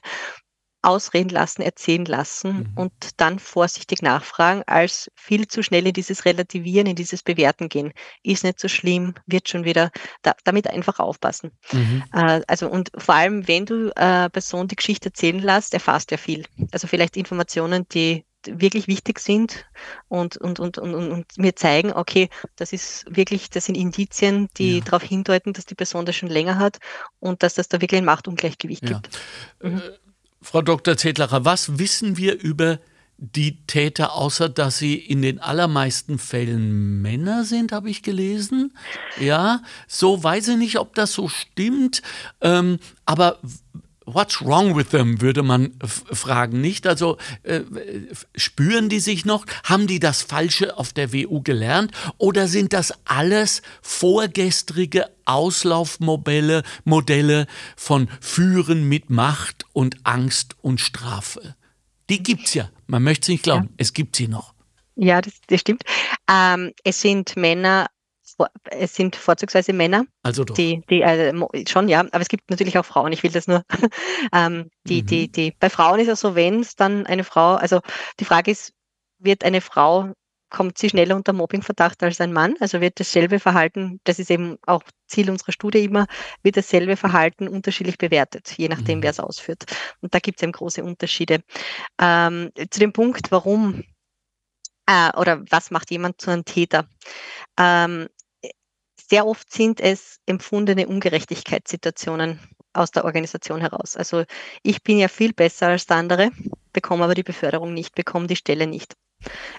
Ausreden 0.83 1.29
lassen, 1.29 1.61
erzählen 1.61 2.05
lassen 2.05 2.57
Mhm. 2.57 2.71
und 2.75 2.93
dann 3.17 3.39
vorsichtig 3.39 4.01
nachfragen, 4.01 4.63
als 4.67 5.11
viel 5.15 5.47
zu 5.47 5.61
schnell 5.63 5.85
in 5.87 5.93
dieses 5.93 6.25
Relativieren, 6.25 6.87
in 6.87 6.95
dieses 6.95 7.23
Bewerten 7.23 7.69
gehen. 7.69 7.93
Ist 8.23 8.43
nicht 8.43 8.59
so 8.59 8.67
schlimm, 8.67 9.13
wird 9.27 9.47
schon 9.49 9.63
wieder, 9.65 9.91
da, 10.23 10.33
damit 10.43 10.67
einfach 10.67 10.99
aufpassen. 10.99 11.51
Mhm. 11.71 12.03
Äh, 12.13 12.41
also 12.47 12.69
und 12.69 12.91
vor 12.97 13.15
allem, 13.15 13.47
wenn 13.47 13.65
du 13.65 13.89
äh, 13.95 14.29
Person 14.29 14.67
die 14.67 14.75
Geschichte 14.75 15.09
erzählen 15.09 15.39
lässt, 15.39 15.73
erfasst 15.73 16.11
ja 16.11 16.17
viel. 16.17 16.45
Also 16.71 16.87
vielleicht 16.87 17.17
Informationen, 17.17 17.87
die 17.91 18.25
wirklich 18.47 18.87
wichtig 18.87 19.19
sind 19.19 19.65
und, 20.07 20.35
und, 20.37 20.59
und, 20.59 20.79
und, 20.79 20.95
und 20.95 21.11
und 21.11 21.37
mir 21.37 21.55
zeigen, 21.55 21.93
okay, 21.93 22.27
das 22.55 22.73
ist 22.73 23.05
wirklich, 23.07 23.51
das 23.51 23.65
sind 23.65 23.75
Indizien, 23.75 24.47
die 24.57 24.77
Ja. 24.77 24.81
darauf 24.83 25.03
hindeuten, 25.03 25.53
dass 25.53 25.67
die 25.67 25.75
Person 25.75 26.07
das 26.07 26.15
schon 26.15 26.29
länger 26.29 26.57
hat 26.57 26.79
und 27.19 27.43
dass 27.43 27.53
das 27.53 27.67
da 27.67 27.81
wirklich 27.81 27.99
ein 28.01 28.05
Machtungleichgewicht 28.05 28.89
Ja. 28.89 28.99
gibt. 28.99 29.19
Mhm. 29.61 29.81
Frau 30.41 30.61
Dr. 30.61 30.97
Zetlacher, 30.97 31.45
was 31.45 31.77
wissen 31.77 32.17
wir 32.17 32.39
über 32.39 32.79
die 33.17 33.63
Täter, 33.67 34.15
außer 34.15 34.49
dass 34.49 34.79
sie 34.79 34.95
in 34.95 35.21
den 35.21 35.39
allermeisten 35.39 36.17
Fällen 36.17 37.03
Männer 37.03 37.45
sind, 37.45 37.71
habe 37.71 37.91
ich 37.91 38.01
gelesen. 38.01 38.73
Ja, 39.19 39.61
so 39.87 40.23
weiß 40.23 40.47
ich 40.49 40.57
nicht, 40.57 40.79
ob 40.79 40.95
das 40.95 41.13
so 41.13 41.27
stimmt. 41.27 42.01
Ähm, 42.41 42.79
aber 43.05 43.37
what's 44.05 44.41
wrong 44.41 44.75
with 44.75 44.89
them, 44.89 45.21
würde 45.21 45.43
man 45.43 45.73
fragen, 45.81 46.61
nicht? 46.61 46.87
Also 46.87 47.17
äh, 47.43 47.61
spüren 48.35 48.89
die 48.89 48.99
sich 48.99 49.25
noch? 49.25 49.45
Haben 49.63 49.87
die 49.87 49.99
das 49.99 50.21
Falsche 50.21 50.77
auf 50.77 50.93
der 50.93 51.13
WU 51.13 51.41
gelernt? 51.41 51.91
Oder 52.17 52.47
sind 52.47 52.73
das 52.73 52.93
alles 53.05 53.61
vorgestrige 53.81 55.09
Auslaufmodelle 55.25 56.63
Modelle 56.83 57.47
von 57.75 58.09
Führen 58.19 58.87
mit 58.87 59.09
Macht 59.09 59.65
und 59.73 59.97
Angst 60.03 60.55
und 60.61 60.79
Strafe? 60.79 61.55
Die 62.09 62.23
gibt's 62.23 62.53
ja. 62.53 62.69
Man 62.87 63.03
möchte 63.03 63.23
es 63.25 63.29
nicht 63.29 63.43
glauben. 63.43 63.69
Es 63.77 63.93
gibt 63.93 64.15
sie 64.15 64.27
noch. 64.27 64.53
Ja, 64.95 65.21
das, 65.21 65.33
das 65.47 65.61
stimmt. 65.61 65.83
Ähm, 66.29 66.73
es 66.83 67.01
sind 67.01 67.37
Männer, 67.37 67.87
es 68.69 68.95
sind 68.95 69.15
vorzugsweise 69.15 69.73
Männer, 69.73 70.05
Also 70.23 70.43
doch. 70.43 70.55
die, 70.55 70.81
die 70.89 71.03
mo- 71.33 71.49
schon, 71.67 71.87
ja, 71.89 72.01
aber 72.01 72.21
es 72.21 72.29
gibt 72.29 72.49
natürlich 72.49 72.77
auch 72.77 72.85
Frauen, 72.85 73.11
ich 73.13 73.23
will 73.23 73.31
das 73.31 73.47
nur, 73.47 73.63
ähm, 74.33 74.69
die, 74.87 75.01
Mhm. 75.01 75.05
die, 75.07 75.31
die, 75.31 75.55
bei 75.59 75.69
Frauen 75.69 75.99
ist 75.99 76.07
es 76.09 76.19
so, 76.19 76.35
wenn 76.35 76.59
es 76.61 76.75
dann 76.75 77.05
eine 77.05 77.23
Frau, 77.23 77.55
also 77.55 77.81
die 78.19 78.25
Frage 78.25 78.51
ist, 78.51 78.73
wird 79.19 79.43
eine 79.43 79.61
Frau 79.61 80.13
kommt 80.49 80.77
sie 80.77 80.89
schneller 80.89 81.15
unter 81.15 81.31
Mobbingverdacht 81.31 82.03
als 82.03 82.19
ein 82.19 82.33
Mann. 82.33 82.55
Also 82.59 82.81
wird 82.81 82.99
dasselbe 82.99 83.39
Verhalten, 83.39 84.01
das 84.03 84.19
ist 84.19 84.29
eben 84.29 84.57
auch 84.67 84.83
Ziel 85.07 85.29
unserer 85.29 85.53
Studie 85.53 85.85
immer, 85.85 86.07
wird 86.43 86.57
dasselbe 86.57 86.97
Verhalten 86.97 87.47
unterschiedlich 87.47 87.97
bewertet, 87.97 88.53
je 88.57 88.67
nachdem, 88.67 88.97
mhm. 88.99 89.03
wer 89.03 89.11
es 89.11 89.21
ausführt. 89.21 89.63
Und 90.01 90.13
da 90.13 90.19
gibt 90.19 90.39
es 90.39 90.43
eben 90.43 90.51
große 90.51 90.83
Unterschiede. 90.83 91.41
Ähm, 92.01 92.51
zu 92.69 92.81
dem 92.81 92.91
Punkt, 92.91 93.31
warum 93.31 93.83
äh, 94.87 95.11
oder 95.17 95.41
was 95.49 95.71
macht 95.71 95.91
jemand 95.91 96.19
zu 96.21 96.31
einem 96.31 96.45
Täter? 96.45 96.87
Ähm, 97.57 98.07
sehr 99.11 99.27
oft 99.27 99.51
sind 99.51 99.81
es 99.81 100.21
empfundene 100.25 100.87
Ungerechtigkeitssituationen 100.87 102.39
aus 102.71 102.91
der 102.91 103.03
Organisation 103.03 103.59
heraus. 103.59 103.97
Also 103.97 104.23
ich 104.63 104.83
bin 104.83 104.99
ja 104.99 105.09
viel 105.09 105.33
besser 105.33 105.67
als 105.67 105.85
der 105.85 105.97
andere, 105.97 106.31
bekomme 106.71 107.03
aber 107.03 107.13
die 107.13 107.21
Beförderung 107.21 107.73
nicht, 107.73 107.93
bekomme 107.93 108.27
die 108.27 108.37
Stelle 108.37 108.67
nicht. 108.67 108.93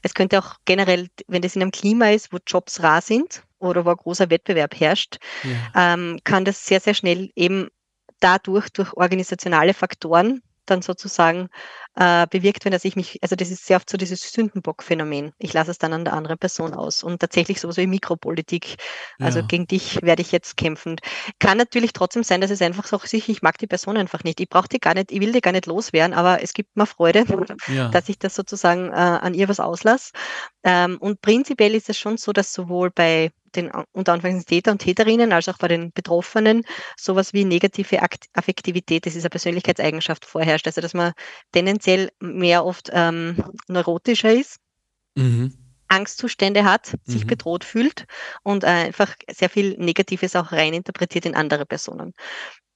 Es 0.02 0.14
könnte 0.14 0.38
auch 0.38 0.56
generell, 0.64 1.08
wenn 1.28 1.42
das 1.42 1.54
in 1.54 1.60
einem 1.60 1.70
Klima 1.70 2.08
ist, 2.08 2.32
wo 2.32 2.38
Jobs 2.46 2.82
rar 2.82 3.02
sind 3.02 3.42
oder 3.58 3.84
wo 3.84 3.90
ein 3.90 3.96
großer 3.96 4.30
Wettbewerb 4.30 4.74
herrscht, 4.80 5.18
ja. 5.42 5.94
ähm, 5.94 6.18
kann 6.24 6.46
das 6.46 6.64
sehr, 6.64 6.80
sehr 6.80 6.94
schnell 6.94 7.30
eben 7.36 7.68
dadurch, 8.20 8.70
durch 8.70 8.94
organisationale 8.94 9.74
Faktoren 9.74 10.40
dann 10.66 10.82
sozusagen 10.82 11.48
äh, 11.94 12.26
bewirkt 12.28 12.64
werden, 12.64 12.72
dass 12.72 12.84
ich 12.84 12.96
mich, 12.96 13.18
also 13.22 13.36
das 13.36 13.50
ist 13.50 13.66
sehr 13.66 13.76
oft 13.76 13.90
so 13.90 13.96
dieses 13.96 14.32
Sündenbock-Phänomen. 14.32 15.32
Ich 15.38 15.52
lasse 15.52 15.70
es 15.70 15.78
dann 15.78 15.92
an 15.92 16.04
der 16.04 16.14
anderen 16.14 16.38
Person 16.38 16.74
aus. 16.74 17.02
Und 17.02 17.20
tatsächlich 17.20 17.60
sowas 17.60 17.76
wie 17.76 17.86
Mikropolitik, 17.86 18.76
also 19.18 19.40
ja. 19.40 19.46
gegen 19.46 19.66
dich 19.66 20.00
werde 20.02 20.22
ich 20.22 20.32
jetzt 20.32 20.56
kämpfen. 20.56 20.96
Kann 21.38 21.58
natürlich 21.58 21.92
trotzdem 21.92 22.22
sein, 22.22 22.40
dass 22.40 22.50
es 22.50 22.62
einfach 22.62 22.86
so 22.86 22.98
sich, 22.98 23.28
ich 23.28 23.42
mag 23.42 23.58
die 23.58 23.66
Person 23.66 23.96
einfach 23.96 24.24
nicht. 24.24 24.40
Ich 24.40 24.48
brauche 24.48 24.68
die 24.68 24.78
gar 24.78 24.94
nicht, 24.94 25.12
ich 25.12 25.20
will 25.20 25.32
die 25.32 25.40
gar 25.40 25.52
nicht 25.52 25.66
loswerden, 25.66 26.14
aber 26.14 26.42
es 26.42 26.52
gibt 26.52 26.76
mir 26.76 26.86
Freude, 26.86 27.24
ja. 27.68 27.88
dass 27.88 28.08
ich 28.08 28.18
das 28.18 28.34
sozusagen 28.34 28.88
äh, 28.88 28.94
an 28.94 29.34
ihr 29.34 29.48
was 29.48 29.60
auslasse. 29.60 30.12
Ähm, 30.64 30.98
und 30.98 31.20
prinzipiell 31.20 31.74
ist 31.74 31.90
es 31.90 31.98
schon 31.98 32.16
so, 32.16 32.32
dass 32.32 32.52
sowohl 32.52 32.90
bei 32.90 33.32
den 33.56 33.70
unter 33.92 34.12
Anführungszeichen 34.12 34.46
Täter 34.46 34.72
und 34.72 34.78
Täterinnen 34.78 35.32
als 35.32 35.48
auch 35.48 35.58
bei 35.58 35.68
den 35.68 35.92
Betroffenen 35.92 36.64
sowas 36.96 37.32
wie 37.32 37.44
negative 37.44 38.00
Affektivität, 38.34 39.06
das 39.06 39.14
ist 39.14 39.24
eine 39.24 39.30
Persönlichkeitseigenschaft 39.30 40.24
vorherrscht. 40.24 40.66
Also 40.66 40.80
dass 40.80 40.94
man 40.94 41.12
tendenziell 41.52 42.10
mehr 42.20 42.64
oft 42.64 42.90
ähm, 42.92 43.36
neurotischer 43.68 44.32
ist. 44.32 44.56
Mhm. 45.14 45.56
Angstzustände 45.88 46.64
hat, 46.64 46.94
sich 47.04 47.24
mhm. 47.24 47.28
bedroht 47.28 47.64
fühlt 47.64 48.06
und 48.42 48.64
äh, 48.64 48.68
einfach 48.68 49.14
sehr 49.30 49.50
viel 49.50 49.76
Negatives 49.76 50.34
auch 50.36 50.50
reininterpretiert 50.50 51.26
in 51.26 51.34
andere 51.34 51.66
Personen. 51.66 52.14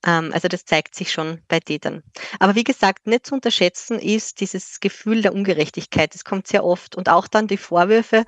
Ähm, 0.05 0.31
also 0.33 0.49
das 0.49 0.65
zeigt 0.65 0.95
sich 0.95 1.13
schon 1.13 1.43
bei 1.49 1.61
Tätern. 1.61 2.03
Aber 2.39 2.55
wie 2.55 2.65
gesagt, 2.65 3.07
nicht 3.07 3.27
zu 3.27 3.35
unterschätzen 3.35 3.99
ist 3.99 4.41
dieses 4.41 4.81
Gefühl 4.81 5.23
der 5.23 5.35
Ungerechtigkeit. 5.35 6.15
Das 6.15 6.25
kommt 6.25 6.47
sehr 6.47 6.65
oft 6.65 6.95
und 6.97 7.09
auch 7.09 7.27
dann 7.27 7.47
die 7.47 7.57
Vorwürfe, 7.57 8.25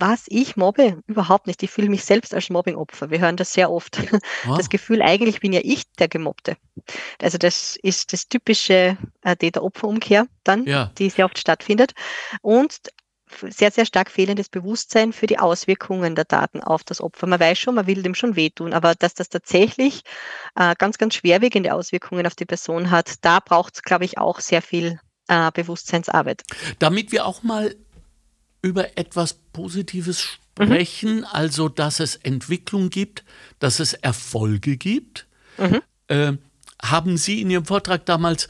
was 0.00 0.24
ich 0.28 0.56
mobbe, 0.56 1.02
überhaupt 1.06 1.46
nicht. 1.46 1.62
Ich 1.62 1.70
fühle 1.70 1.88
mich 1.88 2.04
selbst 2.04 2.34
als 2.34 2.50
Mobbingopfer. 2.50 3.10
Wir 3.10 3.20
hören 3.20 3.36
das 3.36 3.52
sehr 3.52 3.70
oft. 3.70 3.98
Oh. 4.48 4.56
Das 4.56 4.68
Gefühl, 4.68 5.02
eigentlich 5.02 5.40
bin 5.40 5.52
ja 5.52 5.60
ich 5.62 5.84
der 5.98 6.08
Gemobbte. 6.08 6.56
Also 7.20 7.38
das 7.38 7.76
ist 7.82 8.12
das 8.12 8.28
typische 8.28 8.96
äh, 9.22 9.36
Täter-Opfer-Umkehr 9.36 10.26
dann, 10.44 10.64
ja. 10.64 10.90
die 10.98 11.10
sehr 11.10 11.24
oft 11.24 11.38
stattfindet. 11.38 11.92
Und 12.42 12.90
sehr, 13.48 13.70
sehr 13.70 13.86
stark 13.86 14.10
fehlendes 14.10 14.48
Bewusstsein 14.48 15.12
für 15.12 15.26
die 15.26 15.38
Auswirkungen 15.38 16.14
der 16.14 16.24
Daten 16.24 16.62
auf 16.62 16.84
das 16.84 17.00
Opfer. 17.00 17.26
Man 17.26 17.40
weiß 17.40 17.58
schon, 17.58 17.74
man 17.74 17.86
will 17.86 18.02
dem 18.02 18.14
schon 18.14 18.36
wehtun, 18.36 18.72
aber 18.72 18.94
dass 18.94 19.14
das 19.14 19.28
tatsächlich 19.28 20.02
äh, 20.56 20.74
ganz, 20.76 20.98
ganz 20.98 21.14
schwerwiegende 21.14 21.74
Auswirkungen 21.74 22.26
auf 22.26 22.34
die 22.34 22.46
Person 22.46 22.90
hat, 22.90 23.24
da 23.24 23.40
braucht 23.40 23.76
es, 23.76 23.82
glaube 23.82 24.04
ich, 24.04 24.18
auch 24.18 24.40
sehr 24.40 24.62
viel 24.62 24.98
äh, 25.28 25.50
Bewusstseinsarbeit. 25.52 26.42
Damit 26.78 27.12
wir 27.12 27.24
auch 27.24 27.42
mal 27.42 27.74
über 28.62 28.98
etwas 28.98 29.34
Positives 29.34 30.20
sprechen, 30.20 31.18
mhm. 31.18 31.26
also 31.30 31.68
dass 31.68 32.00
es 32.00 32.16
Entwicklung 32.16 32.90
gibt, 32.90 33.24
dass 33.58 33.80
es 33.80 33.94
Erfolge 33.94 34.76
gibt. 34.76 35.26
Mhm. 35.58 35.82
Äh, 36.08 36.32
haben 36.82 37.16
Sie 37.16 37.40
in 37.40 37.50
Ihrem 37.50 37.64
Vortrag 37.66 38.06
damals 38.06 38.48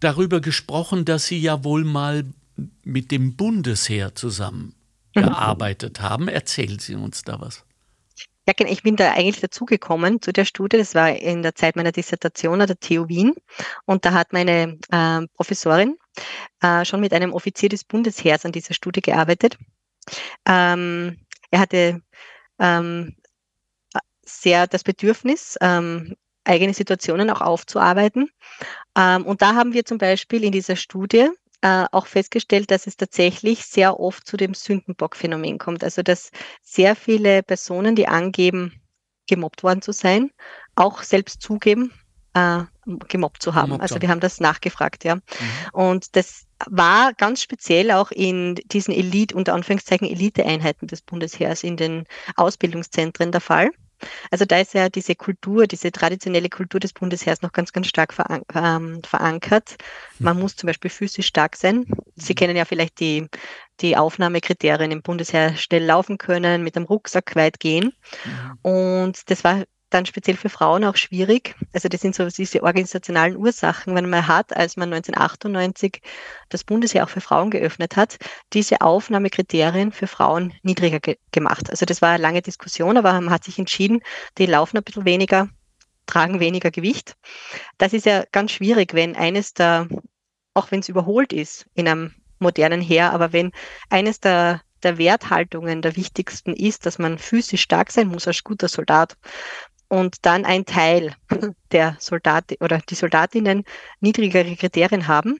darüber 0.00 0.40
gesprochen, 0.40 1.04
dass 1.04 1.26
Sie 1.26 1.38
ja 1.38 1.64
wohl 1.64 1.84
mal 1.84 2.24
mit 2.84 3.10
dem 3.10 3.36
Bundesheer 3.36 4.14
zusammengearbeitet 4.14 5.98
mhm. 5.98 6.02
haben? 6.02 6.28
Erzählen 6.28 6.78
Sie 6.78 6.94
uns 6.94 7.22
da 7.22 7.40
was. 7.40 7.65
Ja, 8.46 8.54
genau. 8.56 8.70
Ich 8.70 8.82
bin 8.82 8.96
da 8.96 9.12
eigentlich 9.12 9.40
dazugekommen 9.40 10.22
zu 10.22 10.32
der 10.32 10.44
Studie. 10.44 10.78
Das 10.78 10.94
war 10.94 11.10
in 11.10 11.42
der 11.42 11.54
Zeit 11.54 11.74
meiner 11.74 11.90
Dissertation 11.92 12.60
an 12.60 12.68
der 12.68 12.78
TU 12.78 13.08
Wien. 13.08 13.34
Und 13.86 14.04
da 14.04 14.12
hat 14.12 14.32
meine 14.32 14.78
äh, 14.90 15.26
Professorin 15.34 15.96
äh, 16.62 16.84
schon 16.84 17.00
mit 17.00 17.12
einem 17.12 17.32
Offizier 17.32 17.68
des 17.68 17.84
Bundesheers 17.84 18.44
an 18.44 18.52
dieser 18.52 18.74
Studie 18.74 19.00
gearbeitet. 19.00 19.58
Ähm, 20.46 21.18
er 21.50 21.60
hatte 21.60 22.02
ähm, 22.60 23.16
sehr 24.24 24.66
das 24.68 24.84
Bedürfnis, 24.84 25.56
ähm, 25.60 26.14
eigene 26.44 26.74
Situationen 26.74 27.30
auch 27.30 27.40
aufzuarbeiten. 27.40 28.30
Ähm, 28.96 29.26
und 29.26 29.42
da 29.42 29.56
haben 29.56 29.72
wir 29.72 29.84
zum 29.84 29.98
Beispiel 29.98 30.44
in 30.44 30.52
dieser 30.52 30.76
Studie 30.76 31.28
äh, 31.66 31.86
auch 31.90 32.06
festgestellt, 32.06 32.70
dass 32.70 32.86
es 32.86 32.96
tatsächlich 32.96 33.66
sehr 33.66 33.98
oft 33.98 34.24
zu 34.24 34.36
dem 34.36 34.54
Sündenbock-Phänomen 34.54 35.58
kommt. 35.58 35.82
Also 35.82 36.02
dass 36.02 36.30
sehr 36.62 36.94
viele 36.94 37.42
Personen, 37.42 37.96
die 37.96 38.06
angeben, 38.06 38.80
gemobbt 39.26 39.64
worden 39.64 39.82
zu 39.82 39.90
sein, 39.90 40.30
auch 40.76 41.02
selbst 41.02 41.42
zugeben, 41.42 41.92
äh, 42.34 42.62
gemobbt 43.08 43.42
zu 43.42 43.56
haben. 43.56 43.70
Gemobbt 43.70 43.82
also 43.82 44.00
wir 44.00 44.08
haben 44.08 44.20
das 44.20 44.38
nachgefragt, 44.38 45.02
ja. 45.02 45.16
Mhm. 45.16 45.20
Und 45.72 46.14
das 46.14 46.44
war 46.66 47.12
ganz 47.14 47.42
speziell 47.42 47.90
auch 47.90 48.12
in 48.12 48.54
diesen 48.66 48.94
Elite, 48.94 49.34
unter 49.34 49.54
Anführungszeichen 49.54 50.06
Elite-Einheiten 50.06 50.86
des 50.86 51.02
Bundesheers 51.02 51.64
in 51.64 51.76
den 51.76 52.04
Ausbildungszentren 52.36 53.32
der 53.32 53.40
Fall. 53.40 53.70
Also 54.30 54.44
da 54.44 54.58
ist 54.58 54.74
ja 54.74 54.88
diese 54.88 55.14
Kultur, 55.14 55.66
diese 55.66 55.92
traditionelle 55.92 56.48
Kultur 56.48 56.80
des 56.80 56.92
Bundesheers 56.92 57.42
noch 57.42 57.52
ganz, 57.52 57.72
ganz 57.72 57.86
stark 57.86 58.14
ähm, 58.54 59.02
verankert. 59.02 59.76
Man 60.18 60.36
mhm. 60.36 60.42
muss 60.42 60.56
zum 60.56 60.66
Beispiel 60.66 60.90
physisch 60.90 61.26
stark 61.26 61.56
sein. 61.56 61.86
Sie 62.14 62.32
mhm. 62.32 62.36
kennen 62.36 62.56
ja 62.56 62.64
vielleicht 62.64 63.00
die, 63.00 63.28
die 63.80 63.96
Aufnahmekriterien 63.96 64.90
im 64.90 65.02
Bundesheer 65.02 65.56
schnell 65.56 65.84
laufen 65.84 66.18
können, 66.18 66.62
mit 66.62 66.76
dem 66.76 66.84
Rucksack 66.84 67.36
weit 67.36 67.60
gehen. 67.60 67.92
Mhm. 68.24 68.58
Und 68.62 69.30
das 69.30 69.44
war 69.44 69.64
dann 69.96 70.06
speziell 70.06 70.36
für 70.36 70.48
Frauen 70.48 70.84
auch 70.84 70.96
schwierig. 70.96 71.54
Also 71.72 71.88
das 71.88 72.02
sind 72.02 72.14
so 72.14 72.28
diese 72.28 72.62
organisationalen 72.62 73.36
Ursachen, 73.36 73.94
wenn 73.94 74.08
man 74.08 74.28
hat, 74.28 74.54
als 74.54 74.76
man 74.76 74.92
1998 74.92 76.02
das 76.50 76.64
Bundesheer 76.64 77.04
auch 77.04 77.08
für 77.08 77.20
Frauen 77.20 77.50
geöffnet 77.50 77.96
hat, 77.96 78.18
diese 78.52 78.82
Aufnahmekriterien 78.82 79.92
für 79.92 80.06
Frauen 80.06 80.52
niedriger 80.62 81.00
ge 81.00 81.16
gemacht. 81.32 81.70
Also 81.70 81.86
das 81.86 82.02
war 82.02 82.10
eine 82.10 82.22
lange 82.22 82.42
Diskussion, 82.42 82.96
aber 82.96 83.12
man 83.14 83.30
hat 83.30 83.44
sich 83.44 83.58
entschieden, 83.58 84.00
die 84.38 84.46
laufen 84.46 84.76
ein 84.76 84.84
bisschen 84.84 85.06
weniger, 85.06 85.48
tragen 86.04 86.40
weniger 86.40 86.70
Gewicht. 86.70 87.16
Das 87.78 87.92
ist 87.92 88.06
ja 88.06 88.24
ganz 88.32 88.52
schwierig, 88.52 88.94
wenn 88.94 89.16
eines 89.16 89.54
der, 89.54 89.88
auch 90.54 90.70
wenn 90.70 90.80
es 90.80 90.88
überholt 90.88 91.32
ist 91.32 91.66
in 91.74 91.88
einem 91.88 92.14
modernen 92.38 92.82
Heer, 92.82 93.12
aber 93.12 93.32
wenn 93.32 93.52
eines 93.88 94.20
der 94.20 94.60
der 94.82 94.98
Werthaltungen 94.98 95.82
der 95.82 95.96
wichtigsten 95.96 96.52
ist, 96.52 96.86
dass 96.86 96.98
man 96.98 97.18
physisch 97.18 97.62
stark 97.62 97.90
sein 97.90 98.08
muss 98.08 98.26
als 98.26 98.44
guter 98.44 98.68
Soldat 98.68 99.16
und 99.88 100.16
dann 100.22 100.44
ein 100.44 100.64
Teil 100.64 101.14
der 101.72 101.96
Soldaten 101.98 102.56
oder 102.60 102.80
die 102.88 102.94
Soldatinnen 102.94 103.64
niedrigere 104.00 104.56
Kriterien 104.56 105.06
haben, 105.06 105.38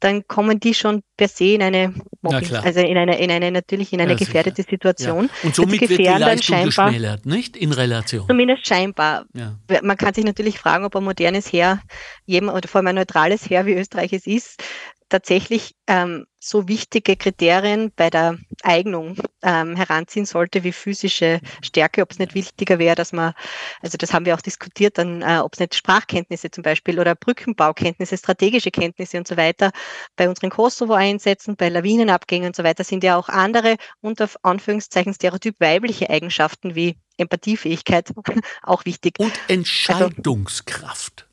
dann 0.00 0.26
kommen 0.28 0.60
die 0.60 0.74
schon 0.74 1.02
per 1.16 1.28
se 1.28 1.54
in 1.54 1.62
eine 1.62 1.94
Mobbing, 2.22 2.54
also 2.56 2.80
in 2.80 2.96
eine, 2.96 3.18
in 3.18 3.30
eine 3.30 3.50
natürlich 3.50 3.92
in 3.92 4.00
eine 4.00 4.12
ja, 4.12 4.18
gefährdete 4.18 4.62
Situation. 4.62 5.24
Ja. 5.24 5.30
Und 5.42 5.54
somit 5.54 5.80
wird 5.80 5.98
die 5.98 6.04
Leistung 6.04 6.64
geschmälert, 6.64 7.26
nicht 7.26 7.56
in 7.56 7.72
Relation. 7.72 8.26
Zumindest 8.28 8.66
scheinbar. 8.66 9.26
Ja. 9.34 9.58
Man 9.82 9.96
kann 9.96 10.14
sich 10.14 10.24
natürlich 10.24 10.58
fragen, 10.58 10.84
ob 10.84 10.94
ein 10.94 11.04
modernes 11.04 11.52
Heer, 11.52 11.80
jemand, 12.26 12.56
oder 12.56 12.68
vor 12.68 12.78
allem 12.78 12.88
ein 12.88 12.94
neutrales 12.94 13.48
Heer, 13.50 13.66
wie 13.66 13.74
Österreich 13.74 14.12
es 14.12 14.26
ist, 14.26 14.62
tatsächlich 15.08 15.74
ähm, 15.86 16.26
so 16.40 16.68
wichtige 16.68 17.16
Kriterien 17.16 17.92
bei 17.96 18.10
der 18.10 18.38
Eignung 18.62 19.16
ähm, 19.42 19.74
heranziehen 19.76 20.26
sollte 20.26 20.62
wie 20.64 20.72
physische 20.72 21.40
Stärke, 21.62 22.02
ob 22.02 22.12
es 22.12 22.18
nicht 22.18 22.34
wichtiger 22.34 22.78
wäre, 22.78 22.94
dass 22.94 23.12
man, 23.12 23.34
also 23.82 23.98
das 23.98 24.12
haben 24.12 24.24
wir 24.24 24.34
auch 24.34 24.40
diskutiert, 24.40 24.98
dann, 24.98 25.22
äh, 25.22 25.38
ob 25.42 25.54
es 25.54 25.60
nicht 25.60 25.74
Sprachkenntnisse 25.74 26.50
zum 26.50 26.62
Beispiel 26.62 27.00
oder 27.00 27.14
Brückenbaukenntnisse, 27.14 28.16
strategische 28.16 28.70
Kenntnisse 28.70 29.18
und 29.18 29.26
so 29.26 29.36
weiter 29.36 29.72
bei 30.16 30.28
unseren 30.28 30.50
Kosovo-Einsätzen, 30.50 31.56
bei 31.56 31.68
Lawinenabgängen 31.68 32.48
und 32.48 32.56
so 32.56 32.64
weiter 32.64 32.84
sind 32.84 33.02
ja 33.02 33.16
auch 33.16 33.28
andere 33.28 33.76
unter 34.00 34.28
Anführungszeichen 34.42 35.14
stereotyp 35.14 35.56
weibliche 35.58 36.10
Eigenschaften 36.10 36.74
wie 36.74 36.98
Empathiefähigkeit 37.16 38.12
auch 38.62 38.84
wichtig. 38.84 39.18
Und 39.18 39.32
Entscheidungskraft. 39.48 41.22
Also, 41.22 41.27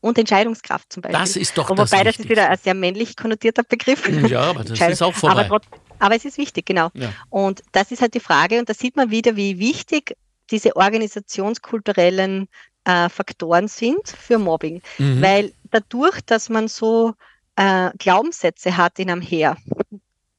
und 0.00 0.18
Entscheidungskraft 0.18 0.92
zum 0.92 1.02
Beispiel. 1.02 1.20
Das 1.20 1.36
ist 1.36 1.56
doch 1.56 1.68
Wobei 1.68 1.82
das 1.82 1.92
Wobei 1.92 2.04
das 2.04 2.18
ist 2.18 2.28
wieder 2.28 2.48
ein 2.48 2.58
sehr 2.58 2.74
männlich 2.74 3.16
konnotierter 3.16 3.62
Begriff. 3.62 4.08
Ja, 4.28 4.42
aber 4.42 4.64
das 4.64 4.80
ist 4.80 5.02
auch 5.02 5.14
vorbei. 5.14 5.46
Aber, 5.46 5.48
trotz, 5.48 5.64
aber 5.98 6.16
es 6.16 6.24
ist 6.24 6.38
wichtig, 6.38 6.66
genau. 6.66 6.90
Ja. 6.94 7.12
Und 7.28 7.62
das 7.72 7.90
ist 7.90 8.00
halt 8.00 8.14
die 8.14 8.20
Frage 8.20 8.58
und 8.58 8.68
da 8.68 8.74
sieht 8.74 8.96
man 8.96 9.10
wieder, 9.10 9.36
wie 9.36 9.58
wichtig 9.58 10.16
diese 10.50 10.74
organisationskulturellen 10.74 12.48
äh, 12.84 13.08
Faktoren 13.08 13.68
sind 13.68 14.08
für 14.08 14.38
Mobbing. 14.38 14.82
Mhm. 14.98 15.22
Weil 15.22 15.52
dadurch, 15.70 16.20
dass 16.22 16.48
man 16.48 16.68
so 16.68 17.14
äh, 17.56 17.90
Glaubenssätze 17.98 18.76
hat 18.76 18.98
in 18.98 19.10
einem 19.10 19.20
Heer, 19.20 19.56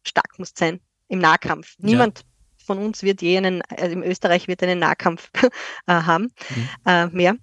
stark 0.04 0.38
muss 0.38 0.54
sein, 0.56 0.80
im 1.08 1.20
Nahkampf. 1.20 1.76
Niemand 1.78 2.20
ja 2.20 2.26
von 2.72 2.78
uns 2.78 3.04
wird 3.04 3.22
je 3.22 3.36
einen, 3.36 3.62
also 3.64 3.92
in 3.92 4.02
Österreich 4.04 4.48
wird 4.48 4.64
einen 4.64 4.80
Nahkampf 4.80 5.30
äh, 5.88 5.92
haben, 5.92 6.32
mhm. 6.56 6.70
äh, 6.86 7.08
mehr. 7.08 7.36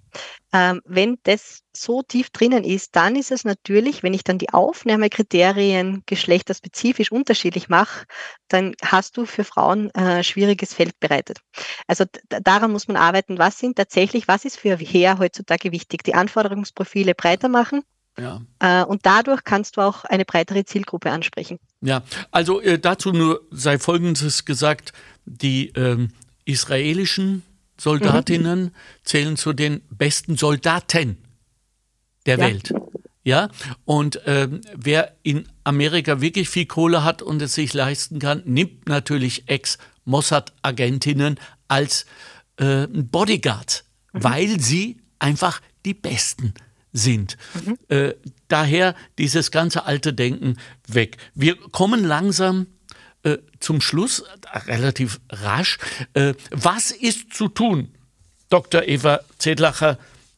Ähm, 0.51 0.81
wenn 0.85 1.19
das 1.21 1.61
so 1.71 2.01
tief 2.01 2.31
drinnen 2.31 2.63
ist, 2.63 2.95
dann 2.95 3.15
ist 3.15 3.29
es 3.29 3.43
natürlich, 3.43 4.01
wenn 4.01 4.15
ich 4.15 4.23
dann 4.23 4.39
die 4.39 4.49
Aufnahmekriterien 4.49 6.01
geschlechterspezifisch 6.07 7.11
unterschiedlich 7.11 7.69
mache, 7.69 8.07
dann 8.47 8.73
hast 8.83 9.17
du 9.17 9.27
für 9.27 9.43
Frauen 9.43 9.91
äh, 9.91 10.23
schwieriges 10.23 10.73
Feld 10.73 10.99
bereitet. 10.99 11.41
Also 11.85 12.05
daran 12.27 12.71
muss 12.71 12.87
man 12.87 12.97
arbeiten. 12.97 13.37
Was 13.37 13.59
sind 13.59 13.75
tatsächlich, 13.75 14.27
was 14.27 14.45
ist 14.45 14.57
für 14.57 14.77
Heer 14.77 15.19
heutzutage 15.19 15.71
wichtig? 15.71 16.03
Die 16.03 16.15
Anforderungsprofile 16.15 17.13
breiter 17.13 17.49
machen, 17.49 17.83
ja. 18.21 18.41
Äh, 18.59 18.85
und 18.85 19.05
dadurch 19.05 19.43
kannst 19.43 19.77
du 19.77 19.81
auch 19.81 20.05
eine 20.05 20.25
breitere 20.25 20.65
Zielgruppe 20.65 21.11
ansprechen. 21.11 21.59
Ja, 21.81 22.03
also 22.31 22.61
äh, 22.61 22.79
dazu 22.79 23.11
nur 23.11 23.41
sei 23.51 23.79
Folgendes 23.79 24.45
gesagt, 24.45 24.93
die 25.25 25.69
ähm, 25.69 26.09
israelischen 26.45 27.43
Soldatinnen 27.79 28.63
mhm. 28.63 28.71
zählen 29.03 29.37
zu 29.37 29.53
den 29.53 29.81
besten 29.89 30.37
Soldaten 30.37 31.17
der 32.25 32.37
ja. 32.37 32.45
Welt. 32.45 32.73
Ja, 33.23 33.49
und 33.85 34.21
ähm, 34.25 34.61
wer 34.73 35.15
in 35.23 35.47
Amerika 35.63 36.21
wirklich 36.21 36.49
viel 36.49 36.65
Kohle 36.65 37.03
hat 37.03 37.21
und 37.21 37.41
es 37.41 37.53
sich 37.53 37.73
leisten 37.73 38.17
kann, 38.19 38.41
nimmt 38.45 38.87
natürlich 38.87 39.47
Ex-Mossad-Agentinnen 39.47 41.39
als 41.67 42.05
äh, 42.57 42.87
Bodyguard, 42.87 43.83
mhm. 44.13 44.23
weil 44.23 44.59
sie 44.59 45.01
einfach 45.19 45.61
die 45.85 45.93
Besten 45.93 46.53
sind. 46.53 46.68
Mhm. 47.65 47.77
Äh, 47.87 48.13
daher 48.47 48.95
dieses 49.17 49.51
ganze 49.51 49.85
alte 49.85 50.13
Denken 50.13 50.57
weg. 50.87 51.17
Wir 51.35 51.55
kommen 51.55 52.03
langsam 52.03 52.67
äh, 53.23 53.37
zum 53.59 53.81
Schluss, 53.81 54.23
relativ 54.67 55.19
rasch. 55.29 55.77
Äh, 56.13 56.33
was 56.51 56.91
ist 56.91 57.33
zu 57.33 57.47
tun, 57.47 57.89
Dr. 58.49 58.87
Eva 58.87 59.19
Zedlacher, 59.37 59.97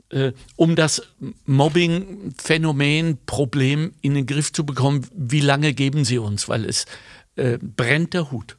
äh, 0.10 0.34
um 0.56 0.76
das 0.76 1.02
Mobbing-Phänomen, 1.45 3.20
Problem 3.26 3.93
in 4.02 4.16
den 4.16 4.26
Griff 4.26 4.52
zu 4.52 4.66
bekommen? 4.66 5.08
Wie 5.14 5.41
lange 5.41 5.74
geben 5.74 6.06
Sie 6.06 6.18
uns? 6.18 6.49
Weil 6.49 6.66
es 6.66 6.86
äh, 7.36 7.58
brennt 7.62 8.14
der 8.14 8.32
Hut. 8.32 8.58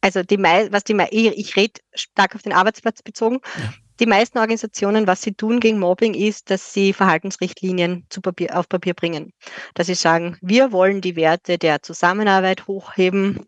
Also 0.00 0.22
die, 0.24 0.38
was 0.38 0.82
die, 0.82 0.96
ich 1.12 1.56
rede 1.56 1.80
stark 1.94 2.34
auf 2.34 2.42
den 2.42 2.52
Arbeitsplatz 2.52 3.02
bezogen. 3.02 3.40
Ja. 3.56 3.74
Die 4.02 4.08
meisten 4.08 4.38
Organisationen, 4.38 5.06
was 5.06 5.22
sie 5.22 5.32
tun 5.32 5.60
gegen 5.60 5.78
Mobbing, 5.78 6.14
ist, 6.14 6.50
dass 6.50 6.72
sie 6.72 6.92
Verhaltensrichtlinien 6.92 8.04
Papier, 8.20 8.58
auf 8.58 8.68
Papier 8.68 8.94
bringen. 8.94 9.32
Dass 9.74 9.86
sie 9.86 9.94
sagen, 9.94 10.36
wir 10.40 10.72
wollen 10.72 11.00
die 11.00 11.14
Werte 11.14 11.56
der 11.56 11.82
Zusammenarbeit 11.82 12.66
hochheben, 12.66 13.46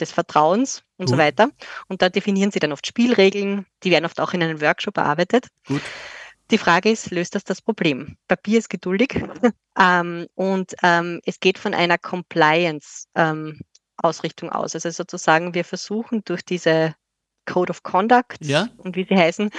des 0.00 0.10
Vertrauens 0.10 0.82
und 0.96 1.06
Gut. 1.06 1.10
so 1.14 1.18
weiter. 1.18 1.50
Und 1.86 2.02
da 2.02 2.08
definieren 2.08 2.50
sie 2.50 2.58
dann 2.58 2.72
oft 2.72 2.84
Spielregeln, 2.84 3.64
die 3.84 3.92
werden 3.92 4.04
oft 4.04 4.18
auch 4.18 4.32
in 4.32 4.42
einem 4.42 4.60
Workshop 4.60 4.94
bearbeitet. 4.94 5.46
Gut. 5.68 5.82
Die 6.50 6.58
Frage 6.58 6.90
ist, 6.90 7.12
löst 7.12 7.36
das 7.36 7.44
das 7.44 7.62
Problem? 7.62 8.16
Papier 8.26 8.58
ist 8.58 8.70
geduldig 8.70 9.22
ähm, 9.78 10.26
und 10.34 10.74
ähm, 10.82 11.20
es 11.24 11.38
geht 11.38 11.58
von 11.58 11.74
einer 11.74 11.98
Compliance 11.98 13.06
ähm, 13.14 13.60
Ausrichtung 13.98 14.50
aus. 14.50 14.74
Also 14.74 14.90
sozusagen, 14.90 15.54
wir 15.54 15.64
versuchen 15.64 16.22
durch 16.24 16.44
diese 16.44 16.96
Code 17.46 17.70
of 17.70 17.82
Conduct 17.82 18.38
ja. 18.40 18.68
und 18.78 18.96
wie 18.96 19.06
sie 19.08 19.16
heißen, 19.16 19.50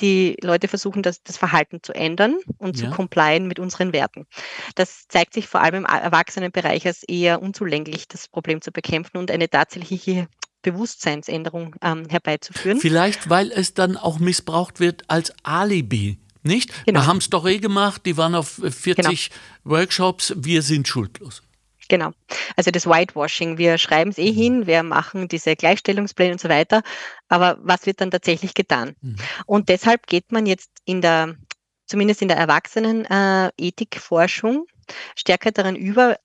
die 0.00 0.36
Leute 0.42 0.68
versuchen, 0.68 1.02
das, 1.02 1.22
das 1.22 1.36
Verhalten 1.36 1.82
zu 1.82 1.94
ändern 1.94 2.36
und 2.58 2.78
ja. 2.78 2.84
zu 2.84 2.94
complyen 2.94 3.46
mit 3.46 3.58
unseren 3.58 3.92
Werten. 3.92 4.26
Das 4.74 5.08
zeigt 5.08 5.34
sich 5.34 5.48
vor 5.48 5.62
allem 5.62 5.76
im 5.76 5.84
Erwachsenenbereich 5.84 6.86
als 6.86 7.02
eher 7.02 7.40
unzulänglich, 7.42 8.08
das 8.08 8.28
Problem 8.28 8.60
zu 8.60 8.72
bekämpfen 8.72 9.16
und 9.16 9.30
eine 9.30 9.48
tatsächliche 9.48 10.28
Bewusstseinsänderung 10.62 11.76
ähm, 11.80 12.08
herbeizuführen. 12.08 12.80
Vielleicht, 12.80 13.30
weil 13.30 13.52
es 13.52 13.74
dann 13.74 13.96
auch 13.96 14.18
missbraucht 14.18 14.80
wird 14.80 15.04
als 15.08 15.32
Alibi. 15.44 16.18
Nicht? 16.42 16.72
Genau. 16.86 17.00
Wir 17.00 17.06
haben 17.06 17.18
es 17.18 17.30
doch 17.30 17.46
eh 17.46 17.58
gemacht, 17.58 18.02
die 18.06 18.16
waren 18.16 18.34
auf 18.34 18.60
40 18.62 18.94
genau. 18.94 19.76
Workshops, 19.76 20.32
wir 20.36 20.62
sind 20.62 20.86
schuldlos. 20.86 21.42
Genau. 21.88 22.12
Also 22.56 22.70
das 22.70 22.86
Whitewashing. 22.86 23.58
Wir 23.58 23.76
schreiben 23.78 24.10
es 24.10 24.18
eh 24.18 24.32
mhm. 24.32 24.36
hin, 24.36 24.66
wir 24.66 24.82
machen 24.82 25.28
diese 25.28 25.56
Gleichstellungspläne 25.56 26.32
und 26.32 26.40
so 26.40 26.48
weiter. 26.48 26.82
Aber 27.28 27.58
was 27.60 27.86
wird 27.86 28.00
dann 28.00 28.10
tatsächlich 28.10 28.54
getan? 28.54 28.96
Mhm. 29.00 29.16
Und 29.46 29.68
deshalb 29.68 30.06
geht 30.06 30.32
man 30.32 30.46
jetzt 30.46 30.70
in 30.84 31.00
der, 31.00 31.36
zumindest 31.86 32.22
in 32.22 32.28
der 32.28 32.38
Erwachsenen-Ethikforschung, 32.38 34.66
äh, 34.66 34.92
stärker 35.14 35.52
daran 35.52 35.76
über, 35.76 36.16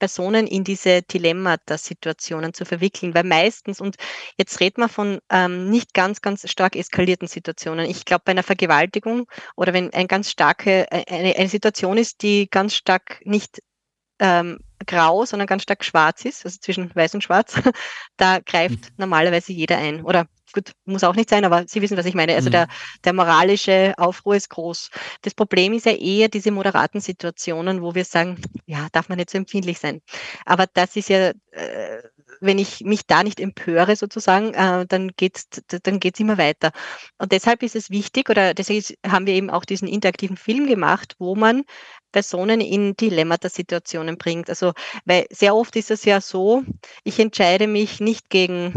Personen 0.00 0.48
in 0.48 0.64
diese 0.64 1.02
Dilemmata-Situationen 1.02 2.52
zu 2.52 2.64
verwickeln, 2.64 3.14
weil 3.14 3.22
meistens, 3.22 3.80
und 3.80 3.96
jetzt 4.36 4.58
redet 4.58 4.78
man 4.78 4.88
von 4.88 5.20
ähm, 5.30 5.70
nicht 5.70 5.94
ganz, 5.94 6.22
ganz 6.22 6.50
stark 6.50 6.74
eskalierten 6.74 7.28
Situationen. 7.28 7.88
Ich 7.88 8.04
glaube, 8.04 8.22
bei 8.24 8.32
einer 8.32 8.42
Vergewaltigung 8.42 9.28
oder 9.54 9.72
wenn 9.72 9.92
ein 9.92 10.08
ganz 10.08 10.30
starke, 10.30 10.90
äh, 10.90 11.04
eine, 11.08 11.36
eine 11.36 11.48
Situation 11.48 11.98
ist, 11.98 12.22
die 12.22 12.48
ganz 12.50 12.74
stark 12.74 13.20
nicht 13.24 13.62
ähm, 14.18 14.58
grau, 14.86 15.24
sondern 15.24 15.46
ganz 15.46 15.62
stark 15.62 15.84
schwarz 15.84 16.24
ist, 16.24 16.44
also 16.44 16.58
zwischen 16.58 16.94
weiß 16.94 17.14
und 17.14 17.22
schwarz, 17.22 17.54
da 18.16 18.38
greift 18.40 18.90
mhm. 18.90 18.94
normalerweise 18.96 19.52
jeder 19.52 19.78
ein. 19.78 20.04
Oder 20.04 20.26
gut, 20.52 20.72
muss 20.84 21.04
auch 21.04 21.14
nicht 21.14 21.30
sein, 21.30 21.44
aber 21.44 21.64
Sie 21.66 21.82
wissen, 21.82 21.96
was 21.96 22.06
ich 22.06 22.14
meine. 22.14 22.34
Also 22.34 22.48
mhm. 22.48 22.52
der, 22.52 22.68
der 23.04 23.12
moralische 23.12 23.94
Aufruhr 23.96 24.36
ist 24.36 24.50
groß. 24.50 24.90
Das 25.22 25.34
Problem 25.34 25.72
ist 25.72 25.86
ja 25.86 25.92
eher 25.92 26.28
diese 26.28 26.50
moderaten 26.50 27.00
Situationen, 27.00 27.82
wo 27.82 27.94
wir 27.94 28.04
sagen, 28.04 28.40
ja, 28.66 28.88
darf 28.92 29.08
man 29.08 29.18
nicht 29.18 29.30
so 29.30 29.38
empfindlich 29.38 29.78
sein. 29.78 30.00
Aber 30.44 30.66
das 30.66 30.96
ist 30.96 31.08
ja, 31.08 31.30
äh, 31.52 32.02
wenn 32.40 32.58
ich 32.58 32.80
mich 32.80 33.06
da 33.06 33.22
nicht 33.22 33.40
empöre 33.40 33.96
sozusagen, 33.96 34.54
äh, 34.54 34.86
dann 34.86 35.12
geht's, 35.16 35.48
dann 35.82 36.00
geht's 36.00 36.20
immer 36.20 36.38
weiter. 36.38 36.72
Und 37.18 37.32
deshalb 37.32 37.62
ist 37.62 37.76
es 37.76 37.90
wichtig, 37.90 38.30
oder 38.30 38.54
deswegen 38.54 38.96
haben 39.06 39.26
wir 39.26 39.34
eben 39.34 39.50
auch 39.50 39.64
diesen 39.64 39.88
interaktiven 39.88 40.36
Film 40.36 40.66
gemacht, 40.66 41.14
wo 41.18 41.34
man 41.34 41.64
Personen 42.12 42.60
in 42.60 42.96
Dilemmata-Situationen 42.96 44.18
bringt. 44.18 44.48
Also, 44.48 44.72
weil 45.04 45.26
sehr 45.30 45.54
oft 45.54 45.76
ist 45.76 45.90
es 45.90 46.04
ja 46.04 46.20
so, 46.20 46.62
ich 47.04 47.20
entscheide 47.20 47.66
mich 47.66 48.00
nicht 48.00 48.30
gegen 48.30 48.74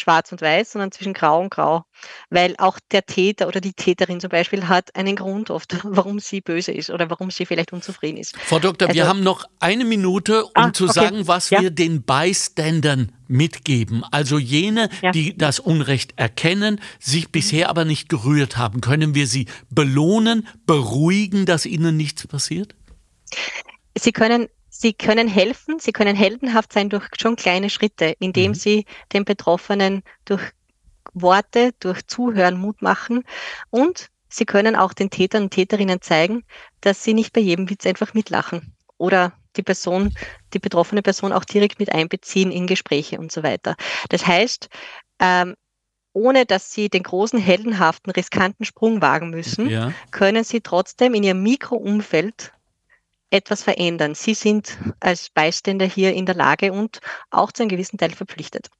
schwarz 0.00 0.32
und 0.32 0.40
weiß, 0.40 0.72
sondern 0.72 0.92
zwischen 0.92 1.12
grau 1.12 1.40
und 1.40 1.50
grau. 1.50 1.84
Weil 2.30 2.54
auch 2.58 2.78
der 2.90 3.06
Täter 3.06 3.48
oder 3.48 3.60
die 3.60 3.72
Täterin 3.72 4.20
zum 4.20 4.30
Beispiel 4.30 4.68
hat 4.68 4.94
einen 4.96 5.16
Grund 5.16 5.50
oft, 5.50 5.78
warum 5.84 6.18
sie 6.18 6.40
böse 6.40 6.72
ist 6.72 6.90
oder 6.90 7.10
warum 7.10 7.30
sie 7.30 7.46
vielleicht 7.46 7.72
unzufrieden 7.72 8.18
ist. 8.18 8.36
Frau 8.38 8.58
Doktor, 8.58 8.88
also, 8.88 8.96
wir 8.96 9.06
haben 9.06 9.22
noch 9.22 9.44
eine 9.58 9.84
Minute, 9.84 10.44
um 10.44 10.50
ah, 10.54 10.72
zu 10.72 10.84
okay. 10.84 10.92
sagen, 10.92 11.28
was 11.28 11.50
ja. 11.50 11.60
wir 11.60 11.70
den 11.70 12.02
Beiständern 12.02 13.12
mitgeben. 13.28 14.02
Also 14.10 14.38
jene, 14.38 14.90
ja. 15.02 15.12
die 15.12 15.36
das 15.36 15.60
Unrecht 15.60 16.14
erkennen, 16.16 16.80
sich 16.98 17.30
bisher 17.30 17.68
aber 17.68 17.84
nicht 17.84 18.08
gerührt 18.08 18.56
haben. 18.56 18.80
Können 18.80 19.14
wir 19.14 19.26
sie 19.26 19.46
belohnen, 19.70 20.48
beruhigen, 20.66 21.46
dass 21.46 21.64
ihnen 21.64 21.96
nichts 21.96 22.26
passiert? 22.26 22.74
Sie 23.96 24.12
können 24.12 24.48
Sie 24.82 24.94
können 24.94 25.28
helfen, 25.28 25.78
sie 25.78 25.92
können 25.92 26.16
heldenhaft 26.16 26.72
sein 26.72 26.88
durch 26.88 27.06
schon 27.20 27.36
kleine 27.36 27.68
Schritte, 27.68 28.16
indem 28.18 28.52
mhm. 28.52 28.54
sie 28.54 28.86
den 29.12 29.26
Betroffenen 29.26 30.02
durch 30.24 30.40
Worte, 31.12 31.74
durch 31.80 32.06
Zuhören 32.06 32.58
Mut 32.58 32.80
machen 32.80 33.24
und 33.68 34.08
sie 34.30 34.46
können 34.46 34.76
auch 34.76 34.94
den 34.94 35.10
Tätern 35.10 35.42
und 35.42 35.50
Täterinnen 35.50 36.00
zeigen, 36.00 36.44
dass 36.80 37.04
sie 37.04 37.12
nicht 37.12 37.34
bei 37.34 37.42
jedem 37.42 37.68
Witz 37.68 37.84
einfach 37.84 38.14
mitlachen 38.14 38.74
oder 38.96 39.34
die 39.56 39.62
Person, 39.62 40.14
die 40.54 40.58
betroffene 40.58 41.02
Person 41.02 41.34
auch 41.34 41.44
direkt 41.44 41.78
mit 41.78 41.92
einbeziehen 41.92 42.50
in 42.50 42.66
Gespräche 42.66 43.18
und 43.18 43.30
so 43.30 43.42
weiter. 43.42 43.76
Das 44.08 44.26
heißt, 44.26 44.70
ähm, 45.18 45.56
ohne 46.14 46.46
dass 46.46 46.72
sie 46.72 46.88
den 46.88 47.02
großen, 47.02 47.38
heldenhaften, 47.38 48.12
riskanten 48.12 48.64
Sprung 48.64 49.02
wagen 49.02 49.28
müssen, 49.28 49.68
ja. 49.68 49.92
können 50.10 50.42
sie 50.42 50.62
trotzdem 50.62 51.12
in 51.12 51.22
ihrem 51.22 51.42
Mikroumfeld 51.42 52.54
etwas 53.30 53.62
verändern. 53.62 54.14
Sie 54.14 54.34
sind 54.34 54.78
als 55.00 55.30
Beiständer 55.30 55.86
hier 55.86 56.12
in 56.14 56.26
der 56.26 56.34
Lage 56.34 56.72
und 56.72 57.00
auch 57.30 57.52
zu 57.52 57.62
einem 57.62 57.70
gewissen 57.70 57.98
Teil 57.98 58.10
verpflichtet. 58.10 58.70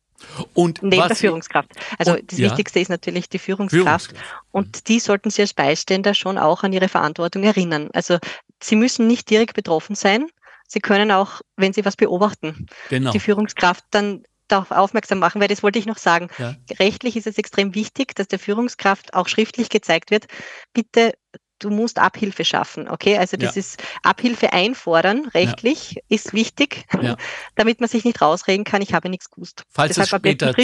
Und 0.53 0.82
Neben 0.82 1.09
der 1.09 1.16
Führungskraft. 1.16 1.70
Also 1.98 2.12
und, 2.12 2.30
das 2.30 2.38
ja. 2.38 2.51
Wichtigste 2.51 2.80
ist 2.80 2.90
natürlich 2.90 3.28
die 3.28 3.38
Führungskraft. 3.38 4.11
Führungskraft. 4.11 4.44
Und 4.53 4.88
die 4.88 5.01
sollten 5.01 5.30
Sie 5.30 5.42
als 5.42 5.55
Beiständer 5.55 6.14
schon 6.14 6.36
auch 6.36 6.62
an 6.62 6.72
Ihre 6.72 6.88
Verantwortung 6.88 7.42
erinnern. 7.42 7.88
Also 7.94 8.18
Sie 8.62 8.76
müssen 8.76 9.07
nicht 9.07 9.30
direkt 9.30 9.55
betroffen 9.55 9.94
sein. 9.94 10.26
Sie 10.68 10.80
können 10.80 11.11
auch, 11.11 11.40
wenn 11.57 11.72
Sie 11.72 11.84
was 11.84 11.96
beobachten, 11.96 12.66
genau. 12.90 13.12
die 13.12 13.18
Führungskraft 13.18 13.84
dann 13.90 14.24
darauf 14.46 14.70
aufmerksam 14.70 15.18
machen, 15.18 15.40
weil 15.40 15.48
das 15.48 15.62
wollte 15.62 15.78
ich 15.78 15.86
noch 15.86 15.98
sagen. 15.98 16.28
Ja. 16.38 16.55
Rechtlich 16.78 17.16
ist 17.16 17.26
es 17.26 17.38
extrem 17.38 17.74
wichtig, 17.74 18.14
dass 18.14 18.28
der 18.28 18.38
Führungskraft 18.38 19.14
auch 19.14 19.28
schriftlich 19.28 19.68
gezeigt 19.68 20.11
wird, 20.11 20.26
bitte 20.72 21.14
du 21.61 21.71
musst 21.71 21.99
Abhilfe 21.99 22.45
schaffen, 22.45 22.89
okay? 22.89 23.17
Also 23.17 23.37
das 23.37 23.55
ja. 23.55 23.61
ist 23.61 23.83
Abhilfe 24.03 24.53
einfordern, 24.53 25.27
rechtlich, 25.33 25.93
ja. 25.93 26.03
ist 26.09 26.33
wichtig, 26.33 26.87
ja. 27.01 27.17
damit 27.55 27.81
man 27.81 27.89
sich 27.89 28.05
nicht 28.05 28.21
rausreden 28.21 28.65
kann, 28.65 28.83
ich 28.83 28.93
habe 28.93 29.09
nichts 29.09 29.31
gewusst. 29.31 29.65
Falls 29.69 29.95
Deshalb 29.95 30.25
es 30.25 30.33
später 30.33 30.55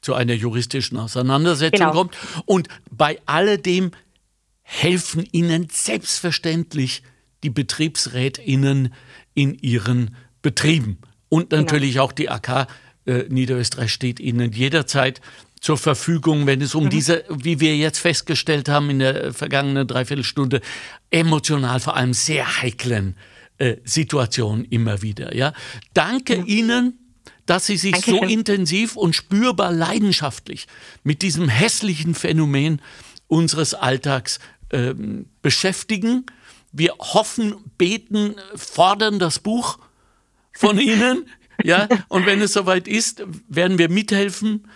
zu 0.00 0.14
einer 0.14 0.34
juristischen 0.34 0.98
Auseinandersetzung 0.98 1.78
genau. 1.78 1.92
kommt. 1.92 2.16
Und 2.46 2.68
bei 2.90 3.20
alledem 3.26 3.90
helfen 4.62 5.28
Ihnen 5.30 5.68
selbstverständlich 5.70 7.02
die 7.42 7.50
BetriebsrätInnen 7.50 8.94
in 9.34 9.54
ihren 9.54 10.16
Betrieben 10.40 10.98
und 11.28 11.50
genau. 11.50 11.62
natürlich 11.62 11.92
genau. 11.92 12.04
auch 12.04 12.12
die 12.12 12.30
AK 12.30 12.68
äh, 13.06 13.24
Niederösterreich 13.28 13.92
steht 13.92 14.20
Ihnen 14.20 14.52
jederzeit 14.52 15.20
zur 15.64 15.78
Verfügung, 15.78 16.46
wenn 16.46 16.60
es 16.60 16.74
um 16.74 16.84
mhm. 16.84 16.90
diese, 16.90 17.24
wie 17.30 17.58
wir 17.58 17.74
jetzt 17.74 17.98
festgestellt 17.98 18.68
haben 18.68 18.90
in 18.90 18.98
der 18.98 19.32
vergangenen 19.32 19.86
Dreiviertelstunde, 19.86 20.60
emotional 21.10 21.80
vor 21.80 21.96
allem 21.96 22.12
sehr 22.12 22.60
heiklen 22.60 23.16
äh, 23.56 23.76
Situationen 23.82 24.66
immer 24.66 25.00
wieder. 25.00 25.34
Ja? 25.34 25.54
Danke 25.94 26.36
ja. 26.36 26.44
Ihnen 26.44 26.98
dass 27.46 27.66
Sie 27.66 27.76
sich 27.76 27.92
Dankeschön. 27.92 28.20
so 28.20 28.24
intensiv 28.24 28.96
und 28.96 29.14
spürbar 29.14 29.70
leidenschaftlich 29.70 30.66
mit 31.02 31.20
diesem 31.20 31.46
hässlichen 31.46 32.14
Phänomen 32.14 32.80
unseres 33.26 33.74
Alltags 33.74 34.40
äh, 34.70 34.94
beschäftigen. 35.42 36.24
Wir 36.72 36.94
hoffen, 36.98 37.54
beten, 37.76 38.36
fordern 38.54 39.18
das 39.18 39.40
Buch 39.40 39.78
von 40.52 40.78
Ihnen. 40.80 41.28
ja, 41.62 41.86
und 42.08 42.24
wenn 42.24 42.40
es 42.40 42.54
soweit 42.54 42.88
ist, 42.88 43.22
werden 43.46 43.76
wir 43.76 43.90
mithelfen, 43.90 44.66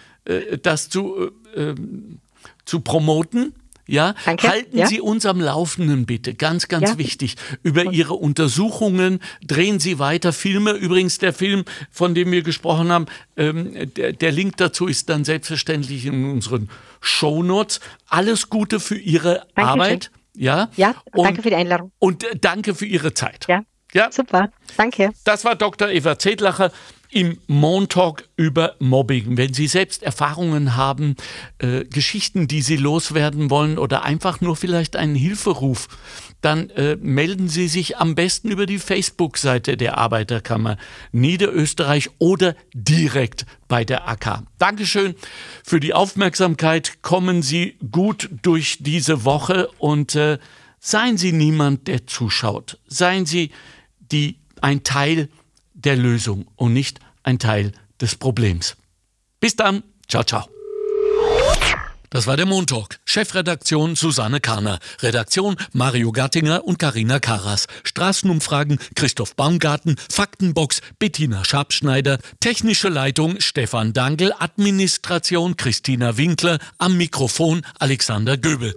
das 0.63 0.89
zu, 0.89 1.31
äh, 1.55 1.61
ähm, 1.61 2.19
zu 2.65 2.81
promoten. 2.81 3.55
Ja, 3.91 4.15
Danke. 4.27 4.49
halten 4.49 4.77
ja. 4.77 4.87
Sie 4.87 5.01
uns 5.01 5.25
am 5.25 5.41
Laufenden 5.41 6.05
bitte, 6.05 6.35
ganz, 6.35 6.69
ganz 6.69 6.91
ja. 6.91 6.99
wichtig, 6.99 7.37
über 7.63 7.85
Ihre 7.91 8.13
Untersuchungen. 8.13 9.21
Drehen 9.43 9.81
Sie 9.81 9.99
weiter 9.99 10.35
Filme. 10.35 10.73
Übrigens, 10.73 11.17
der 11.17 11.33
Film, 11.33 11.65
von 11.91 12.15
dem 12.15 12.31
wir 12.31 12.43
gesprochen 12.43 12.93
haben, 12.93 13.07
ähm, 13.39 13.91
der, 13.97 14.13
der, 14.13 14.31
Link 14.31 14.59
dazu 14.59 14.89
ist 14.89 15.09
dann 15.09 15.25
selbstverständlich 15.25 16.05
in 16.05 16.31
unseren 16.31 16.69
Shownotes. 17.01 17.81
Alles 18.09 18.51
Gute 18.51 18.79
für 18.79 18.99
Ihre 18.99 19.47
Dankeschön. 19.55 19.67
Arbeit. 19.67 20.11
Ja, 20.35 20.69
ja 20.77 20.95
danke 21.15 21.29
und, 21.39 21.43
für 21.43 21.51
die 21.51 21.57
Einladung. 21.57 21.91
Und 21.99 22.25
äh, 22.25 22.37
danke 22.39 22.75
für 22.75 22.87
Ihre 22.87 23.15
Zeit. 23.15 23.47
Ja, 23.49 23.63
ja. 23.95 24.13
super. 24.13 24.51
Danke. 24.77 25.13
Das 25.25 25.47
war 25.47 25.57
Dr. 25.57 25.89
Eva 25.89 26.19
Zedlacher 26.19 26.73
im 27.11 27.39
Montalk 27.47 28.29
über 28.37 28.77
Mobbing. 28.79 29.37
Wenn 29.37 29.55
Sie 29.55 29.67
selbst 29.67 30.03
Erfahrungen 30.03 30.77
haben, 30.77 31.17
äh, 31.59 31.85
Geschichten, 31.85 32.49
die 32.49 32.63
Sie 32.63 32.77
loswerden 32.77 33.51
wollen 33.51 33.79
oder 33.79 34.03
einfach 34.05 34.41
nur 34.41 34.57
vielleicht 34.57 34.97
einen 34.97 35.15
Hilferuf, 35.15 35.89
dann 36.41 36.71
äh, 36.71 36.97
melden 36.97 37.49
Sie 37.49 37.67
sich 37.69 37.97
am 37.97 38.15
besten 38.15 38.51
über 38.51 38.67
die 38.67 38.79
Facebook-Seite 38.79 39.77
der 39.77 39.99
Arbeiterkammer 39.99 40.77
Niederösterreich 41.13 42.11
oder 42.19 42.55
direkt 42.75 43.47
bei 43.67 43.85
der 43.85 44.09
AK. 44.09 44.43
Dankeschön 44.59 45.15
für 45.65 45.81
die 45.81 45.95
Aufmerksamkeit. 45.95 47.03
Kommen 47.03 47.43
Sie 47.43 47.77
gut 47.91 48.29
durch 48.43 48.79
diese 48.81 49.25
Woche 49.25 49.69
und 49.79 50.15
äh, 50.15 50.39
seien 50.79 51.17
Sie 51.17 51.33
niemand, 51.33 51.89
der 51.89 52.07
zuschaut. 52.07 52.79
Seien 52.87 53.27
Sie 53.27 53.51
die, 54.13 54.39
ein 54.61 54.85
Teil 54.85 55.29
der 55.79 55.97
Lösung 55.97 56.47
und 56.57 56.73
nicht 56.73 57.01
ein 57.23 57.39
Teil 57.39 57.73
des 58.01 58.17
Problems. 58.17 58.77
Bis 59.41 59.57
dann. 59.57 59.83
Ciao, 60.09 60.25
ciao. 60.25 60.49
Das 62.11 62.27
war 62.27 62.39
der 62.39 62.47
Montalk. 62.47 63.01
Chefredaktion 63.05 63.95
Susanne 63.95 64.41
Karner. 64.41 64.79
Redaktion 65.01 65.57
Mario 65.73 66.11
Gattinger 66.11 66.65
und 66.65 66.79
Karina 66.79 67.21
Karas. 67.21 67.67
Straßenumfragen 67.85 68.79
Christoph 68.95 69.37
Baumgarten. 69.37 69.97
Faktenbox 70.11 70.81
Bettina 70.99 71.45
Schabschneider. 71.45 72.19
Technische 72.41 72.89
Leitung 72.89 73.41
Stefan 73.41 73.93
Dangel. 73.93 74.33
Administration 74.39 75.57
Christina 75.57 76.17
Winkler. 76.17 76.59
Am 76.79 76.97
Mikrofon 76.97 77.63
Alexander 77.79 78.39
Göbel. 78.39 78.75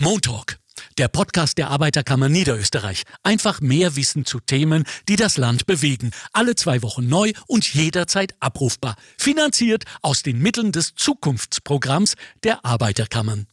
Montalk 0.00 0.58
der 0.98 1.08
Podcast 1.08 1.58
der 1.58 1.70
Arbeiterkammer 1.70 2.28
Niederösterreich. 2.28 3.02
Einfach 3.22 3.60
mehr 3.60 3.96
Wissen 3.96 4.24
zu 4.24 4.40
Themen, 4.40 4.84
die 5.08 5.16
das 5.16 5.36
Land 5.36 5.66
bewegen. 5.66 6.10
Alle 6.32 6.54
zwei 6.54 6.82
Wochen 6.82 7.08
neu 7.08 7.32
und 7.46 7.72
jederzeit 7.74 8.34
abrufbar. 8.40 8.96
Finanziert 9.18 9.84
aus 10.02 10.22
den 10.22 10.38
Mitteln 10.38 10.72
des 10.72 10.94
Zukunftsprogramms 10.94 12.14
der 12.42 12.64
Arbeiterkammern. 12.64 13.46